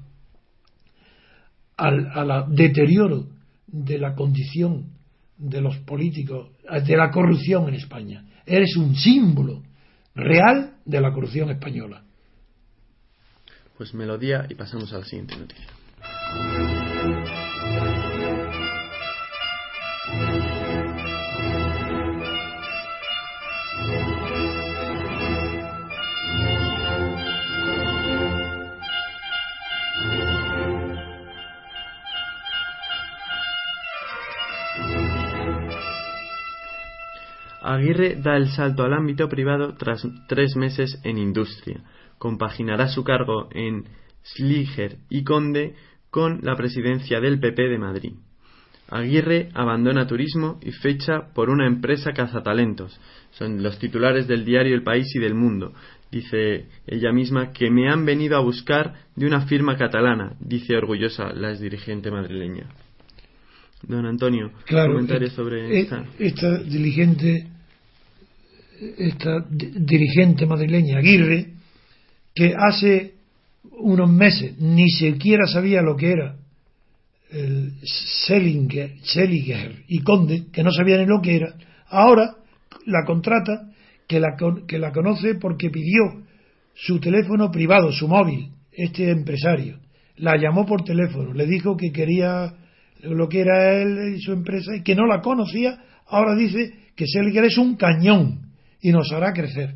al, 1.77 2.45
deterioro 2.55 3.27
de 3.67 3.99
la 3.99 4.15
condición 4.15 4.91
de 5.37 5.61
los 5.61 5.77
políticos, 5.79 6.49
de 6.85 6.97
la 6.97 7.11
corrupción 7.11 7.67
en 7.69 7.75
España. 7.75 8.25
Eres 8.45 8.75
un 8.75 8.95
símbolo 8.95 9.63
real 10.15 10.77
de 10.85 10.99
la 10.99 11.11
corrupción 11.13 11.51
española. 11.51 12.03
Pues 13.77 13.93
melodía 13.93 14.47
y 14.49 14.55
pasamos 14.55 14.91
a 14.91 14.97
la 14.97 15.05
siguiente 15.05 15.35
noticia. 15.37 15.67
Aguirre 37.61 38.15
da 38.15 38.37
el 38.37 38.47
salto 38.49 38.83
al 38.83 38.93
ámbito 38.93 39.29
privado 39.29 39.75
tras 39.75 40.01
tres 40.27 40.55
meses 40.55 40.99
en 41.03 41.19
industria. 41.19 41.83
Compaginará 42.17 42.87
su 42.87 43.03
cargo 43.03 43.49
en 43.51 43.85
Sliger 44.23 44.97
y 45.09 45.23
Conde 45.23 45.75
con 46.09 46.39
la 46.43 46.55
presidencia 46.55 47.19
del 47.19 47.39
PP 47.39 47.69
de 47.69 47.77
Madrid. 47.77 48.13
Aguirre 48.89 49.49
abandona 49.53 50.07
turismo 50.07 50.59
y 50.63 50.71
fecha 50.71 51.33
por 51.33 51.49
una 51.49 51.67
empresa 51.67 52.13
cazatalentos. 52.13 52.97
Son 53.31 53.61
los 53.61 53.77
titulares 53.79 54.27
del 54.27 54.45
diario 54.45 54.73
El 54.73 54.83
País 54.83 55.13
y 55.13 55.19
del 55.19 55.33
Mundo. 55.33 55.73
Dice 56.09 56.67
ella 56.87 57.11
misma 57.11 57.51
que 57.51 57.69
me 57.69 57.89
han 57.89 58.05
venido 58.05 58.37
a 58.37 58.41
buscar 58.41 58.93
de 59.15 59.27
una 59.27 59.41
firma 59.45 59.75
catalana, 59.77 60.37
dice 60.39 60.77
orgullosa 60.77 61.33
la 61.33 61.53
dirigente 61.53 62.09
madrileña. 62.09 62.69
Don 63.83 64.05
Antonio, 64.05 64.51
comentarios 64.69 65.33
sobre 65.33 65.67
eh, 65.67 65.81
esta. 65.81 66.05
Esta 66.17 66.57
dirigente 66.59 67.47
esta 68.97 69.43
dirigente 69.49 70.45
madrileña 70.45 70.99
Aguirre, 70.99 71.56
que 72.37 72.53
hace 72.55 73.13
unos 73.79 74.09
meses 74.09 74.59
ni 74.59 74.89
siquiera 74.89 75.47
sabía 75.47 75.81
lo 75.81 75.95
que 75.95 76.11
era 76.11 76.35
el 77.31 77.73
Selinger, 77.83 78.93
y 79.87 79.99
Conde, 79.99 80.45
que 80.51 80.63
no 80.63 80.71
sabía 80.71 80.97
ni 80.97 81.05
lo 81.05 81.19
que 81.19 81.35
era, 81.35 81.55
ahora 81.89 82.35
la 82.85 83.03
contrata, 83.05 83.71
que 84.07 84.19
la, 84.19 84.35
que 84.67 84.77
la 84.77 84.91
conoce 84.91 85.35
porque 85.35 85.69
pidió 85.69 86.23
su 86.75 86.99
teléfono 86.99 87.51
privado, 87.51 87.91
su 87.91 88.07
móvil, 88.07 88.51
este 88.71 89.09
empresario. 89.09 89.79
La 90.17 90.37
llamó 90.37 90.65
por 90.65 90.83
teléfono, 90.83 91.33
le 91.33 91.47
dijo 91.47 91.75
que 91.75 91.91
quería 91.91 92.53
lo 93.01 93.27
que 93.27 93.41
era 93.41 93.81
él 93.81 94.15
y 94.15 94.21
su 94.21 94.31
empresa 94.31 94.75
y 94.75 94.83
que 94.83 94.95
no 94.95 95.07
la 95.07 95.21
conocía, 95.21 95.81
ahora 96.05 96.35
dice 96.35 96.73
que 96.95 97.07
Selinger 97.07 97.45
es 97.45 97.57
un 97.57 97.75
cañón 97.75 98.51
y 98.79 98.91
nos 98.91 99.11
hará 99.11 99.33
crecer. 99.33 99.75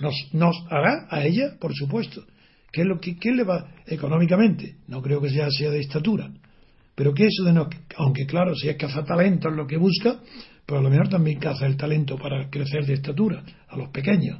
Nos, 0.00 0.14
nos 0.32 0.56
hará 0.70 1.06
a 1.10 1.24
ella, 1.24 1.56
por 1.60 1.74
supuesto. 1.74 2.24
¿Qué 2.72 2.82
es 2.82 2.86
lo 2.86 3.00
que 3.00 3.16
le 3.32 3.44
va 3.44 3.68
económicamente? 3.86 4.76
No 4.86 5.02
creo 5.02 5.20
que 5.20 5.30
sea, 5.30 5.50
sea 5.50 5.70
de 5.70 5.80
estatura. 5.80 6.30
Pero 6.94 7.14
que 7.14 7.26
eso 7.26 7.44
de 7.44 7.52
no, 7.52 7.68
aunque 7.96 8.26
claro, 8.26 8.54
si 8.54 8.68
es 8.68 8.76
caza 8.76 9.04
talento 9.04 9.48
es 9.48 9.56
lo 9.56 9.66
que 9.66 9.76
busca, 9.76 10.20
pero 10.66 10.80
a 10.80 10.82
lo 10.82 10.90
mejor 10.90 11.08
también 11.08 11.38
caza 11.38 11.66
el 11.66 11.76
talento 11.76 12.16
para 12.16 12.48
crecer 12.48 12.84
de 12.86 12.94
estatura 12.94 13.42
a 13.68 13.76
los 13.76 13.88
pequeños. 13.88 14.38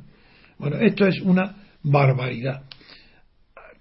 Bueno, 0.58 0.76
esto 0.76 1.06
es 1.06 1.20
una 1.22 1.56
barbaridad. 1.82 2.64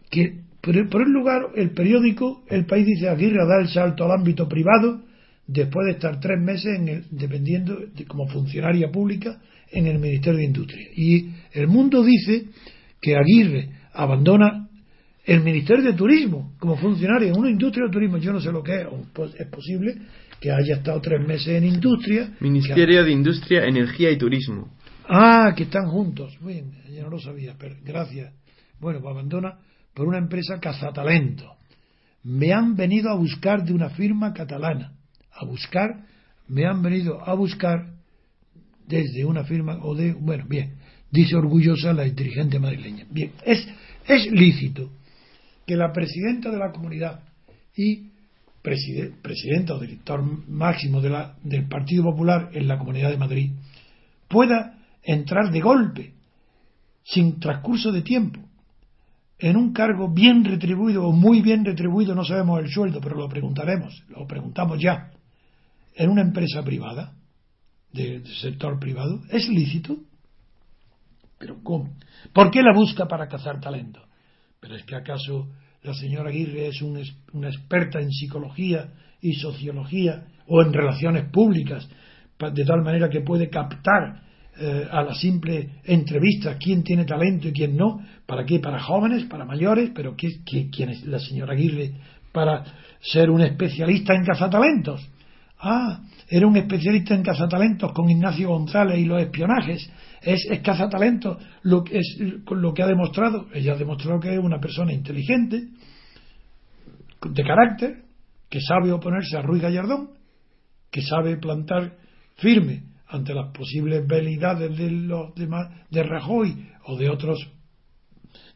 Que, 0.10 0.40
por, 0.62 0.76
el 0.76 1.12
lugar, 1.12 1.42
el 1.56 1.72
periódico, 1.72 2.44
el 2.48 2.66
país 2.66 2.86
dice 2.86 3.10
Aguirre 3.10 3.46
da 3.46 3.60
el 3.60 3.68
salto 3.70 4.06
al 4.06 4.12
ámbito 4.12 4.48
privado 4.48 5.02
después 5.46 5.86
de 5.86 5.92
estar 5.94 6.20
tres 6.20 6.40
meses 6.40 6.80
en 6.80 7.06
dependiendo 7.12 7.76
de, 7.76 8.06
como 8.06 8.28
funcionaria 8.28 8.90
pública 8.92 9.42
en 9.72 9.88
el 9.88 10.00
Ministerio 10.00 10.40
de 10.40 10.46
Industria. 10.46 10.88
Y 10.96 11.30
el 11.54 11.68
mundo 11.68 12.04
dice 12.04 12.46
que 13.02 13.16
Aguirre 13.16 13.70
abandona 13.94 14.68
el 15.26 15.42
Ministerio 15.42 15.84
de 15.84 15.94
Turismo 15.94 16.54
como 16.60 16.76
funcionario 16.78 17.30
en 17.30 17.38
una 17.38 17.50
industria 17.50 17.86
de 17.86 17.92
turismo. 17.92 18.18
Yo 18.18 18.34
no 18.34 18.40
sé 18.40 18.52
lo 18.52 18.64
que 18.64 18.82
es, 18.82 18.88
es 19.38 19.48
posible 19.48 19.96
que 20.40 20.52
haya 20.52 20.78
estado 20.78 21.00
tres 21.02 21.26
meses 21.26 21.50
en 21.50 21.66
industria. 21.66 22.34
Ministerio 22.40 23.04
de 23.04 23.12
Industria, 23.12 23.66
Energía 23.66 24.10
y 24.10 24.18
Turismo. 24.18 24.72
Ah, 25.08 25.54
que 25.56 25.64
están 25.64 25.88
juntos. 25.88 26.38
Bien, 26.42 26.72
ya 26.92 27.04
no 27.04 27.10
lo 27.10 27.20
sabía, 27.20 27.56
pero 27.60 27.76
gracias. 27.84 28.34
Bueno, 28.80 29.02
pues 29.02 29.12
abandona 29.12 29.60
por 29.94 30.08
una 30.08 30.18
empresa 30.18 30.60
cazatalento. 30.60 31.46
Me 32.24 32.54
han 32.54 32.76
venido 32.76 33.10
a 33.10 33.16
buscar 33.16 33.64
de 33.64 33.74
una 33.74 33.90
firma 33.90 34.34
catalana. 34.34 34.94
A 35.32 35.46
buscar, 35.46 36.06
me 36.48 36.66
han 36.66 36.82
venido 36.82 37.22
a 37.24 37.34
buscar 37.34 37.99
desde 38.90 39.24
una 39.24 39.44
firma 39.44 39.78
o 39.84 39.94
de, 39.94 40.14
bueno, 40.14 40.46
bien, 40.50 40.74
dice 41.12 41.36
orgullosa 41.36 41.94
la 41.94 42.04
dirigente 42.04 42.60
madrileña. 42.60 43.06
Bien, 43.10 43.32
es, 43.46 43.66
es 44.08 44.32
lícito 44.32 44.90
que 45.66 45.76
la 45.76 45.92
presidenta 45.94 46.50
de 46.50 46.58
la 46.58 46.72
comunidad 46.72 47.22
y 47.76 48.10
presidenta 48.64 49.76
o 49.76 49.80
director 49.80 50.22
máximo 50.50 51.02
de 51.02 51.10
la, 51.10 51.36
del 51.44 51.68
Partido 51.68 52.04
Popular 52.04 52.50
en 52.54 52.68
la 52.68 52.78
Comunidad 52.78 53.12
de 53.12 53.18
Madrid 53.18 53.52
pueda 54.28 54.80
entrar 55.04 55.52
de 55.52 55.62
golpe, 55.62 56.14
sin 57.04 57.40
transcurso 57.40 57.92
de 57.92 58.02
tiempo, 58.02 58.40
en 59.38 59.56
un 59.56 59.72
cargo 59.72 60.12
bien 60.12 60.44
retribuido 60.44 61.08
o 61.08 61.12
muy 61.12 61.42
bien 61.42 61.64
retribuido, 61.64 62.14
no 62.14 62.26
sabemos 62.26 62.60
el 62.62 62.70
sueldo, 62.70 63.00
pero 63.02 63.16
lo 63.16 63.30
preguntaremos, 63.30 64.04
lo 64.10 64.28
preguntamos 64.28 64.80
ya, 64.82 65.12
en 65.96 66.10
una 66.10 66.22
empresa 66.22 66.64
privada, 66.64 67.14
del 67.94 68.26
sector 68.38 68.80
privado, 68.80 69.22
¿es 69.30 69.48
lícito? 69.50 69.98
¿Pero 71.38 71.64
cómo? 71.64 71.96
¿Por 72.34 72.52
qué 72.52 72.62
la 72.62 72.74
busca 72.74 73.08
para 73.08 73.28
cazar 73.28 73.60
talento? 73.60 74.02
¿Pero 74.60 74.76
es 74.76 74.84
que 74.84 74.96
acaso 74.96 75.48
la 75.84 75.94
señora 75.94 76.30
Aguirre 76.30 76.68
es 76.68 76.82
una 76.82 77.48
experta 77.48 78.00
en 78.00 78.12
psicología 78.12 78.90
y 79.22 79.34
sociología 79.34 80.26
o 80.48 80.62
en 80.62 80.74
relaciones 80.74 81.30
públicas, 81.32 81.88
de 82.38 82.66
tal 82.66 82.82
manera 82.84 83.10
que 83.10 83.22
puede 83.22 83.50
captar 83.50 84.24
eh, 84.60 84.88
a 84.92 85.04
la 85.04 85.14
simple 85.14 85.80
entrevista 85.86 86.58
quién 86.58 86.84
tiene 86.84 87.06
talento 87.06 87.48
y 87.48 87.54
quién 87.54 87.78
no. 87.78 88.00
¿Para 88.26 88.46
qué? 88.46 88.60
Para 88.60 88.80
jóvenes, 88.80 89.24
para 89.26 89.46
mayores, 89.46 89.92
pero 89.96 90.16
quién 90.16 90.90
es 90.90 91.06
la 91.06 91.20
señora 91.20 91.54
Aguirre 91.54 91.94
para 92.32 92.64
ser 93.00 93.30
un 93.30 93.42
especialista 93.42 94.14
en 94.14 94.26
cazatalentos? 94.26 95.08
Ah, 95.60 96.02
era 96.28 96.48
un 96.48 96.56
especialista 96.56 97.14
en 97.16 97.24
cazatalentos 97.24 97.92
con 97.92 98.10
Ignacio 98.10 98.50
González 98.50 98.98
y 99.00 99.06
los 99.06 99.22
espionajes. 99.22 99.92
Es, 100.22 100.48
es 100.50 100.62
cazatalentos 100.62 101.38
lo 101.64 101.84
que, 101.84 102.00
es, 102.00 102.18
lo 102.50 102.74
que 102.74 102.84
ha 102.84 102.88
demostrado. 102.88 103.48
Ella 103.54 103.74
ha 103.74 103.78
demostrado 103.78 104.20
que 104.20 104.34
es 104.34 104.40
una 104.40 104.60
persona 104.60 104.94
inteligente, 104.94 105.68
de 107.30 107.44
carácter, 107.44 108.04
que 108.50 108.62
sabe 108.62 108.92
oponerse 108.92 109.38
a 109.38 109.42
Ruiz 109.42 109.62
Gallardón, 109.62 110.12
que 110.90 111.02
sabe 111.02 111.38
plantar 111.38 111.98
firme 112.38 112.84
ante 113.10 113.34
las 113.34 113.52
posibles 113.52 114.08
velidades 114.08 114.78
de 114.78 114.92
los 114.92 115.36
demás, 115.36 115.68
de 115.90 116.04
Rajoy 116.04 116.70
o 116.86 116.96
de 116.96 117.10
otros 117.10 117.40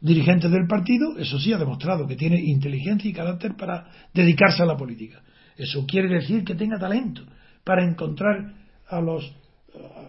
dirigentes 0.00 0.50
del 0.50 0.66
partido, 0.66 1.18
eso 1.18 1.38
sí 1.38 1.52
ha 1.52 1.58
demostrado 1.58 2.06
que 2.06 2.16
tiene 2.16 2.40
inteligencia 2.40 3.10
y 3.10 3.12
carácter 3.12 3.56
para 3.56 3.86
dedicarse 4.12 4.62
a 4.62 4.66
la 4.66 4.76
política. 4.76 5.22
Eso 5.56 5.84
quiere 5.86 6.08
decir 6.08 6.44
que 6.44 6.54
tenga 6.54 6.78
talento 6.78 7.22
para 7.62 7.84
encontrar 7.84 8.52
a 8.88 9.00
los 9.00 9.32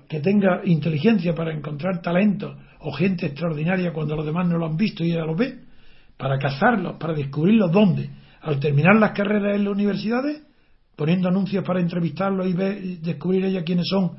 que 0.07 0.19
tenga 0.19 0.61
inteligencia 0.65 1.33
para 1.33 1.53
encontrar 1.53 2.01
talento 2.01 2.55
o 2.81 2.91
gente 2.91 3.25
extraordinaria 3.27 3.91
cuando 3.91 4.15
los 4.15 4.25
demás 4.25 4.47
no 4.47 4.57
lo 4.57 4.67
han 4.67 4.77
visto 4.77 5.03
y 5.03 5.11
ella 5.11 5.25
lo 5.25 5.35
ve, 5.35 5.59
para 6.17 6.37
cazarlos, 6.37 6.97
para 6.97 7.13
descubrirlos 7.13 7.71
dónde, 7.71 8.09
al 8.41 8.59
terminar 8.59 8.95
las 8.97 9.11
carreras 9.11 9.55
en 9.55 9.65
las 9.65 9.73
universidades, 9.73 10.43
poniendo 10.95 11.27
anuncios 11.27 11.63
para 11.65 11.81
entrevistarlos 11.81 12.47
y, 12.47 12.53
ver, 12.53 12.79
descubrir 12.99 13.45
ella 13.45 13.63
quiénes 13.63 13.87
son 13.87 14.11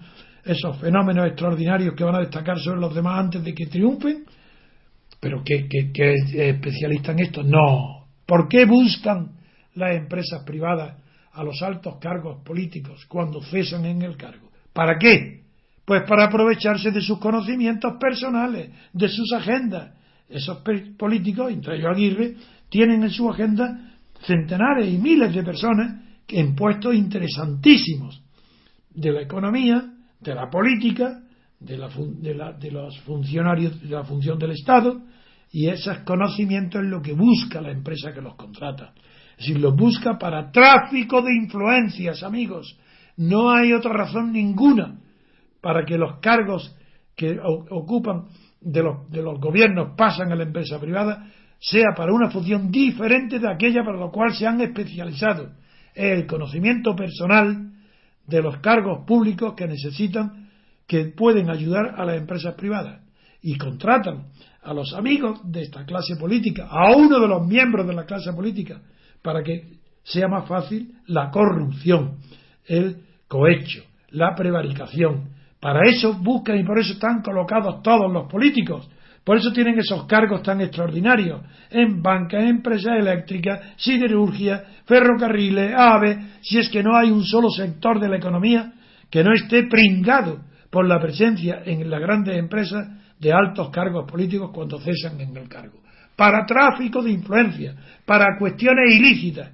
esos 0.45 0.79
fenómenos 0.79 1.27
extraordinarios 1.27 1.95
que 1.95 2.05
van 2.05 2.17
a 2.17 2.21
destacar 2.21 2.59
sobre 2.59 2.81
los 2.81 2.95
demás 2.95 3.19
antes 3.21 3.43
de 3.43 3.55
que 3.55 3.67
triunfen, 3.67 4.25
pero 5.21 5.43
que, 5.45 5.69
que 5.69 6.13
es 6.13 6.35
especialista 6.35 7.13
en 7.13 7.21
esto. 7.21 7.43
No. 7.43 8.07
¿Por 8.27 8.49
qué 8.49 8.65
buscan 8.65 9.31
las 9.75 9.97
empresas 9.97 10.43
privadas 10.45 10.97
a 11.37 11.45
los 11.45 11.63
altos 11.63 11.97
cargos 12.01 12.43
políticos 12.43 13.05
cuando 13.07 13.43
cesan 13.43 13.85
en 13.85 14.01
el 14.03 14.17
cargo. 14.17 14.51
¿Para 14.73 14.99
qué? 14.99 15.45
Pues 15.85 16.03
para 16.09 16.25
aprovecharse 16.25 16.91
de 16.91 17.03
sus 17.03 17.19
conocimientos 17.19 17.95
personales, 18.01 18.71
de 18.93 19.09
sus 19.09 19.33
agendas. 19.33 19.95
Esos 20.29 20.63
políticos, 20.97 21.53
entre 21.53 21.77
ellos 21.77 21.91
Aguirre, 21.95 22.37
tienen 22.71 23.03
en 23.03 23.11
su 23.11 23.31
agenda 23.31 23.93
centenares 24.23 24.89
y 24.89 24.97
miles 24.97 25.35
de 25.35 25.45
personas 25.45 26.03
en 26.27 26.57
puestos 26.57 26.95
interesantísimos 26.95 28.23
de 28.91 29.13
la 29.13 29.21
economía, 29.21 29.93
de 30.19 30.35
la 30.35 30.49
política, 30.51 31.23
de, 31.61 31.77
la, 31.77 31.89
de, 31.89 32.55
de 32.59 32.71
los 32.71 32.99
funcionarios 33.01 33.81
de 33.81 33.89
la 33.89 34.05
función 34.05 34.39
del 34.39 34.53
Estado, 34.53 35.03
y 35.53 35.69
esos 35.69 35.99
conocimientos 35.99 36.83
es 36.83 36.89
lo 36.89 37.01
que 37.01 37.13
busca 37.13 37.61
la 37.61 37.71
empresa 37.71 38.13
que 38.13 38.23
los 38.23 38.35
contrata. 38.35 38.95
Es 39.39 39.47
decir, 39.47 39.61
lo 39.61 39.73
busca 39.73 40.19
para 40.19 40.51
tráfico 40.51 41.21
de 41.23 41.35
influencias, 41.35 42.23
amigos. 42.23 42.79
No 43.17 43.51
hay 43.51 43.73
otra 43.73 43.93
razón 43.93 44.33
ninguna 44.33 44.99
para 45.61 45.85
que 45.85 45.99
los 45.99 46.19
cargos 46.21 46.75
que 47.15 47.39
ocupan 47.71 48.27
de 48.61 48.83
los, 48.83 49.11
de 49.11 49.23
los 49.23 49.39
gobiernos 49.41 49.95
pasan 49.97 50.33
a 50.33 50.37
la 50.37 50.45
empresa 50.45 50.81
privada 50.81 51.29
sea 51.59 51.95
para 51.97 52.13
una 52.13 52.31
función 52.31 52.71
diferente 52.71 53.39
de 53.39 53.51
aquella 53.51 53.83
para 53.85 53.99
la 53.99 54.11
cual 54.11 54.35
se 54.35 54.47
han 54.47 54.61
especializado. 54.61 55.51
El 55.95 56.27
conocimiento 56.27 56.95
personal 56.95 57.73
de 58.27 58.43
los 58.43 58.59
cargos 58.59 59.07
públicos 59.07 59.55
que 59.55 59.67
necesitan, 59.67 60.51
que 60.87 61.07
pueden 61.07 61.51
ayudar 61.51 61.95
a 61.97 62.05
las 62.05 62.19
empresas 62.19 62.55
privadas. 62.55 63.03
Y 63.43 63.57
contratan 63.57 64.27
a 64.63 64.75
los 64.75 64.93
amigos 64.95 65.41
de 65.45 65.63
esta 65.63 65.85
clase 65.85 66.17
política, 66.17 66.67
a 66.69 66.95
uno 66.97 67.21
de 67.21 67.29
los 67.29 67.47
miembros 67.47 67.87
de 67.87 67.95
la 67.95 68.05
clase 68.05 68.33
política, 68.33 68.81
para 69.27 69.43
que 69.43 69.65
sea 70.05 70.29
más 70.29 70.47
fácil 70.47 70.93
la 71.09 71.31
corrupción, 71.31 72.19
el 72.65 72.99
cohecho, 73.27 73.83
la 74.11 74.37
prevaricación. 74.37 75.31
Para 75.61 75.81
eso 75.89 76.15
buscan 76.15 76.57
y 76.59 76.65
por 76.65 76.79
eso 76.79 76.93
están 76.93 77.23
colocados 77.23 77.83
todos 77.83 78.11
los 78.13 78.31
políticos. 78.31 78.89
Por 79.25 79.37
eso 79.37 79.53
tienen 79.53 79.81
esos 79.81 80.07
cargos 80.07 80.45
tan 80.45 80.61
extraordinarios 80.61 81.43
en 81.71 82.01
banca, 82.01 82.39
en 82.39 82.47
empresas 82.59 82.99
eléctricas, 82.99 83.75
siderurgia, 83.77 84.63
ferrocarriles, 84.85 85.75
aves, 85.77 86.19
si 86.43 86.61
es 86.61 86.69
que 86.69 86.85
no 86.85 86.97
hay 86.97 87.11
un 87.11 87.25
solo 87.25 87.51
sector 87.51 87.99
de 87.99 88.09
la 88.09 88.19
economía 88.19 88.75
que 89.11 89.25
no 89.25 89.33
esté 89.35 89.65
pringado 89.65 90.39
por 90.71 90.87
la 90.87 91.01
presencia 91.01 91.63
en 91.65 91.91
las 91.91 92.01
grandes 92.01 92.37
empresas 92.39 92.87
de 93.19 93.33
altos 93.33 93.71
cargos 93.71 94.09
políticos 94.09 94.53
cuando 94.55 94.79
cesan 94.79 95.21
en 95.21 95.37
el 95.37 95.49
cargo 95.49 95.86
para 96.17 96.47
tráfico 96.47 97.03
de 97.03 97.13
influencia, 97.13 97.77
para 98.05 98.39
cuestiones 98.39 98.95
ilícitas. 98.95 99.53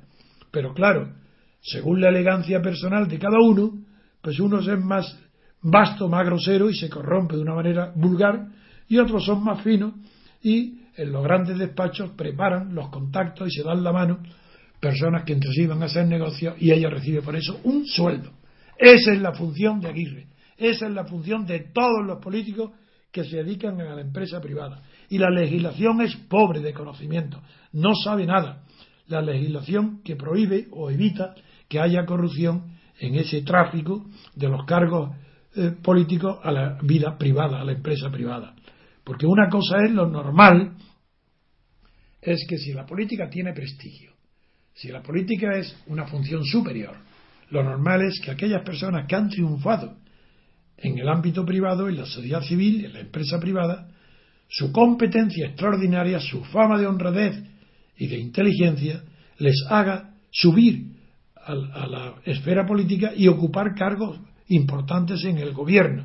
Pero 0.50 0.72
claro, 0.72 1.12
según 1.60 2.00
la 2.00 2.08
elegancia 2.08 2.62
personal 2.62 3.08
de 3.08 3.18
cada 3.18 3.40
uno, 3.40 3.72
pues 4.20 4.38
unos 4.38 4.66
es 4.68 4.78
más 4.78 5.18
vasto, 5.60 6.08
más 6.08 6.24
grosero 6.24 6.70
y 6.70 6.74
se 6.74 6.88
corrompe 6.88 7.36
de 7.36 7.42
una 7.42 7.54
manera 7.54 7.92
vulgar, 7.94 8.48
y 8.88 8.98
otros 8.98 9.24
son 9.24 9.42
más 9.42 9.62
finos 9.62 9.94
y 10.42 10.80
en 10.96 11.12
los 11.12 11.24
grandes 11.24 11.58
despachos 11.58 12.10
preparan 12.10 12.74
los 12.74 12.90
contactos 12.90 13.48
y 13.48 13.50
se 13.50 13.62
dan 13.62 13.82
la 13.82 13.92
mano 13.92 14.18
personas 14.80 15.24
que 15.24 15.32
entre 15.32 15.50
sí 15.52 15.66
van 15.66 15.82
a 15.82 15.86
hacer 15.86 16.06
negocios 16.06 16.56
y 16.58 16.72
ella 16.72 16.90
recibe 16.90 17.22
por 17.22 17.36
eso 17.36 17.60
un 17.64 17.86
sueldo. 17.86 18.32
Esa 18.76 19.12
es 19.12 19.20
la 19.20 19.32
función 19.32 19.80
de 19.80 19.88
Aguirre, 19.88 20.26
esa 20.56 20.86
es 20.86 20.92
la 20.92 21.04
función 21.04 21.46
de 21.46 21.70
todos 21.72 22.04
los 22.04 22.18
políticos 22.18 22.72
que 23.10 23.24
se 23.24 23.36
dedican 23.36 23.80
a 23.80 23.94
la 23.94 24.02
empresa 24.02 24.40
privada 24.40 24.82
y 25.12 25.18
la 25.18 25.28
legislación 25.28 26.00
es 26.00 26.16
pobre 26.16 26.60
de 26.60 26.72
conocimiento, 26.72 27.42
no 27.72 27.94
sabe 27.94 28.24
nada. 28.24 28.62
La 29.08 29.20
legislación 29.20 30.02
que 30.02 30.16
prohíbe 30.16 30.68
o 30.70 30.90
evita 30.90 31.34
que 31.68 31.78
haya 31.78 32.06
corrupción 32.06 32.78
en 32.98 33.16
ese 33.16 33.42
tráfico 33.42 34.06
de 34.34 34.48
los 34.48 34.64
cargos 34.64 35.14
eh, 35.54 35.72
políticos 35.82 36.38
a 36.42 36.50
la 36.50 36.78
vida 36.80 37.18
privada, 37.18 37.60
a 37.60 37.64
la 37.64 37.72
empresa 37.72 38.10
privada. 38.10 38.54
Porque 39.04 39.26
una 39.26 39.50
cosa 39.50 39.84
es 39.84 39.90
lo 39.90 40.08
normal, 40.08 40.78
es 42.22 42.46
que 42.48 42.56
si 42.56 42.72
la 42.72 42.86
política 42.86 43.28
tiene 43.28 43.52
prestigio, 43.52 44.12
si 44.72 44.88
la 44.88 45.02
política 45.02 45.58
es 45.58 45.76
una 45.88 46.06
función 46.06 46.42
superior, 46.42 46.96
lo 47.50 47.62
normal 47.62 48.00
es 48.00 48.18
que 48.24 48.30
aquellas 48.30 48.62
personas 48.62 49.06
que 49.06 49.14
han 49.14 49.28
triunfado 49.28 49.98
en 50.78 50.98
el 50.98 51.06
ámbito 51.06 51.44
privado, 51.44 51.90
en 51.90 51.98
la 51.98 52.06
sociedad 52.06 52.40
civil, 52.40 52.86
en 52.86 52.94
la 52.94 53.00
empresa 53.00 53.38
privada, 53.38 53.91
su 54.52 54.70
competencia 54.70 55.46
extraordinaria, 55.46 56.20
su 56.20 56.44
fama 56.44 56.78
de 56.78 56.86
honradez 56.86 57.42
y 57.96 58.06
de 58.06 58.18
inteligencia 58.18 59.02
les 59.38 59.64
haga 59.70 60.14
subir 60.30 60.92
a, 61.34 61.54
la 61.54 62.14
esfera 62.26 62.66
política 62.66 63.12
y 63.16 63.28
ocupar 63.28 63.74
cargos 63.74 64.20
importantes 64.48 65.24
en 65.24 65.38
el 65.38 65.54
gobierno. 65.54 66.04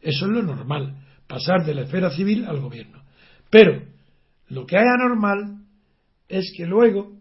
Eso 0.00 0.26
es 0.26 0.30
lo 0.30 0.44
normal, 0.44 0.94
pasar 1.26 1.66
de 1.66 1.74
la 1.74 1.82
esfera 1.82 2.10
civil 2.10 2.44
al 2.46 2.60
gobierno. 2.60 3.02
Pero 3.50 3.82
lo 4.48 4.64
que 4.64 4.78
hay 4.78 4.86
anormal 4.86 5.64
es 6.28 6.54
que 6.56 6.66
luego 6.66 7.18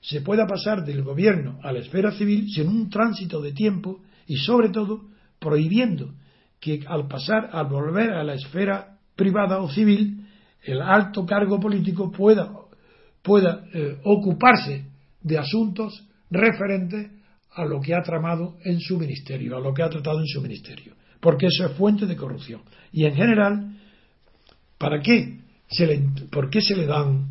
se 0.00 0.20
pueda 0.20 0.46
pasar 0.46 0.84
del 0.84 1.02
gobierno 1.02 1.58
a 1.64 1.72
la 1.72 1.80
esfera 1.80 2.12
civil 2.12 2.48
sin 2.52 2.68
un 2.68 2.88
tránsito 2.88 3.42
de 3.42 3.50
tiempo 3.50 4.00
y 4.28 4.36
sobre 4.36 4.68
todo 4.68 5.08
prohibiendo 5.40 6.14
que 6.60 6.84
al 6.86 7.08
pasar, 7.08 7.50
al 7.52 7.66
volver 7.66 8.12
a 8.12 8.22
la 8.22 8.34
esfera 8.34 8.93
privada 9.16 9.58
o 9.60 9.70
civil, 9.70 10.26
el 10.62 10.80
alto 10.80 11.24
cargo 11.26 11.60
político 11.60 12.10
pueda, 12.10 13.64
eh, 13.72 13.98
ocuparse 14.04 14.84
de 15.22 15.38
asuntos 15.38 16.04
referentes 16.30 17.10
a 17.52 17.64
lo 17.64 17.80
que 17.80 17.94
ha 17.94 18.02
tramado 18.02 18.56
en 18.64 18.80
su 18.80 18.98
ministerio, 18.98 19.56
a 19.56 19.60
lo 19.60 19.72
que 19.72 19.82
ha 19.82 19.88
tratado 19.88 20.20
en 20.20 20.26
su 20.26 20.40
ministerio, 20.40 20.94
porque 21.20 21.46
eso 21.46 21.66
es 21.66 21.72
fuente 21.72 22.06
de 22.06 22.16
corrupción. 22.16 22.62
Y 22.92 23.04
en 23.04 23.14
general, 23.14 23.76
¿para 24.78 25.00
qué 25.00 25.38
se 25.68 25.86
le, 25.86 26.00
¿por 26.30 26.50
qué 26.50 26.60
se 26.60 26.76
le 26.76 26.86
dan 26.86 27.28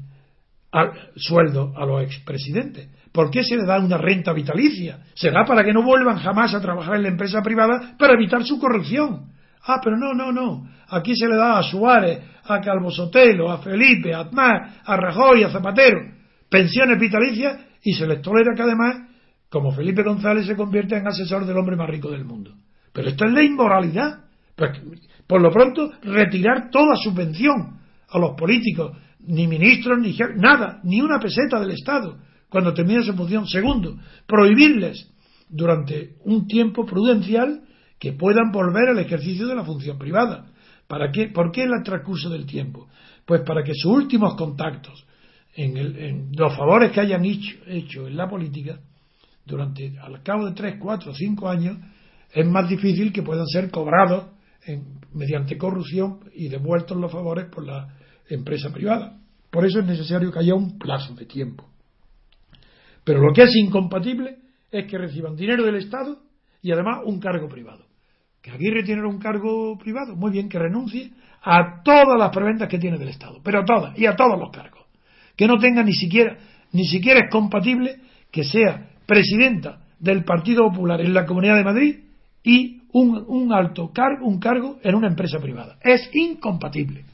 sueldo 1.15 1.73
a 1.75 1.85
los 1.85 2.03
expresidentes? 2.03 2.87
¿Por 3.11 3.29
qué 3.29 3.43
se 3.43 3.55
le 3.55 3.65
da 3.65 3.79
una 3.79 3.97
renta 3.97 4.33
vitalicia? 4.33 5.03
Será 5.13 5.45
para 5.45 5.63
que 5.63 5.73
no 5.73 5.83
vuelvan 5.83 6.17
jamás 6.17 6.53
a 6.55 6.61
trabajar 6.61 6.95
en 6.95 7.03
la 7.03 7.09
empresa 7.09 7.41
privada 7.43 7.95
para 7.97 8.13
evitar 8.13 8.43
su 8.43 8.59
corrupción. 8.59 9.33
Ah, 9.65 9.79
pero 9.83 9.97
no, 9.97 10.13
no, 10.13 10.31
no. 10.31 10.67
Aquí 10.89 11.15
se 11.15 11.27
le 11.27 11.35
da 11.35 11.59
a 11.59 11.63
Suárez, 11.63 12.19
a 12.43 12.59
Calvo 12.59 12.91
Sotelo, 12.91 13.51
a 13.51 13.59
Felipe, 13.59 14.13
a 14.13 14.21
Aznar, 14.21 14.81
a 14.83 14.97
Rajoy, 14.97 15.43
a 15.43 15.49
Zapatero, 15.49 15.99
pensiones 16.49 16.99
vitalicias 16.99 17.59
y 17.81 17.93
se 17.93 18.05
les 18.05 18.21
tolera 18.21 18.53
que 18.55 18.61
además, 18.61 18.97
como 19.49 19.71
Felipe 19.71 20.03
González 20.03 20.45
se 20.45 20.55
convierte 20.55 20.97
en 20.97 21.07
asesor 21.07 21.45
del 21.45 21.57
hombre 21.57 21.75
más 21.75 21.89
rico 21.89 22.11
del 22.11 22.25
mundo. 22.25 22.53
Pero 22.91 23.09
esto 23.09 23.25
es 23.25 23.33
la 23.33 23.43
inmoralidad. 23.43 24.25
Pues, 24.55 24.71
por 25.25 25.41
lo 25.41 25.51
pronto, 25.51 25.91
retirar 26.03 26.69
toda 26.69 26.95
subvención 26.95 27.79
a 28.09 28.19
los 28.19 28.31
políticos, 28.37 28.95
ni 29.19 29.47
ministros, 29.47 29.97
ni 29.99 30.15
nada, 30.35 30.79
ni 30.83 31.01
una 31.01 31.19
peseta 31.19 31.59
del 31.59 31.71
Estado 31.71 32.17
cuando 32.49 32.73
termine 32.73 33.01
su 33.03 33.13
función. 33.15 33.47
Segundo, 33.47 33.97
prohibirles 34.27 35.09
durante 35.49 36.17
un 36.25 36.45
tiempo 36.45 36.85
prudencial 36.85 37.63
que 38.03 38.11
puedan 38.11 38.51
volver 38.51 38.89
al 38.89 38.99
ejercicio 38.99 39.47
de 39.47 39.55
la 39.55 39.63
función 39.63 39.97
privada. 39.97 40.47
¿Para 40.89 41.09
qué? 41.09 41.29
¿Por 41.29 41.53
qué 41.53 41.63
el 41.63 41.71
transcurso 41.85 42.29
del 42.29 42.45
tiempo? 42.45 42.89
Pues 43.25 43.43
para 43.47 43.63
que 43.63 43.71
sus 43.73 43.93
últimos 43.93 44.35
contactos, 44.35 45.07
en, 45.55 46.29
los 46.37 46.53
favores 46.53 46.91
que 46.91 46.99
hayan 46.99 47.23
hecho, 47.23 48.05
en 48.05 48.17
la 48.17 48.27
política, 48.27 48.77
durante 49.45 49.97
al 49.99 50.21
cabo 50.21 50.47
de 50.47 50.53
tres, 50.53 50.75
cuatro, 50.81 51.13
cinco 51.13 51.47
años, 51.47 51.77
es 52.29 52.45
más 52.45 52.67
difícil 52.67 53.13
que 53.13 53.23
puedan 53.23 53.47
ser 53.47 53.71
cobrados 53.71 54.25
mediante 55.13 55.57
corrupción 55.57 56.19
y 56.35 56.49
devueltos 56.49 56.97
los 56.97 57.09
favores 57.09 57.45
por 57.45 57.65
la 57.65 57.87
empresa 58.29 58.69
privada. 58.73 59.17
Por 59.49 59.65
eso 59.65 59.79
es 59.79 59.85
necesario 59.85 60.29
que 60.29 60.39
haya 60.39 60.55
un 60.55 60.77
plazo 60.77 61.15
de 61.15 61.25
tiempo. 61.25 61.69
Pero 63.05 63.21
lo 63.21 63.31
que 63.33 63.43
es 63.43 63.55
incompatible 63.55 64.39
es 64.69 64.91
que 64.91 64.97
reciban 64.97 65.37
dinero 65.37 65.63
del 65.63 65.75
Estado 65.75 66.19
y 66.61 66.73
además 66.73 66.99
un 67.05 67.21
cargo 67.21 67.47
privado. 67.47 67.92
Que 68.43 68.51
Aguirre 68.51 68.83
tiene 68.83 69.07
un 69.07 69.19
cargo 69.19 69.77
privado, 69.77 70.17
muy 70.17 70.29
bien, 70.29 70.49
que 70.49 70.59
renuncie 70.59 71.11
a 71.41 71.81
todas 71.81 72.19
las 72.19 72.29
preventas 72.29 72.67
que 72.67 72.77
tiene 72.77 72.97
del 72.97 73.07
Estado, 73.07 73.39
pero 73.41 73.61
a 73.61 73.65
todas 73.65 73.97
y 73.97 74.05
a 74.05 74.17
todos 74.17 74.37
los 74.37 74.51
cargos. 74.51 74.83
Que 75.37 75.47
no 75.47 75.57
tenga 75.57 75.81
ni 75.81 75.93
siquiera, 75.93 76.37
ni 76.73 76.85
siquiera 76.85 77.21
es 77.21 77.31
compatible 77.31 78.01
que 78.29 78.43
sea 78.43 78.89
presidenta 79.05 79.79
del 79.97 80.25
Partido 80.25 80.69
Popular 80.69 80.99
en 80.99 81.13
la 81.13 81.25
Comunidad 81.25 81.55
de 81.55 81.63
Madrid 81.63 81.99
y 82.43 82.81
un, 82.91 83.53
alto 83.53 83.91
cargo, 83.93 84.27
un 84.27 84.39
cargo 84.39 84.77
en 84.83 84.95
una 84.95 85.07
empresa 85.07 85.39
privada. 85.39 85.77
Es 85.81 86.09
incompatible. 86.13 87.05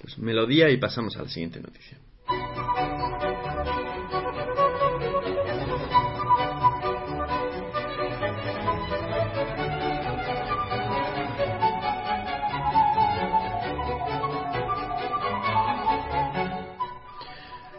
Pues 0.00 0.16
melodía 0.16 0.70
y 0.70 0.76
pasamos 0.76 1.16
a 1.16 1.22
la 1.22 1.28
siguiente 1.28 1.60
noticia. 1.60 1.98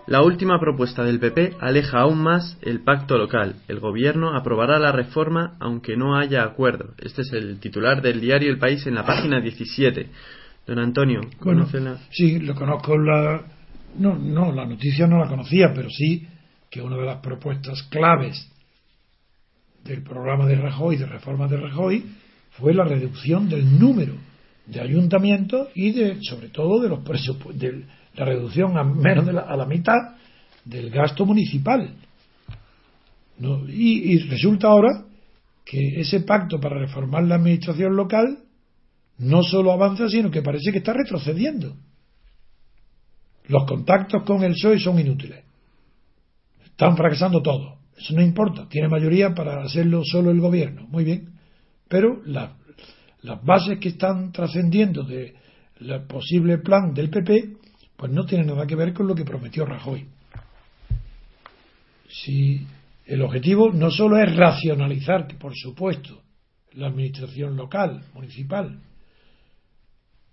La 0.09 0.23
última 0.23 0.59
propuesta 0.59 1.03
del 1.03 1.19
PP 1.19 1.57
aleja 1.59 1.99
aún 1.99 2.17
más 2.17 2.57
el 2.63 2.79
pacto 2.79 3.15
local. 3.15 3.57
El 3.67 3.79
gobierno 3.79 4.35
aprobará 4.35 4.79
la 4.79 4.91
reforma 4.91 5.55
aunque 5.59 5.95
no 5.97 6.17
haya 6.17 6.41
acuerdo. 6.41 6.95
Este 6.97 7.21
es 7.21 7.31
el 7.31 7.59
titular 7.59 8.01
del 8.01 8.19
diario 8.19 8.49
El 8.49 8.57
País 8.57 8.87
en 8.87 8.95
la 8.95 9.05
página 9.05 9.39
17. 9.39 10.09
Don 10.65 10.79
Antonio, 10.79 11.21
¿conoce 11.37 11.79
la... 11.79 11.97
Sí, 12.09 12.39
lo 12.39 12.55
conozco. 12.55 12.97
La... 12.97 13.43
No, 13.99 14.17
no, 14.17 14.51
la 14.51 14.65
noticia 14.65 15.05
no 15.05 15.19
la 15.19 15.27
conocía, 15.27 15.73
pero 15.75 15.91
sí 15.91 16.27
que 16.71 16.81
una 16.81 16.97
de 16.97 17.05
las 17.05 17.21
propuestas 17.21 17.83
claves 17.83 18.51
del 19.83 20.01
programa 20.01 20.47
de 20.47 20.55
Rajoy, 20.55 20.97
de 20.97 21.05
reforma 21.05 21.47
de 21.47 21.57
Rajoy, 21.57 22.03
fue 22.57 22.73
la 22.73 22.83
reducción 22.83 23.47
del 23.47 23.77
número 23.79 24.15
de 24.69 24.81
ayuntamientos 24.81 25.69
y 25.73 25.91
de, 25.91 26.21
sobre 26.21 26.49
todo 26.49 26.79
de 26.81 26.89
los 26.89 26.99
presupuestos 26.99 27.73
la 28.15 28.25
reducción 28.25 28.77
a 28.77 28.83
menos 28.83 29.25
de 29.25 29.33
la, 29.33 29.41
a 29.41 29.55
la 29.55 29.65
mitad 29.65 30.15
del 30.65 30.89
gasto 30.89 31.25
municipal. 31.25 31.95
Y, 33.69 34.13
y, 34.13 34.19
resulta 34.29 34.67
ahora 34.67 35.05
que 35.65 36.01
ese 36.01 36.21
pacto 36.21 36.59
para 36.59 36.77
reformar 36.79 37.23
la 37.23 37.35
administración 37.35 37.95
local 37.95 38.39
no 39.19 39.43
solo 39.43 39.71
avanza, 39.71 40.09
sino 40.09 40.29
que 40.29 40.41
parece 40.41 40.71
que 40.71 40.79
está 40.79 40.93
retrocediendo. 40.93 41.75
Los 43.47 43.65
contactos 43.65 44.23
con 44.23 44.43
el 44.43 44.53
PSOE 44.53 44.79
son 44.79 44.99
inútiles. 44.99 45.43
Están 46.65 46.95
fracasando 46.97 47.41
todos. 47.41 47.79
Eso 47.97 48.13
no 48.13 48.21
importa. 48.21 48.67
Tiene 48.69 48.87
mayoría 48.87 49.33
para 49.33 49.61
hacerlo 49.63 50.03
solo 50.03 50.31
el 50.31 50.39
gobierno. 50.39 50.87
Muy 50.89 51.03
bien. 51.03 51.33
Pero 51.87 52.21
las 53.21 53.43
bases 53.43 53.79
que 53.79 53.89
están 53.89 54.31
trascendiendo 54.31 55.03
del 55.03 55.33
posible 56.07 56.59
plan 56.59 56.93
del 56.93 57.09
PP 57.09 57.57
pues 57.99 58.11
no 58.11 58.25
tiene 58.25 58.45
nada 58.45 58.65
que 58.65 58.75
ver 58.75 58.93
con 58.93 59.07
lo 59.07 59.15
que 59.15 59.25
prometió 59.25 59.65
Rajoy. 59.65 60.05
Si 62.07 62.65
el 63.05 63.21
objetivo 63.21 63.71
no 63.73 63.91
solo 63.91 64.17
es 64.17 64.33
racionalizar, 64.35 65.27
por 65.37 65.53
supuesto, 65.53 66.21
la 66.73 66.87
administración 66.87 67.57
local, 67.57 68.03
municipal, 68.13 68.79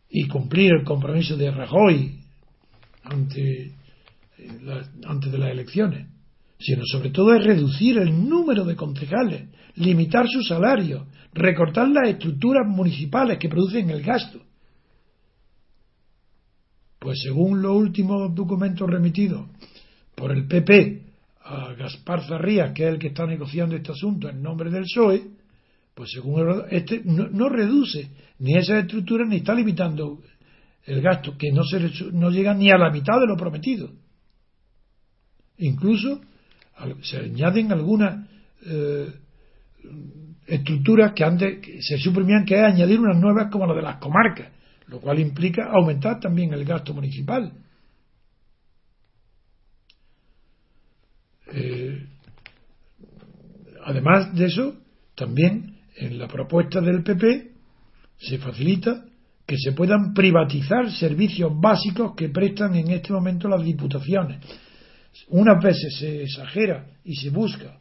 y 0.08 0.28
cumplir 0.28 0.74
el 0.74 0.84
compromiso 0.84 1.36
de 1.36 1.50
Rajoy 1.50 2.20
ante, 3.02 3.72
eh, 4.38 4.82
antes 5.04 5.32
de 5.32 5.38
las 5.38 5.50
elecciones, 5.50 6.06
sino 6.58 6.82
sobre 6.86 7.10
todo 7.10 7.34
es 7.34 7.44
reducir 7.44 7.98
el 7.98 8.28
número 8.28 8.64
de 8.64 8.76
concejales, 8.76 9.48
limitar 9.74 10.28
su 10.28 10.42
salario, 10.42 11.06
recortar 11.36 11.88
las 11.88 12.08
estructuras 12.08 12.66
municipales 12.66 13.38
que 13.38 13.48
producen 13.48 13.90
el 13.90 14.02
gasto. 14.02 14.40
Pues 16.98 17.20
según 17.22 17.62
los 17.62 17.76
últimos 17.76 18.34
documentos 18.34 18.88
remitidos 18.88 19.46
por 20.14 20.32
el 20.32 20.46
PP 20.46 21.02
a 21.42 21.74
Gaspar 21.74 22.26
Zarría, 22.26 22.72
que 22.72 22.84
es 22.84 22.94
el 22.94 22.98
que 22.98 23.08
está 23.08 23.26
negociando 23.26 23.76
este 23.76 23.92
asunto 23.92 24.28
en 24.28 24.42
nombre 24.42 24.70
del 24.70 24.84
PSOE, 24.84 25.22
pues 25.94 26.10
según 26.10 26.64
este 26.70 27.02
no, 27.04 27.48
reduce 27.48 28.10
ni 28.38 28.56
esa 28.56 28.78
estructura 28.78 29.24
ni 29.26 29.36
está 29.36 29.54
limitando 29.54 30.20
el 30.84 31.02
gasto, 31.02 31.36
que 31.36 31.52
no, 31.52 31.64
se, 31.64 31.80
no 32.12 32.30
llega 32.30 32.54
ni 32.54 32.70
a 32.70 32.78
la 32.78 32.90
mitad 32.90 33.20
de 33.20 33.26
lo 33.26 33.36
prometido. 33.36 33.90
Incluso 35.58 36.20
se 37.02 37.18
añaden 37.18 37.72
algunas 37.72 38.28
eh, 38.64 39.08
estructuras 40.46 41.12
que 41.12 41.24
antes 41.24 41.86
se 41.86 41.98
suprimían, 41.98 42.44
que 42.44 42.54
es 42.54 42.62
añadir 42.62 43.00
unas 43.00 43.20
nuevas 43.20 43.50
como 43.50 43.66
la 43.66 43.74
de 43.74 43.82
las 43.82 43.96
comarcas, 43.96 44.48
lo 44.88 45.00
cual 45.00 45.18
implica 45.18 45.70
aumentar 45.70 46.20
también 46.20 46.52
el 46.52 46.64
gasto 46.64 46.94
municipal. 46.94 47.52
Eh, 51.52 52.06
además 53.84 54.34
de 54.34 54.46
eso, 54.46 54.76
también 55.14 55.76
en 55.96 56.18
la 56.18 56.28
propuesta 56.28 56.80
del 56.80 57.02
PP 57.02 57.52
se 58.18 58.38
facilita 58.38 59.04
que 59.46 59.56
se 59.56 59.72
puedan 59.72 60.12
privatizar 60.12 60.90
servicios 60.90 61.52
básicos 61.54 62.14
que 62.16 62.28
prestan 62.28 62.74
en 62.74 62.90
este 62.90 63.12
momento 63.12 63.48
las 63.48 63.62
diputaciones. 63.62 64.40
Unas 65.28 65.62
veces 65.62 65.96
se 65.98 66.22
exagera 66.22 66.86
y 67.04 67.14
se 67.14 67.30
busca 67.30 67.78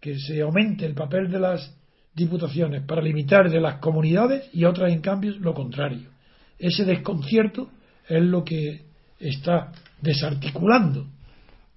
que 0.00 0.18
se 0.18 0.40
aumente 0.40 0.84
el 0.84 0.94
papel 0.94 1.30
de 1.30 1.38
las 1.38 1.79
diputaciones 2.14 2.84
para 2.84 3.02
limitar 3.02 3.50
de 3.50 3.60
las 3.60 3.78
comunidades 3.78 4.48
y 4.52 4.64
otras 4.64 4.92
en 4.92 5.00
cambio 5.00 5.32
lo 5.38 5.54
contrario. 5.54 6.10
Ese 6.58 6.84
desconcierto 6.84 7.70
es 8.08 8.22
lo 8.22 8.44
que 8.44 8.82
está 9.18 9.72
desarticulando 10.00 11.06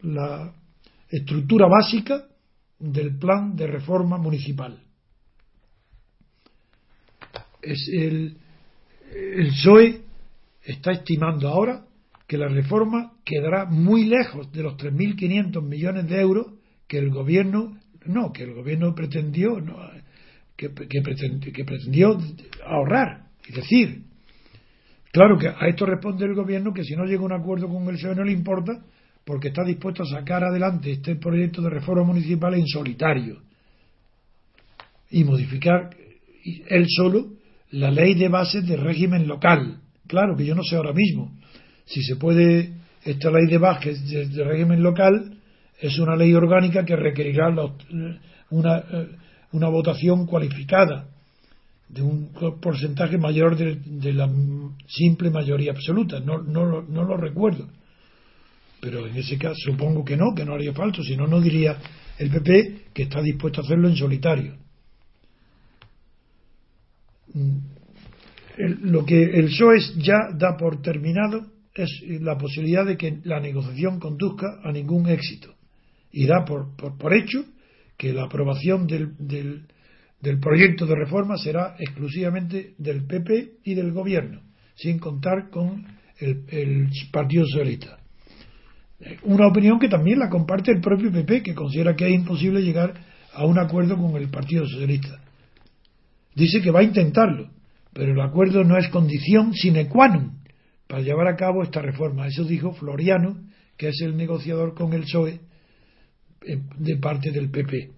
la 0.01 0.53
estructura 1.09 1.67
básica 1.67 2.25
del 2.79 3.17
plan 3.17 3.55
de 3.55 3.67
reforma 3.67 4.17
municipal. 4.17 4.79
Es 7.61 7.87
el, 7.93 8.37
el 9.13 9.47
PSOE 9.49 10.01
está 10.63 10.91
estimando 10.91 11.47
ahora 11.47 11.85
que 12.27 12.37
la 12.37 12.47
reforma 12.47 13.13
quedará 13.23 13.65
muy 13.65 14.05
lejos 14.05 14.51
de 14.51 14.63
los 14.63 14.75
3.500 14.75 15.61
millones 15.61 16.09
de 16.09 16.19
euros 16.19 16.47
que 16.87 16.97
el 16.97 17.09
gobierno, 17.09 17.79
no, 18.05 18.31
que 18.33 18.43
el 18.43 18.53
gobierno 18.53 18.93
pretendió, 18.95 19.61
que, 20.55 20.73
que 20.73 21.01
pretendió 21.65 22.17
ahorrar. 22.65 23.27
Es 23.47 23.55
decir, 23.55 24.03
Claro 25.13 25.37
que 25.37 25.47
a 25.47 25.67
esto 25.67 25.85
responde 25.85 26.25
el 26.25 26.33
gobierno 26.33 26.73
que 26.73 26.83
si 26.83 26.95
no 26.95 27.05
llega 27.05 27.21
a 27.21 27.25
un 27.25 27.33
acuerdo 27.33 27.67
con 27.67 27.87
el 27.87 27.95
PSOE 27.97 28.15
no 28.15 28.23
le 28.23 28.31
importa 28.31 28.83
porque 29.23 29.49
está 29.49 29.63
dispuesto 29.63 30.01
a 30.01 30.07
sacar 30.07 30.43
adelante 30.43 30.91
este 30.91 31.15
proyecto 31.17 31.61
de 31.61 31.69
reforma 31.69 32.03
municipal 32.03 32.55
en 32.55 32.65
solitario 32.65 33.43
y 35.11 35.23
modificar 35.23 35.91
él 36.67 36.85
solo 36.87 37.27
la 37.69 37.91
ley 37.91 38.15
de 38.15 38.27
bases 38.27 38.65
de 38.65 38.75
régimen 38.75 39.27
local. 39.27 39.81
Claro 40.07 40.35
que 40.35 40.45
yo 40.45 40.55
no 40.55 40.63
sé 40.63 40.77
ahora 40.77 40.93
mismo 40.93 41.31
si 41.85 42.01
se 42.01 42.15
puede, 42.15 42.73
esta 43.05 43.29
ley 43.29 43.45
de 43.47 43.59
bases 43.59 44.09
de, 44.09 44.43
régimen 44.43 44.81
local 44.81 45.37
es 45.79 45.99
una 45.99 46.15
ley 46.15 46.33
orgánica 46.33 46.85
que 46.85 46.95
requerirá 46.95 47.49
una, 48.49 48.77
eh, 48.79 49.07
una 49.53 49.69
votación 49.69 50.25
cualificada 50.25 51.07
de 51.87 52.01
un 52.01 52.29
porcentaje 52.59 53.17
mayor 53.17 53.55
de, 53.55 54.13
la 54.13 54.29
simple 54.87 55.29
mayoría 55.29 55.71
absoluta. 55.71 56.19
No, 56.19 56.39
no, 56.39 56.81
no 56.81 57.03
lo 57.03 57.17
recuerdo. 57.17 57.67
Pero 58.81 59.07
en 59.07 59.15
ese 59.15 59.37
caso 59.37 59.55
supongo 59.71 60.03
que 60.03 60.17
no, 60.17 60.33
que 60.35 60.43
no 60.43 60.53
haría 60.53 60.73
falta, 60.73 61.01
si 61.03 61.15
no, 61.15 61.25
no 61.25 61.39
diría 61.39 61.77
el 62.17 62.29
PP 62.29 62.87
que 62.93 63.03
está 63.03 63.21
dispuesto 63.21 63.61
a 63.61 63.63
hacerlo 63.63 63.87
en 63.87 63.95
solitario. 63.95 64.55
Mm, 67.33 67.57
lo 68.57 69.05
que 69.05 69.23
el 69.23 69.45
PSOE 69.45 69.79
ya 69.97 70.29
da 70.35 70.57
por 70.57 70.81
terminado 70.81 71.45
es 71.73 71.89
la 72.21 72.37
posibilidad 72.37 72.85
de 72.85 72.97
que 72.97 73.19
la 73.23 73.39
negociación 73.39 73.99
conduzca 73.99 74.59
a 74.63 74.71
ningún 74.71 75.09
éxito 75.09 75.55
y 76.11 76.27
da 76.27 76.45
por, 76.45 76.75
por, 76.75 77.13
hecho 77.13 77.43
que 77.97 78.13
la 78.13 78.23
aprobación 78.23 78.87
del, 78.87 79.13
del, 79.17 80.39
proyecto 80.39 80.85
de 80.85 80.95
reforma 80.95 81.37
será 81.37 81.75
exclusivamente 81.79 82.73
del 82.77 83.05
PP 83.05 83.59
y 83.65 83.75
del 83.75 83.91
gobierno, 83.91 84.41
sin 84.75 84.99
contar 84.99 85.49
con 85.49 85.85
el, 86.19 86.43
el 86.49 86.89
Partido 87.11 87.45
Socialista. 87.45 87.97
Una 89.23 89.47
opinión 89.47 89.79
que 89.79 89.89
también 89.89 90.19
la 90.19 90.29
comparte 90.29 90.71
el 90.71 90.79
propio 90.81 91.11
PP, 91.11 91.43
que 91.43 91.53
considera 91.53 91.95
que 91.95 92.07
es 92.07 92.13
imposible 92.13 92.61
llegar 92.61 92.93
a 93.33 93.45
un 93.45 93.59
acuerdo 93.59 93.97
con 93.97 94.15
el 94.15 94.29
Partido 94.29 94.65
Socialista. 94.65 95.19
Dice 96.35 96.61
que 96.61 96.71
va 96.71 96.79
a 96.79 96.83
intentarlo, 96.83 97.49
pero 97.93 98.13
el 98.13 98.21
acuerdo 98.21 98.63
no 98.63 98.77
es 98.77 98.87
condición 98.89 99.53
sine 99.53 99.87
qua 99.87 100.07
non 100.07 100.41
para 100.87 101.01
llevar 101.01 101.27
a 101.27 101.35
cabo 101.35 101.63
esta 101.63 101.81
reforma. 101.81 102.27
Eso 102.27 102.43
dijo 102.43 102.73
Floriano, 102.73 103.37
que 103.77 103.89
es 103.89 104.01
el 104.01 104.17
negociador 104.17 104.73
con 104.73 104.93
el 104.93 105.03
PSOE 105.03 105.39
de 106.77 106.97
parte 106.97 107.31
del 107.31 107.49
PP. 107.49 107.91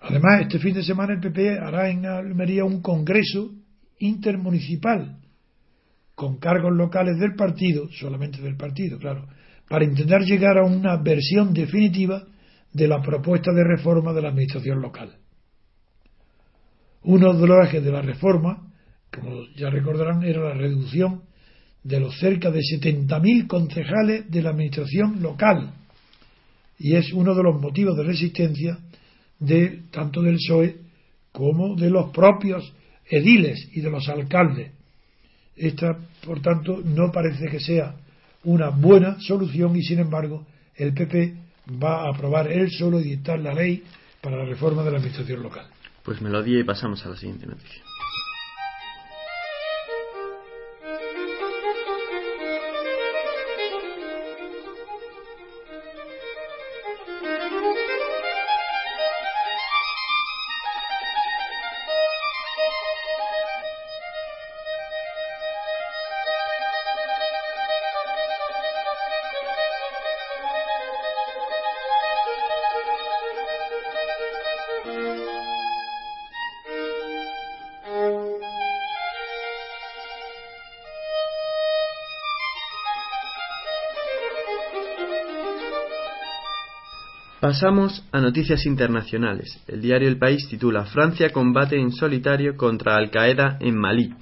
Además, 0.00 0.42
este 0.42 0.58
fin 0.58 0.74
de 0.74 0.82
semana 0.82 1.14
el 1.14 1.20
PP 1.20 1.58
hará 1.58 1.88
en 1.88 2.04
Almería 2.04 2.64
un 2.64 2.82
congreso 2.82 3.52
intermunicipal 3.98 5.18
con 6.14 6.38
cargos 6.38 6.72
locales 6.72 7.18
del 7.18 7.34
partido, 7.34 7.88
solamente 7.90 8.40
del 8.40 8.56
partido, 8.56 8.98
claro, 8.98 9.26
para 9.68 9.84
intentar 9.84 10.22
llegar 10.22 10.58
a 10.58 10.64
una 10.64 10.96
versión 10.96 11.52
definitiva 11.52 12.24
de 12.72 12.88
la 12.88 13.00
propuesta 13.00 13.52
de 13.52 13.64
reforma 13.64 14.12
de 14.12 14.22
la 14.22 14.28
administración 14.28 14.80
local. 14.80 15.16
Uno 17.04 17.34
de 17.34 17.46
los 17.46 17.66
ejes 17.66 17.84
de 17.84 17.92
la 17.92 18.02
reforma, 18.02 18.72
como 19.12 19.46
ya 19.56 19.70
recordarán, 19.70 20.22
era 20.22 20.48
la 20.48 20.54
reducción 20.54 21.22
de 21.82 22.00
los 22.00 22.18
cerca 22.18 22.50
de 22.50 22.60
70.000 22.60 23.46
concejales 23.46 24.30
de 24.30 24.42
la 24.42 24.50
administración 24.50 25.22
local. 25.22 25.74
Y 26.84 26.96
es 26.96 27.14
uno 27.14 27.34
de 27.34 27.42
los 27.42 27.58
motivos 27.58 27.96
de 27.96 28.02
resistencia 28.02 28.76
de 29.38 29.84
tanto 29.90 30.20
del 30.20 30.34
PSOE 30.34 30.76
como 31.32 31.76
de 31.76 31.88
los 31.88 32.10
propios 32.10 32.74
ediles 33.06 33.70
y 33.72 33.80
de 33.80 33.88
los 33.88 34.06
alcaldes. 34.10 34.70
Esta, 35.56 35.96
por 36.26 36.42
tanto, 36.42 36.82
no 36.84 37.10
parece 37.10 37.46
que 37.46 37.58
sea 37.58 37.94
una 38.42 38.68
buena 38.68 39.18
solución 39.18 39.74
y, 39.74 39.82
sin 39.82 40.00
embargo, 40.00 40.46
el 40.76 40.92
PP 40.92 41.34
va 41.82 42.02
a 42.02 42.10
aprobar 42.10 42.52
él 42.52 42.70
solo 42.70 43.00
y 43.00 43.04
dictar 43.04 43.38
la 43.38 43.54
ley 43.54 43.82
para 44.20 44.36
la 44.36 44.44
reforma 44.44 44.84
de 44.84 44.90
la 44.90 44.98
administración 44.98 45.42
local. 45.42 45.64
Pues 46.02 46.20
melodía 46.20 46.60
y 46.60 46.64
pasamos 46.64 47.02
a 47.06 47.08
la 47.08 47.16
siguiente 47.16 47.46
noticia. 47.46 47.82
Pasamos 87.54 88.04
a 88.10 88.20
noticias 88.20 88.66
internacionales. 88.66 89.62
El 89.68 89.80
diario 89.80 90.08
El 90.08 90.18
País 90.18 90.48
titula 90.48 90.86
Francia 90.86 91.30
combate 91.30 91.80
en 91.80 91.92
solitario 91.92 92.56
contra 92.56 92.96
Al 92.96 93.12
Qaeda 93.12 93.58
en 93.60 93.78
Malí. 93.78 94.12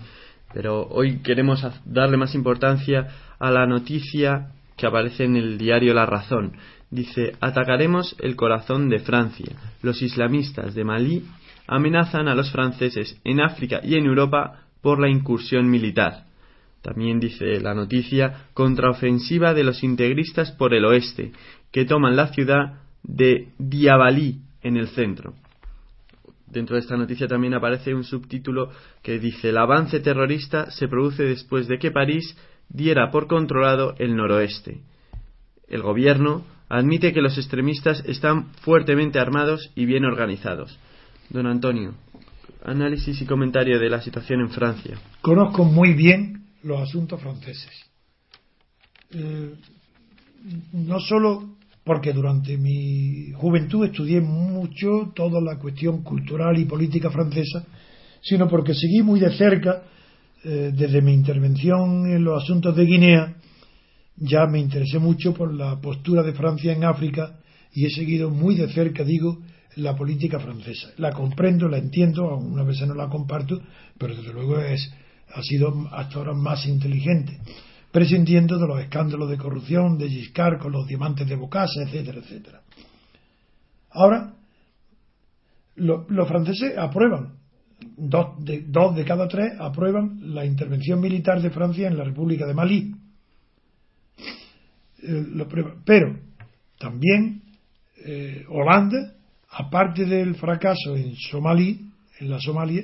Pero 0.53 0.87
hoy 0.89 1.20
queremos 1.22 1.66
darle 1.87 2.18
más 2.18 2.35
importancia 2.35 3.09
a 3.39 3.51
la 3.51 3.66
noticia 3.66 4.51
que 4.76 4.87
aparece 4.87 5.24
en 5.24 5.37
el 5.37 5.57
diario 5.57 5.95
La 5.95 6.05
Razón. 6.05 6.59
Dice 6.91 7.33
Atacaremos 7.41 8.14
el 8.18 8.37
corazón 8.37 8.91
de 8.91 8.99
Francia. 8.99 9.57
Los 9.80 10.03
islamistas 10.03 10.74
de 10.74 10.85
Malí 10.85 11.24
amenazan 11.66 12.28
a 12.28 12.35
los 12.35 12.53
franceses 12.53 13.18
en 13.24 13.41
África 13.41 13.80
y 13.83 13.95
en 13.95 14.05
Europa 14.05 14.66
por 14.83 15.01
la 15.01 15.09
incursión 15.09 15.70
militar. 15.70 16.24
También 16.83 17.18
dice 17.18 17.62
la 17.62 17.72
noticia 17.72 18.49
contraofensiva 18.53 19.55
de 19.55 19.64
los 19.64 19.83
integristas 19.83 20.53
por 20.53 20.74
el 20.74 20.85
oeste, 20.85 21.33
que 21.70 21.87
toman 21.87 22.14
la 22.14 22.26
ciudad 22.35 22.83
de 23.03 23.49
Diabalí 23.59 24.41
en 24.63 24.77
el 24.77 24.89
centro. 24.89 25.35
Dentro 26.47 26.77
de 26.77 26.81
esta 26.83 26.97
noticia 26.97 27.27
también 27.27 27.55
aparece 27.55 27.95
un 27.95 28.05
subtítulo 28.05 28.71
que 29.03 29.19
dice 29.19 29.49
el 29.49 29.57
avance 29.57 30.01
terrorista 30.01 30.71
se 30.71 30.87
produce 30.87 31.23
después 31.23 31.67
de 31.67 31.79
que 31.79 31.91
París 31.91 32.37
diera 32.69 33.11
por 33.11 33.27
controlado 33.27 33.95
el 33.99 34.15
noroeste. 34.15 34.83
El 35.67 35.83
gobierno 35.83 36.45
admite 36.69 37.13
que 37.13 37.23
los 37.23 37.39
extremistas 37.39 38.03
están 38.07 38.53
fuertemente 38.61 39.19
armados 39.19 39.71
y 39.75 39.87
bien 39.87 40.05
organizados. 40.05 40.79
Don 41.31 41.47
Antonio, 41.47 41.95
análisis 42.65 43.21
y 43.21 43.27
comentario 43.27 43.79
de 43.79 43.89
la 43.89 44.03
situación 44.03 44.41
en 44.41 44.51
Francia. 44.51 44.99
Conozco 45.23 45.65
muy 45.65 45.95
bien 45.95 46.45
los 46.63 46.81
asuntos 46.81 47.21
franceses. 47.21 47.73
Eh, 49.11 49.55
no 50.73 51.01
solo 51.01 51.57
porque 51.85 52.12
durante 52.12 52.57
mi 52.57 53.33
juventud 53.33 53.85
estudié 53.85 54.20
mucho 54.20 55.12
toda 55.14 55.41
la 55.41 55.59
cuestión 55.59 56.03
cultural 56.03 56.59
y 56.59 56.64
política 56.64 57.11
francesa, 57.11 57.64
sino 58.20 58.49
porque 58.49 58.74
seguí 58.74 59.03
muy 59.03 59.18
de 59.18 59.37
cerca, 59.37 59.83
eh, 60.45 60.70
desde 60.72 61.03
mi 61.03 61.12
intervención 61.12 62.07
en 62.07 62.24
los 62.24 62.43
asuntos 62.43 62.76
de 62.76 62.85
Guinea, 62.85 63.35
ya 64.16 64.47
me 64.47 64.61
interesé 64.61 64.99
mucho 64.99 65.35
por 65.35 65.53
la 65.53 65.80
postura 65.80 66.22
de 66.22 66.35
Francia 66.35 66.72
en 66.72 66.85
África 66.85 67.39
y 67.74 67.87
he 67.87 67.91
seguido 67.91 68.30
muy 68.30 68.55
de 68.55 68.68
cerca, 68.68 69.03
digo, 69.03 69.39
la 69.76 69.97
política 69.97 70.39
francesa. 70.39 70.91
La 70.99 71.12
comprendo, 71.12 71.68
la 71.68 71.78
entiendo, 71.78 72.28
algunas 72.28 72.66
veces 72.66 72.87
no 72.87 72.95
la 72.95 73.09
comparto, 73.09 73.61
pero 73.99 74.14
desde 74.14 74.33
luego 74.33 74.61
es, 74.61 74.93
ha 75.35 75.43
sido 75.43 75.89
hasta 75.91 76.18
ahora 76.18 76.35
más 76.35 76.66
inteligente 76.66 77.41
prescindiendo 77.93 78.59
de 78.59 78.66
los 78.66 78.80
escándalos 78.80 79.28
de 79.28 79.36
corrupción 79.36 79.99
de 79.99 80.09
Giscard 80.09 80.59
con 80.59 80.72
los 80.72 80.86
diamantes 80.86 81.28
de 81.28 81.36
Bocasa, 81.36 81.82
etcétera, 81.84 82.18
etcétera. 82.18 82.62
Ahora, 83.90 84.34
los 85.76 86.28
franceses 86.28 86.76
aprueban, 86.78 87.34
dos 87.97 88.43
de, 88.43 88.64
dos 88.66 88.97
de, 88.97 89.05
cada 89.05 89.28
tres 89.28 89.53
aprueban 89.61 90.34
la 90.34 90.47
intervención 90.47 91.01
militar 91.01 91.40
de 91.43 91.51
Francia 91.51 91.88
en 91.88 91.99
la 91.99 92.05
República 92.05 92.47
de 92.47 92.55
Malí. 92.55 92.95
Eh, 95.03 95.26
pero 95.84 96.18
también 96.78 97.43
eh, 98.05 98.45
Holanda, 98.49 99.14
aparte 99.51 100.07
del 100.07 100.34
fracaso 100.36 100.97
en 100.97 101.14
Somalí, 101.16 101.90
en 102.20 102.30
la 102.30 102.40
Somalia, 102.40 102.82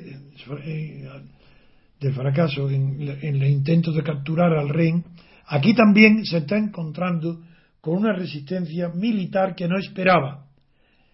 del 2.00 2.12
fracaso 2.14 2.70
en, 2.70 3.00
el 3.22 3.42
intento 3.44 3.92
de 3.92 4.02
capturar 4.02 4.52
al 4.52 4.68
rey, 4.68 4.92
aquí 5.46 5.74
también 5.74 6.24
se 6.24 6.38
está 6.38 6.56
encontrando 6.56 7.40
con 7.80 7.96
una 7.96 8.12
resistencia 8.12 8.88
militar 8.88 9.54
que 9.54 9.68
no 9.68 9.78
esperaba. 9.78 10.46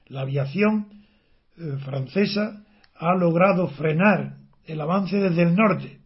La 0.07 0.23
aviación 0.23 0.89
eh, 1.57 1.77
francesa 1.85 2.63
ha 2.97 3.15
logrado 3.15 3.69
frenar 3.69 4.37
el 4.67 4.81
avance 4.81 5.17
desde 5.17 5.43
el 5.43 5.55
norte, 5.55 5.99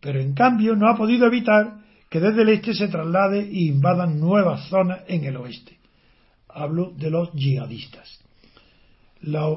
pero 0.00 0.20
en 0.20 0.34
cambio 0.34 0.74
no 0.74 0.88
ha 0.88 0.96
podido 0.96 1.26
evitar 1.26 1.78
que 2.10 2.20
desde 2.20 2.42
el 2.42 2.48
este 2.50 2.74
se 2.74 2.88
traslade 2.88 3.40
e 3.40 3.64
invadan 3.64 4.20
nuevas 4.20 4.68
zonas 4.68 5.00
en 5.08 5.24
el 5.24 5.36
oeste. 5.36 5.78
Hablo 6.48 6.92
de 6.96 7.10
los 7.10 7.32
yihadistas. 7.32 8.20
La, 9.22 9.48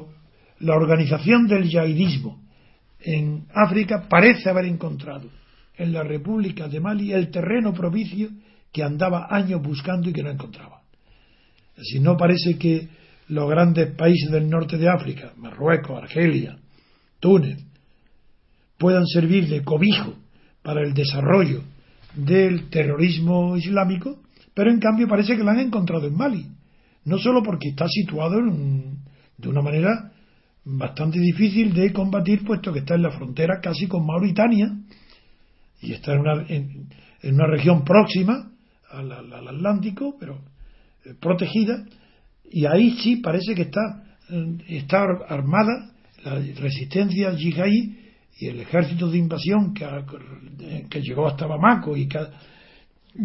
la 0.60 0.74
organización 0.74 1.46
del 1.46 1.68
yihadismo 1.68 2.47
en 3.00 3.46
África 3.54 4.08
parece 4.08 4.50
haber 4.50 4.66
encontrado 4.66 5.28
en 5.76 5.92
la 5.92 6.02
República 6.02 6.68
de 6.68 6.80
Mali 6.80 7.12
el 7.12 7.30
terreno 7.30 7.72
propicio 7.72 8.30
que 8.72 8.82
andaba 8.82 9.28
años 9.30 9.62
buscando 9.62 10.10
y 10.10 10.12
que 10.12 10.22
no 10.22 10.30
encontraba. 10.30 10.82
Si 11.80 12.00
no 12.00 12.16
parece 12.16 12.58
que 12.58 12.88
los 13.28 13.48
grandes 13.48 13.94
países 13.94 14.30
del 14.30 14.48
norte 14.48 14.76
de 14.76 14.88
África, 14.88 15.32
Marruecos, 15.36 16.02
Argelia, 16.02 16.58
Túnez, 17.20 17.58
puedan 18.76 19.06
servir 19.06 19.48
de 19.48 19.62
cobijo 19.62 20.14
para 20.62 20.82
el 20.82 20.94
desarrollo 20.94 21.62
del 22.14 22.68
terrorismo 22.68 23.56
islámico, 23.56 24.20
pero 24.54 24.70
en 24.70 24.80
cambio 24.80 25.06
parece 25.06 25.36
que 25.36 25.44
lo 25.44 25.50
han 25.50 25.60
encontrado 25.60 26.06
en 26.06 26.16
Mali. 26.16 26.46
No 27.04 27.18
solo 27.18 27.42
porque 27.42 27.68
está 27.68 27.86
situado 27.88 28.40
de 28.40 29.48
una 29.48 29.62
manera 29.62 30.12
bastante 30.64 31.18
difícil 31.18 31.72
de 31.72 31.92
combatir, 31.92 32.44
puesto 32.44 32.72
que 32.72 32.80
está 32.80 32.94
en 32.94 33.02
la 33.02 33.10
frontera 33.10 33.60
casi 33.60 33.86
con 33.86 34.06
Mauritania 34.06 34.70
y 35.80 35.92
está 35.92 36.12
en 36.12 36.20
una, 36.20 36.46
en, 36.48 36.88
una 37.22 37.46
región 37.46 37.84
próxima 37.84 38.50
al, 38.90 39.12
Atlántico, 39.12 40.16
pero 40.18 40.40
eh, 41.04 41.14
protegida, 41.20 41.84
y 42.50 42.66
ahí 42.66 42.96
sí 43.00 43.16
parece 43.16 43.54
que 43.54 43.62
está, 43.62 44.04
eh, 44.30 44.58
está 44.68 45.04
armada 45.28 45.92
la 46.24 46.34
resistencia 46.34 47.32
yihadí 47.32 47.96
y 48.40 48.46
el 48.46 48.60
ejército 48.60 49.10
de 49.10 49.18
invasión 49.18 49.74
que, 49.74 49.86
que 50.88 51.00
llegó 51.00 51.28
hasta 51.28 51.46
Bamako 51.46 51.96
y 51.96 52.08
que, 52.08 52.18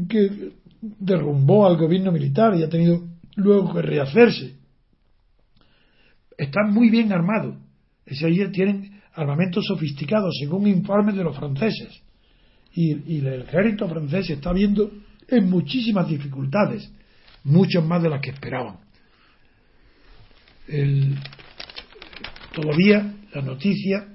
que, 0.10 0.52
derrumbó 0.82 1.66
al 1.66 1.78
gobierno 1.78 2.12
militar 2.12 2.56
y 2.56 2.64
ha 2.64 2.70
tenido 2.70 3.04
luego 3.36 3.74
que 3.74 3.82
rehacerse. 3.82 4.58
Están 6.38 6.74
muy 6.74 6.90
bien 6.90 7.12
armados. 7.12 7.56
Ese 8.06 8.30
tienen 8.50 9.02
armamentos 9.14 9.66
sofisticados, 9.66 10.36
según 10.40 10.68
informes 10.68 11.16
de 11.16 11.24
los 11.24 11.36
franceses. 11.36 12.02
Y, 12.74 13.20
el 13.20 13.44
ejército 13.44 13.88
francés 13.88 14.30
está 14.32 14.52
viendo 14.52 14.92
en 15.28 15.50
muchísimas 15.50 16.08
dificultades, 16.08 16.92
muchas 17.44 17.84
más 17.84 18.02
de 18.02 18.10
las 18.10 18.22
que 18.22 18.32
esperaban. 18.32 18.78
Todavía 22.54 23.14
la 23.34 23.42
noticia 23.42 24.08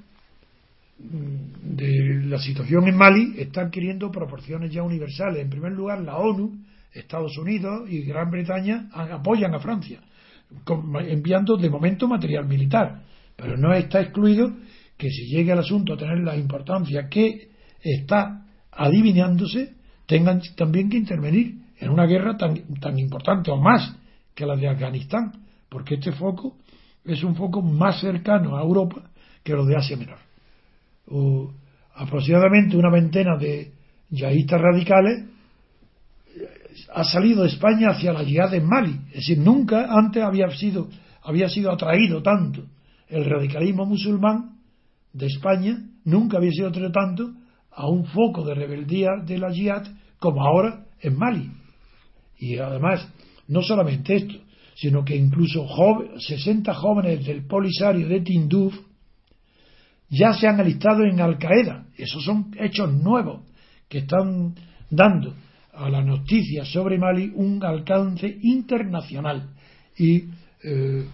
mm, 0.99 1.77
de 1.77 2.23
la 2.25 2.39
situación 2.39 2.89
en 2.89 2.97
Mali 2.97 3.35
está 3.37 3.63
adquiriendo 3.63 4.11
proporciones 4.11 4.73
ya 4.73 4.83
universales. 4.83 5.43
En 5.43 5.51
primer 5.51 5.73
lugar, 5.73 6.01
la 6.01 6.17
ONU, 6.17 6.65
Estados 6.93 7.37
Unidos 7.39 7.89
y 7.91 8.03
Gran 8.03 8.31
Bretaña 8.31 8.89
apoyan 8.93 9.55
a 9.55 9.61
Francia, 9.61 10.01
enviando 11.07 11.57
de 11.57 11.71
momento 11.71 12.09
material 12.09 12.47
militar. 12.47 13.03
Pero 13.37 13.57
no 13.57 13.73
está 13.73 14.01
excluido 14.01 14.57
que 14.97 15.11
si 15.11 15.27
llegue 15.29 15.53
el 15.53 15.59
asunto 15.59 15.95
a 15.95 15.97
tener 15.97 16.19
la 16.19 16.37
importancia 16.37 17.09
que 17.09 17.51
está 17.81 18.47
adivinándose, 18.73 19.75
tengan 20.07 20.41
también 20.57 20.89
que 20.89 20.97
intervenir 20.97 21.55
en 21.79 21.91
una 21.91 22.07
guerra 22.07 22.37
tan, 22.37 22.57
tan 22.81 22.99
importante 22.99 23.51
o 23.51 23.57
más 23.57 23.97
que 24.35 24.47
la 24.47 24.57
de 24.57 24.69
Afganistán, 24.69 25.33
porque 25.69 25.95
este 25.95 26.13
foco 26.13 26.57
es 27.05 27.23
un 27.23 27.37
foco 27.37 27.63
más 27.63 28.01
cercano 28.01 28.57
a 28.57 28.63
Europa 28.63 29.11
que 29.43 29.53
lo 29.53 29.65
de 29.65 29.77
Asia 29.77 29.97
Menor. 29.97 30.19
aproximadamente 31.95 32.77
una 32.77 32.91
veintena 32.91 33.37
de 33.37 33.73
yihadistas 34.11 34.61
radicales 34.61 35.25
ha 36.93 37.05
salido 37.05 37.43
de 37.43 37.49
España 37.49 37.91
hacia 37.91 38.13
la 38.13 38.23
yihad 38.23 38.55
en 38.55 38.67
Mali. 38.67 39.01
Es 39.09 39.17
decir, 39.17 39.39
nunca 39.39 39.87
antes 39.91 40.23
había 40.23 40.49
sido, 40.51 40.89
había 41.23 41.49
sido 41.49 41.73
atraído 41.73 42.23
tanto 42.23 42.65
el 43.09 43.25
radicalismo 43.25 43.87
musulmán 43.87 44.59
de 45.13 45.27
España, 45.27 45.79
nunca 46.05 46.37
había 46.37 46.53
sido 46.53 46.69
atraído 46.69 46.93
tanto 46.93 47.33
a 47.71 47.89
un 47.89 48.07
foco 48.07 48.45
de 48.45 48.55
rebeldía 48.55 49.11
de 49.25 49.39
la 49.39 49.51
yihad 49.51 49.87
como 50.19 50.45
ahora 50.45 50.85
en 51.01 51.17
Mali. 51.17 51.51
Y 52.39 52.59
además, 52.59 53.09
no 53.49 53.63
solamente 53.63 54.17
esto, 54.17 54.35
sino 54.75 55.05
que 55.05 55.17
incluso 55.17 55.67
60 56.19 56.73
jóvenes 56.75 57.27
del 57.27 57.47
Polisario 57.47 58.07
de 58.09 58.21
Tinduf 58.21 58.75
ya 60.09 60.33
se 60.33 60.47
han 60.47 60.61
alistado 60.61 61.05
en 61.05 61.21
Al 61.21 61.39
Qaeda. 61.39 61.87
Esos 61.97 62.25
son 62.25 62.55
hechos 62.59 62.93
nuevos 62.93 63.43
que 63.89 63.99
están 63.99 64.55
dando 64.91 65.35
a 65.79 65.89
la 65.89 66.03
noticia 66.03 66.65
sobre 66.65 66.99
Mali 66.99 67.33
un 67.35 67.63
alcance 67.65 68.39
internacional. 68.43 69.51
Y 69.97 70.25
eh, 70.63 71.07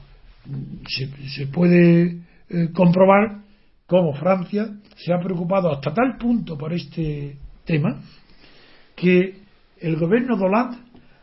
se, 0.89 1.47
puede 1.49 2.21
eh, 2.49 2.71
comprobar 2.73 3.43
cómo 3.87 4.15
Francia 4.15 4.69
se 4.97 5.13
ha 5.13 5.21
preocupado 5.21 5.71
hasta 5.71 5.93
tal 5.93 6.17
punto 6.17 6.57
por 6.57 6.73
este 6.73 7.37
tema 7.65 8.01
que 8.97 9.39
el 9.81 9.97
gobierno 9.97 10.37
de 10.37 10.45
Hollande 10.45 10.79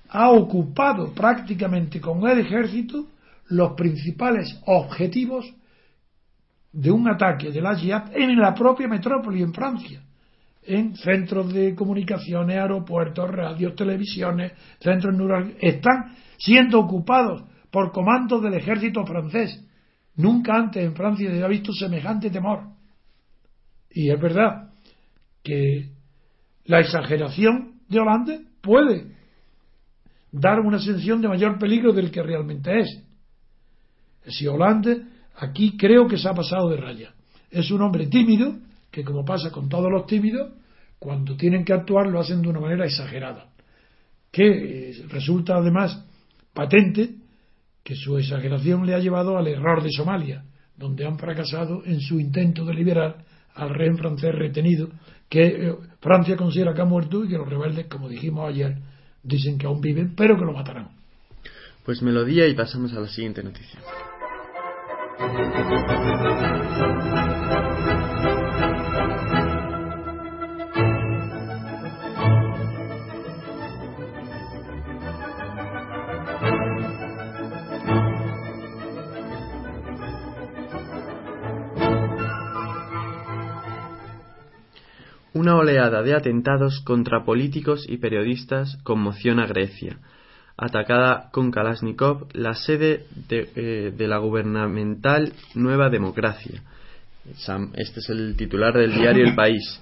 ha 0.10 0.30
ocupado 0.30 1.14
prácticamente 1.14 2.02
con 2.02 2.28
el 2.28 2.40
ejército 2.40 3.08
los 3.48 3.74
principales 3.74 4.60
objetivos 4.66 5.46
de 6.72 6.92
un 6.92 7.10
ataque 7.10 7.52
de 7.52 7.62
la 7.62 7.78
en 8.14 8.40
la 8.40 8.54
propia 8.54 8.88
metrópoli 8.88 9.42
en 9.42 9.54
Francia, 9.54 10.02
en 10.64 10.96
centros 10.96 11.54
de 11.54 11.74
comunicaciones, 11.76 12.58
aeropuertos, 12.58 13.30
radios, 13.30 13.76
televisiones, 13.76 14.54
centros 14.80 15.16
neurálgicos, 15.16 15.62
están 15.62 16.16
siendo 16.38 16.80
ocupados 16.80 17.44
por 17.72 17.92
comandos 17.92 18.42
del 18.44 18.54
ejército 18.54 19.06
francés. 19.06 19.64
Nunca 20.16 20.56
antes 20.56 20.84
en 20.84 20.96
Francia 20.96 21.30
se 21.30 21.36
había 21.36 21.48
visto 21.48 21.74
semejante 21.74 22.30
temor. 22.30 22.64
Y 23.90 24.10
es 24.10 24.20
verdad 24.20 24.72
que 25.44 25.90
la 26.66 26.80
exageración 26.80 27.80
de 27.90 28.00
Hollande 28.00 28.42
puede 28.62 29.16
dar 30.32 30.60
una 30.60 30.80
sensación 30.80 31.22
de 31.22 31.28
mayor 31.28 31.58
peligro 31.58 31.92
del 31.92 32.12
que 32.12 32.22
realmente 32.22 32.80
es. 32.80 33.04
Si 34.28 34.48
Hollande 34.48 35.04
aquí 35.36 35.76
creo 35.76 36.08
que 36.08 36.18
se 36.18 36.30
ha 36.30 36.34
pasado 36.34 36.70
de 36.70 36.78
raya. 36.78 37.14
Es 37.50 37.72
un 37.72 37.82
hombre 37.82 38.08
tímido 38.08 38.58
que, 38.92 39.04
como 39.04 39.26
pasa 39.26 39.52
con 39.52 39.70
todos 39.70 39.92
los 39.92 40.06
tímidos, 40.06 40.52
cuando 41.00 41.36
tienen 41.36 41.66
que 41.66 41.74
actuar 41.74 42.08
lo 42.08 42.20
hacen 42.20 42.42
de 42.42 42.50
una 42.50 42.60
manera 42.60 42.86
exagerada. 42.86 43.48
Que 44.32 44.90
eh, 44.90 45.06
resulta 45.10 45.56
además 45.56 46.06
patente 46.54 47.16
que 47.84 47.96
su 47.96 48.18
exageración 48.18 48.86
le 48.86 48.94
ha 48.94 49.00
llevado 49.00 49.38
al 49.38 49.48
error 49.48 49.82
de 49.82 49.92
Somalia, 49.92 50.44
donde 50.78 51.06
han 51.06 51.18
fracasado 51.18 51.84
en 51.86 52.00
su 52.02 52.20
intento 52.20 52.66
de 52.66 52.74
liberar 52.74 53.26
al 53.56 53.70
rey 53.70 53.90
francés 53.96 54.34
retenido, 54.36 54.90
que 55.28 55.42
eh, 55.42 55.76
Francia 56.00 56.36
considera 56.36 56.74
que 56.74 56.82
ha 56.82 56.86
muerto 56.86 57.24
y 57.24 57.30
que 57.30 57.38
los 57.38 57.50
rebeldes, 57.50 57.88
como 57.88 58.08
dijimos 58.08 58.48
ayer, 58.50 58.78
Dicen 59.24 59.58
que 59.58 59.68
aún 59.68 59.82
viven, 59.82 60.16
pero 60.16 60.36
que 60.36 60.46
lo 60.46 60.54
matarán. 60.54 60.90
Pues 61.86 62.02
melodía 62.02 62.48
y 62.48 62.56
pasamos 62.56 62.94
a 62.94 63.02
la 63.02 63.08
siguiente 63.08 63.44
noticia. 63.44 63.80
Una 85.34 85.56
oleada 85.56 86.04
de 86.04 86.14
atentados 86.14 86.82
contra 86.82 87.24
políticos 87.24 87.86
y 87.90 87.98
periodistas 87.98 88.78
conmociona 88.84 89.48
Grecia. 89.48 89.98
Atacada 90.56 91.30
con 91.32 91.50
Kalashnikov 91.50 92.28
la 92.34 92.54
sede 92.54 93.06
de, 93.28 93.50
eh, 93.56 94.08
la 94.08 94.20
gubernamental 94.20 95.34
Nueva 95.56 95.90
Democracia. 95.90 96.62
Este 97.26 98.00
es 98.00 98.10
el 98.10 98.36
titular 98.36 98.74
del 98.74 98.96
diario 98.96 99.26
El 99.26 99.36
País, 99.36 99.80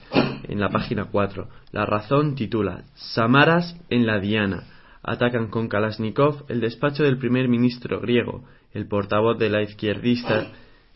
en 0.47 0.59
la 0.59 0.69
página 0.69 1.05
4. 1.05 1.47
La 1.71 1.85
razón 1.85 2.35
titula 2.35 2.83
Samaras 2.95 3.77
en 3.89 4.05
la 4.05 4.19
Diana. 4.19 4.63
Atacan 5.01 5.47
con 5.47 5.69
Kalashnikov 5.69 6.43
el 6.49 6.59
despacho 6.59 7.03
del 7.03 7.17
primer 7.17 7.47
ministro 7.47 8.01
griego. 8.01 8.43
El 8.73 8.87
portavoz 8.87 9.39
de 9.39 9.49
la 9.49 9.61
izquierdista 9.61 10.51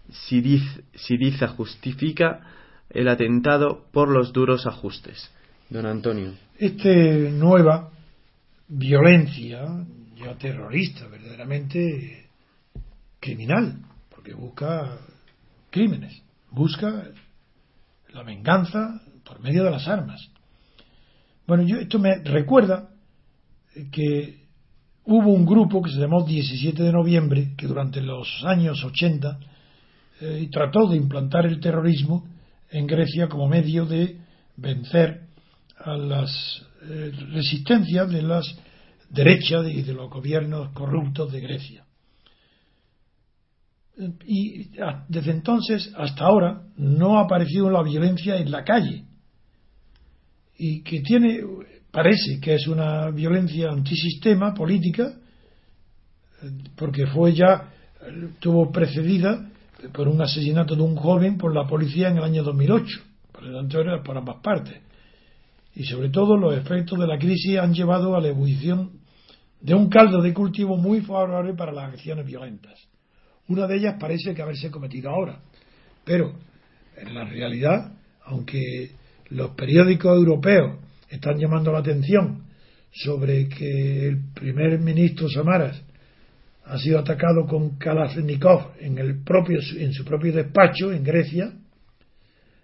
Siriza 0.10 1.48
justifica 1.48 2.42
el 2.90 3.08
atentado 3.08 3.86
por 3.94 4.10
los 4.10 4.34
duros 4.34 4.68
ajustes. 4.68 5.32
Don 5.70 5.86
Antonio. 5.86 6.34
Esta 6.58 6.90
nueva 7.32 7.90
violencia, 8.68 9.64
ya 10.18 10.38
terrorista, 10.38 11.08
verdaderamente 11.08 12.28
criminal, 13.22 13.78
porque 14.14 14.34
busca 14.34 15.00
crímenes, 15.72 16.22
busca 16.54 17.10
la 18.14 18.24
venganza 18.24 19.02
por 19.26 19.42
medio 19.42 19.64
de 19.64 19.72
las 19.72 19.88
armas. 19.88 20.22
Bueno, 21.48 21.64
yo, 21.64 21.78
esto 21.78 22.00
me 22.00 22.20
recuerda 22.24 22.90
que 23.92 24.44
hubo 25.06 25.32
un 25.32 25.46
grupo 25.46 25.82
que 25.82 25.92
se 25.92 26.00
llamó 26.00 26.24
17 26.24 26.82
de 26.82 26.92
noviembre, 26.92 27.54
que 27.58 27.68
durante 27.68 28.02
los 28.02 28.28
años 28.46 28.84
80 28.84 29.40
eh, 30.22 30.48
trató 30.52 30.88
de 30.88 30.98
implantar 30.98 31.46
el 31.46 31.60
terrorismo 31.60 32.26
en 32.70 32.88
Grecia 32.88 33.28
como 33.28 33.48
medio 33.48 33.86
de 33.86 34.18
vencer 34.56 35.22
a 35.78 35.98
las 35.98 36.64
eh, 36.84 37.12
resistencias 37.32 38.10
de 38.10 38.22
las 38.22 38.46
derechas 39.10 39.68
y 39.68 39.82
de 39.82 39.94
los 39.94 40.10
gobiernos 40.10 40.70
corruptos 40.70 41.32
de 41.32 41.42
Grecia. 41.42 41.83
Y 44.26 44.70
desde 45.08 45.32
entonces 45.32 45.94
hasta 45.96 46.26
ahora 46.26 46.64
no 46.78 47.18
ha 47.18 47.24
aparecido 47.24 47.70
la 47.70 47.84
violencia 47.84 48.38
en 48.38 48.52
la 48.52 48.64
calle. 48.64 49.06
Y 50.58 50.82
que 50.82 51.02
tiene 51.02 51.42
parece 51.92 52.40
que 52.42 52.56
es 52.56 52.68
una 52.68 53.12
violencia 53.12 53.70
antisistema 53.70 54.54
política 54.54 55.14
porque 56.76 57.06
fue 57.08 57.34
ya 57.34 57.72
tuvo 58.40 58.72
precedida 58.72 59.50
por 59.94 60.08
un 60.08 60.22
asesinato 60.22 60.76
de 60.76 60.82
un 60.82 60.96
joven 60.96 61.38
por 61.38 61.54
la 61.54 61.68
policía 61.68 62.10
en 62.10 62.18
el 62.18 62.24
año 62.24 62.44
2008 62.44 63.14
por 63.34 63.44
lo 63.44 63.58
tanto 63.58 64.04
por 64.04 64.18
ambas 64.18 64.38
partes. 64.42 64.82
Y 65.76 65.84
sobre 65.86 66.10
todo 66.10 66.38
los 66.38 66.56
efectos 66.56 67.00
de 67.00 67.08
la 67.08 67.18
crisis 67.18 67.58
han 67.58 67.74
llevado 67.74 68.16
a 68.16 68.22
la 68.22 68.30
ebullición 68.30 68.92
de 69.60 69.74
un 69.74 69.90
caldo 69.90 70.22
de 70.22 70.34
cultivo 70.34 70.78
muy 70.78 71.02
favorable 71.02 71.54
para 71.54 71.72
las 71.72 71.94
acciones 71.94 72.26
violentas. 72.26 72.80
Una 73.48 73.68
de 73.68 73.78
ellas 73.78 73.96
parece 74.00 74.34
que 74.34 74.42
haberse 74.42 74.72
cometido 74.72 75.10
ahora, 75.10 75.40
pero 76.06 76.34
en 76.98 77.14
la 77.14 77.26
realidad, 77.26 77.94
aunque 78.26 78.92
los 79.30 79.52
periódicos 79.52 80.16
europeos 80.16 80.78
están 81.10 81.38
llamando 81.38 81.72
la 81.72 81.80
atención 81.80 82.44
sobre 82.92 83.50
que 83.50 84.08
el 84.08 84.20
primer 84.34 84.80
ministro 84.80 85.28
Samaras 85.30 85.82
ha 86.66 86.78
sido 86.78 87.00
atacado 87.00 87.46
con 87.46 87.78
Kalashnikov 87.78 88.74
en, 88.80 88.98
el 88.98 89.24
propio, 89.24 89.60
en 89.78 89.92
su 89.94 90.06
propio 90.06 90.32
despacho 90.32 90.92
en 90.92 91.04
Grecia, 91.04 91.52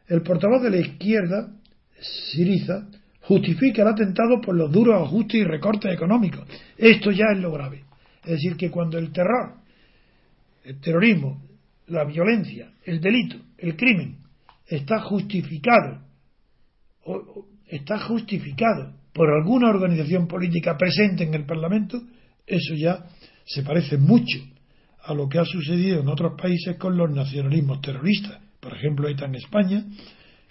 el 0.08 0.22
portavoz 0.22 0.64
de 0.64 0.70
la 0.72 0.78
izquierda, 0.78 1.52
Siriza, 2.00 2.88
justifica 3.22 3.82
el 3.82 3.90
atentado 3.90 4.40
por 4.42 4.56
los 4.56 4.72
duros 4.72 5.04
ajustes 5.04 5.42
y 5.42 5.44
recortes 5.44 5.94
económicos. 5.94 6.48
Esto 6.78 7.12
ya 7.12 7.26
es 7.34 7.40
lo 7.40 7.52
grave. 7.52 7.84
Es 8.24 8.32
decir, 8.32 8.56
que 8.56 8.72
cuando 8.72 8.98
el 8.98 9.12
terror, 9.12 9.54
el 10.70 10.80
terrorismo, 10.80 11.42
la 11.88 12.06
violencia, 12.06 12.72
el 12.86 13.02
delito, 13.02 13.38
el 13.58 13.76
crimen, 13.76 14.18
está 14.68 15.02
justificado, 15.02 16.04
está 17.66 17.98
justificado 18.02 18.94
por 19.12 19.32
alguna 19.32 19.70
organización 19.70 20.28
política 20.28 20.78
presente 20.78 21.24
en 21.24 21.34
el 21.34 21.48
Parlamento, 21.48 22.00
eso 22.46 22.76
ya 22.76 23.04
se 23.46 23.64
parece 23.64 23.98
mucho 23.98 24.38
a 25.06 25.16
lo 25.16 25.28
que 25.28 25.40
ha 25.40 25.46
sucedido 25.46 26.02
en 26.02 26.08
otros 26.08 26.40
países 26.40 26.78
con 26.78 26.96
los 26.96 27.10
nacionalismos 27.10 27.82
terroristas. 27.82 28.40
Por 28.60 28.76
ejemplo, 28.76 29.10
está 29.10 29.26
en 29.26 29.36
España, 29.36 29.86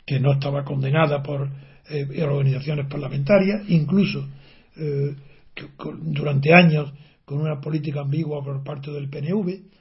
que 0.05 0.19
no 0.19 0.33
estaba 0.33 0.65
condenada 0.65 1.23
por 1.23 1.49
eh, 1.91 2.25
organizaciones 2.25 2.87
parlamentarias, 2.89 3.63
incluso 3.69 4.29
eh, 4.77 5.15
durante 6.03 6.53
años 6.53 6.93
con 7.25 7.41
una 7.41 7.61
política 7.61 8.01
ambigua 8.01 8.43
por 8.43 8.65
parte 8.65 8.91
del 8.91 9.09
PNV. 9.09 9.79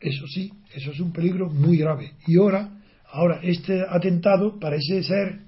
Eso 0.00 0.26
sí, 0.28 0.52
eso 0.74 0.92
es 0.92 1.00
un 1.00 1.12
peligro 1.12 1.50
muy 1.50 1.76
grave. 1.76 2.12
Y 2.26 2.38
ahora, 2.38 2.80
ahora 3.10 3.40
este 3.42 3.82
atentado 3.88 4.58
parece 4.58 5.02
ser 5.02 5.40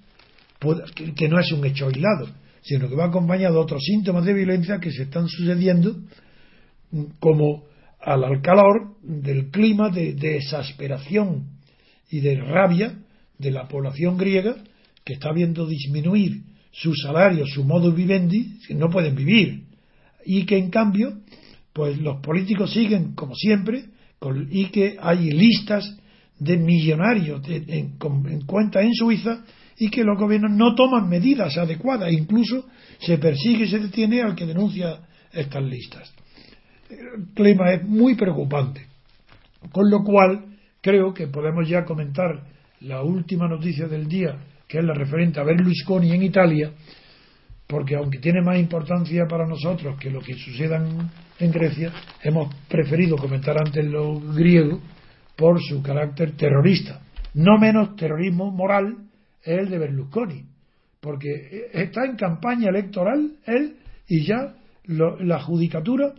que 1.16 1.28
no 1.28 1.38
es 1.38 1.52
un 1.52 1.64
hecho 1.64 1.86
aislado, 1.86 2.28
sino 2.62 2.88
que 2.88 2.96
va 2.96 3.06
acompañado 3.06 3.54
de 3.54 3.60
otros 3.60 3.82
síntomas 3.84 4.24
de 4.24 4.34
violencia 4.34 4.80
que 4.80 4.90
se 4.90 5.04
están 5.04 5.28
sucediendo 5.28 5.96
como 7.20 7.64
al 8.00 8.42
calor 8.42 8.96
del 9.02 9.50
clima 9.50 9.88
de, 9.90 10.14
de 10.14 10.38
exasperación 10.38 11.60
y 12.10 12.20
de 12.20 12.36
rabia 12.36 12.98
de 13.38 13.50
la 13.52 13.68
población 13.68 14.18
griega 14.18 14.56
que 15.04 15.14
está 15.14 15.32
viendo 15.32 15.66
disminuir 15.66 16.42
su 16.72 16.94
salario, 16.94 17.46
su 17.46 17.64
modo 17.64 17.92
vivendi, 17.92 18.58
que 18.66 18.74
no 18.74 18.90
pueden 18.90 19.14
vivir, 19.14 19.64
y 20.24 20.44
que 20.44 20.58
en 20.58 20.70
cambio, 20.70 21.20
pues 21.72 21.98
los 21.98 22.20
políticos 22.20 22.72
siguen 22.72 23.14
como 23.14 23.34
siempre, 23.34 23.84
y 24.50 24.66
que 24.66 24.96
hay 25.00 25.30
listas 25.30 25.96
de 26.38 26.56
millonarios 26.56 27.42
en, 27.48 27.96
cuenta 28.46 28.82
en 28.82 28.92
Suiza 28.94 29.44
y 29.78 29.90
que 29.90 30.04
los 30.04 30.18
gobiernos 30.18 30.50
no 30.52 30.74
toman 30.74 31.08
medidas 31.08 31.56
adecuadas, 31.56 32.12
incluso 32.12 32.66
se 32.98 33.18
persigue 33.18 33.64
y 33.64 33.68
se 33.68 33.78
detiene 33.78 34.22
al 34.22 34.34
que 34.34 34.46
denuncia 34.46 35.00
estas 35.32 35.62
listas. 35.62 36.12
El 36.90 37.32
clima 37.34 37.72
es 37.72 37.84
muy 37.84 38.14
preocupante, 38.14 38.86
con 39.72 39.90
lo 39.90 40.02
cual 40.02 40.56
creo 40.80 41.14
que 41.14 41.28
podemos 41.28 41.68
ya 41.68 41.84
comentar 41.84 42.44
la 42.80 43.02
última 43.02 43.48
noticia 43.48 43.86
del 43.86 44.08
día 44.08 44.38
que 44.70 44.78
es 44.78 44.84
la 44.84 44.94
referente 44.94 45.40
a 45.40 45.42
Berlusconi 45.42 46.12
en 46.12 46.22
Italia, 46.22 46.70
porque 47.66 47.96
aunque 47.96 48.20
tiene 48.20 48.40
más 48.40 48.56
importancia 48.56 49.26
para 49.28 49.44
nosotros 49.44 49.98
que 49.98 50.10
lo 50.10 50.20
que 50.20 50.34
suceda 50.34 50.76
en, 50.76 51.10
Grecia, 51.48 51.90
hemos 52.22 52.54
preferido 52.68 53.16
comentar 53.16 53.56
antes 53.58 53.84
lo 53.84 54.20
griego 54.20 54.80
por 55.36 55.60
su 55.62 55.82
carácter 55.82 56.36
terrorista. 56.36 57.00
No 57.34 57.58
menos 57.58 57.96
terrorismo 57.96 58.50
moral 58.50 59.08
es 59.42 59.58
el 59.58 59.70
de 59.70 59.78
Berlusconi, 59.78 60.44
porque 61.00 61.68
está 61.72 62.04
en 62.04 62.16
campaña 62.16 62.68
electoral 62.68 63.36
él 63.46 63.76
y 64.06 64.26
ya 64.26 64.54
la 64.86 65.40
judicatura 65.40 66.12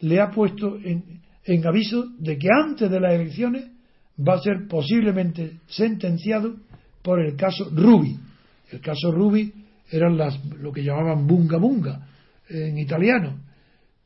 le 0.00 0.20
ha 0.20 0.30
puesto 0.30 0.78
en 0.78 1.66
aviso 1.66 2.06
de 2.18 2.38
que 2.38 2.48
antes 2.52 2.88
de 2.88 3.00
las 3.00 3.14
elecciones 3.14 3.64
va 4.16 4.34
a 4.34 4.42
ser 4.42 4.68
posiblemente 4.68 5.58
sentenciado 5.66 6.54
por 7.02 7.20
el 7.20 7.34
caso 7.36 7.68
Ruby. 7.74 8.16
El 8.70 8.80
caso 8.80 9.10
Ruby 9.10 9.52
eran 9.90 10.16
las, 10.16 10.38
lo 10.60 10.72
que 10.72 10.84
llamaban 10.84 11.26
bunga 11.26 11.58
bunga 11.58 12.06
en 12.48 12.78
italiano. 12.78 13.40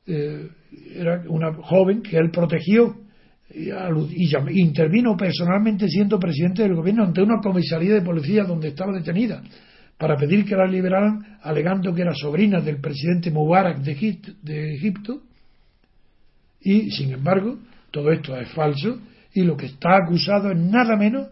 Eh, 0.07 0.49
era 0.95 1.23
una 1.29 1.53
joven 1.55 2.03
que 2.03 2.17
él 2.17 2.31
protegió 2.31 2.97
y, 3.53 4.61
intervino 4.61 5.17
personalmente 5.17 5.89
siendo 5.89 6.19
presidente 6.19 6.63
del 6.63 6.75
gobierno 6.75 7.05
ante 7.05 7.23
una 7.23 7.41
comisaría 7.41 7.95
de 7.95 8.03
policía 8.03 8.45
donde 8.45 8.69
estaba 8.69 8.93
detenida 8.93 9.43
para 9.99 10.17
pedir 10.17 10.45
que 10.45 10.55
la 10.55 10.67
liberaran 10.67 11.39
alegando 11.43 11.95
que 11.95 12.03
era 12.03 12.15
sobrina 12.15 12.61
del 12.61 12.81
presidente 12.81 13.31
Mubarak 13.31 13.79
de 13.79 14.19
de 14.43 14.75
Egipto 14.75 15.23
y 16.61 16.91
sin 16.91 17.13
embargo 17.13 17.59
todo 17.91 18.13
esto 18.13 18.37
es 18.37 18.49
falso 18.51 19.01
y 19.33 19.43
lo 19.43 19.57
que 19.57 19.67
está 19.67 19.97
acusado 19.97 20.51
es 20.51 20.59
nada 20.59 20.97
menos 20.97 21.29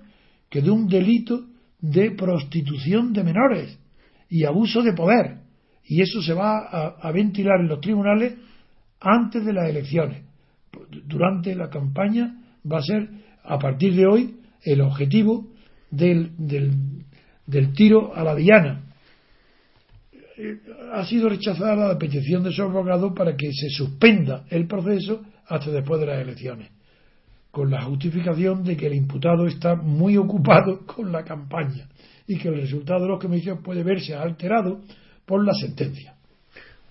que 0.49 0.61
de 0.61 0.71
un 0.71 0.87
delito 0.87 1.47
de 1.81 2.11
prostitución 2.13 3.13
de 3.13 3.25
menores 3.25 3.79
y 4.29 4.45
abuso 4.45 4.83
de 4.83 4.93
poder. 4.93 5.39
Y 5.87 6.01
eso 6.01 6.23
se 6.23 6.33
va 6.33 6.97
a, 7.01 7.13
ventilar 7.13 7.61
en 7.61 7.69
los 7.69 7.81
tribunales 7.81 8.35
antes 9.05 9.45
de 9.45 9.53
las 9.53 9.69
elecciones. 9.69 10.23
Durante 11.07 11.55
la 11.55 11.69
campaña 11.69 12.35
va 12.71 12.79
a 12.79 12.83
ser, 12.83 13.09
a 13.45 13.59
partir 13.59 13.95
de 13.95 14.07
hoy, 14.07 14.37
el 14.63 14.81
objetivo 14.81 15.47
del, 15.91 16.33
del, 16.37 17.73
tiro 17.75 18.15
a 18.15 18.25
la 18.25 18.35
diana. 18.35 18.83
Ha 20.93 21.05
sido 21.05 21.29
rechazada 21.29 21.89
la 21.89 21.99
petición 21.99 22.43
de 22.43 22.51
su 22.51 22.63
abogado 22.63 23.15
para 23.15 23.37
que 23.37 23.53
se 23.53 23.69
suspenda 23.69 24.45
el 24.51 24.67
proceso 24.67 25.23
hasta 25.47 25.71
después 25.71 26.01
de 26.01 26.07
las 26.07 26.21
elecciones 26.21 26.71
con 27.55 27.71
la 27.71 27.83
justificación 27.83 28.65
de 28.65 28.77
que 28.77 28.89
el 28.89 28.95
imputado 28.95 29.47
está 29.47 29.77
muy 29.77 30.17
ocupado 30.17 30.85
con 30.85 31.13
la 31.13 31.23
campaña 31.23 31.89
y 32.27 32.37
que 32.37 32.49
el 32.49 32.57
resultado 32.57 33.03
de 33.03 33.09
los 33.11 33.21
comicios 33.21 33.61
puede 33.63 33.85
verse 33.85 34.13
alterado 34.13 34.81
por 35.25 35.47
la 35.47 35.55
sentencia. 35.55 36.17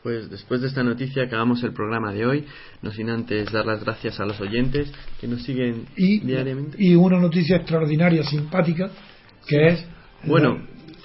Pues 0.03 0.29
después 0.29 0.59
de 0.59 0.67
esta 0.67 0.83
noticia 0.83 1.23
acabamos 1.23 1.63
el 1.63 1.71
programa 1.71 2.11
de 2.11 2.25
hoy, 2.25 2.45
no 2.81 2.91
sin 2.91 3.09
antes 3.09 3.49
dar 3.53 3.65
las 3.65 3.81
gracias 3.85 4.19
a 4.19 4.25
los 4.25 4.39
oyentes 4.41 4.91
que 5.19 5.29
nos 5.29 5.43
siguen 5.43 5.85
diariamente. 5.95 6.75
Y 6.77 6.93
una 6.93 7.17
noticia 7.17 7.55
extraordinaria, 7.55 8.21
simpática, 8.23 8.89
que 9.47 9.67
es... 9.67 9.87
Bueno, 10.25 10.57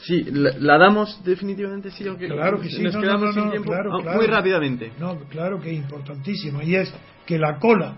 sí, 0.03 0.24
la, 0.32 0.78
damos 0.78 1.22
definitivamente, 1.24 1.92
sí, 1.92 2.09
aunque 2.09 2.26
claro 2.26 2.61
que 2.61 2.70
sí, 2.70 2.82
nos 2.82 2.96
quedamos 2.96 3.34
sin 3.34 3.51
tiempo. 3.51 3.72
Ah, 3.72 4.16
muy 4.16 4.26
rápidamente. 4.26 4.90
No, 4.99 5.16
claro 5.28 5.61
que 5.61 5.70
es 5.70 5.76
importantísimo, 5.76 6.61
y 6.61 6.74
es 6.74 6.92
que 7.24 7.38
la 7.38 7.59
cola 7.61 7.96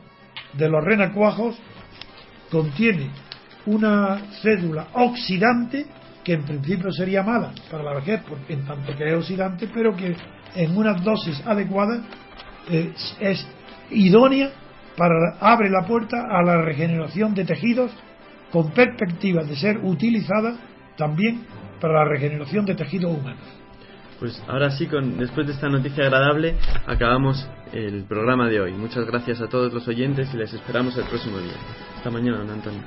de 0.52 0.68
los 0.68 0.84
renacuajos 0.84 1.56
contiene 2.50 3.10
una 3.64 4.18
cédula 4.42 4.88
oxidante 4.92 5.86
que 6.22 6.34
en 6.34 6.44
principio 6.44 6.92
sería 6.92 7.22
mala 7.22 7.52
para 7.70 7.82
la 7.82 7.94
vejez 7.94 8.20
en 8.48 8.66
tanto 8.66 8.94
que 8.96 9.08
es 9.08 9.14
oxidante 9.14 9.68
pero 9.72 9.96
que 9.96 10.14
en 10.54 10.76
unas 10.76 11.02
dosis 11.02 11.40
adecuadas 11.46 12.00
eh, 12.70 12.92
es 13.20 13.46
idónea 13.90 14.50
para 14.96 15.36
abre 15.40 15.70
la 15.70 15.86
puerta 15.86 16.26
a 16.30 16.42
la 16.42 16.62
regeneración 16.62 17.34
de 17.34 17.44
tejidos 17.44 17.90
con 18.52 18.70
perspectivas 18.72 19.48
de 19.48 19.56
ser 19.56 19.78
utilizada 19.78 20.56
también 20.96 21.44
para 21.80 21.94
la 21.94 22.04
regeneración 22.04 22.66
de 22.66 22.74
tejidos 22.74 23.16
humanos. 23.16 23.60
Pues 24.18 24.42
ahora 24.48 24.70
sí, 24.70 24.86
con, 24.86 25.16
después 25.16 25.46
de 25.46 25.54
esta 25.54 25.68
noticia 25.68 26.04
agradable, 26.04 26.56
acabamos 26.86 27.48
el 27.72 28.04
programa 28.04 28.48
de 28.48 28.60
hoy. 28.60 28.72
Muchas 28.72 29.06
gracias 29.06 29.40
a 29.40 29.48
todos 29.48 29.72
los 29.72 29.88
oyentes 29.88 30.28
y 30.34 30.36
les 30.36 30.52
esperamos 30.52 30.94
el 30.98 31.04
próximo 31.04 31.38
día. 31.38 31.54
Hasta 31.96 32.10
mañana, 32.10 32.38
don 32.38 32.50
Antonio. 32.50 32.82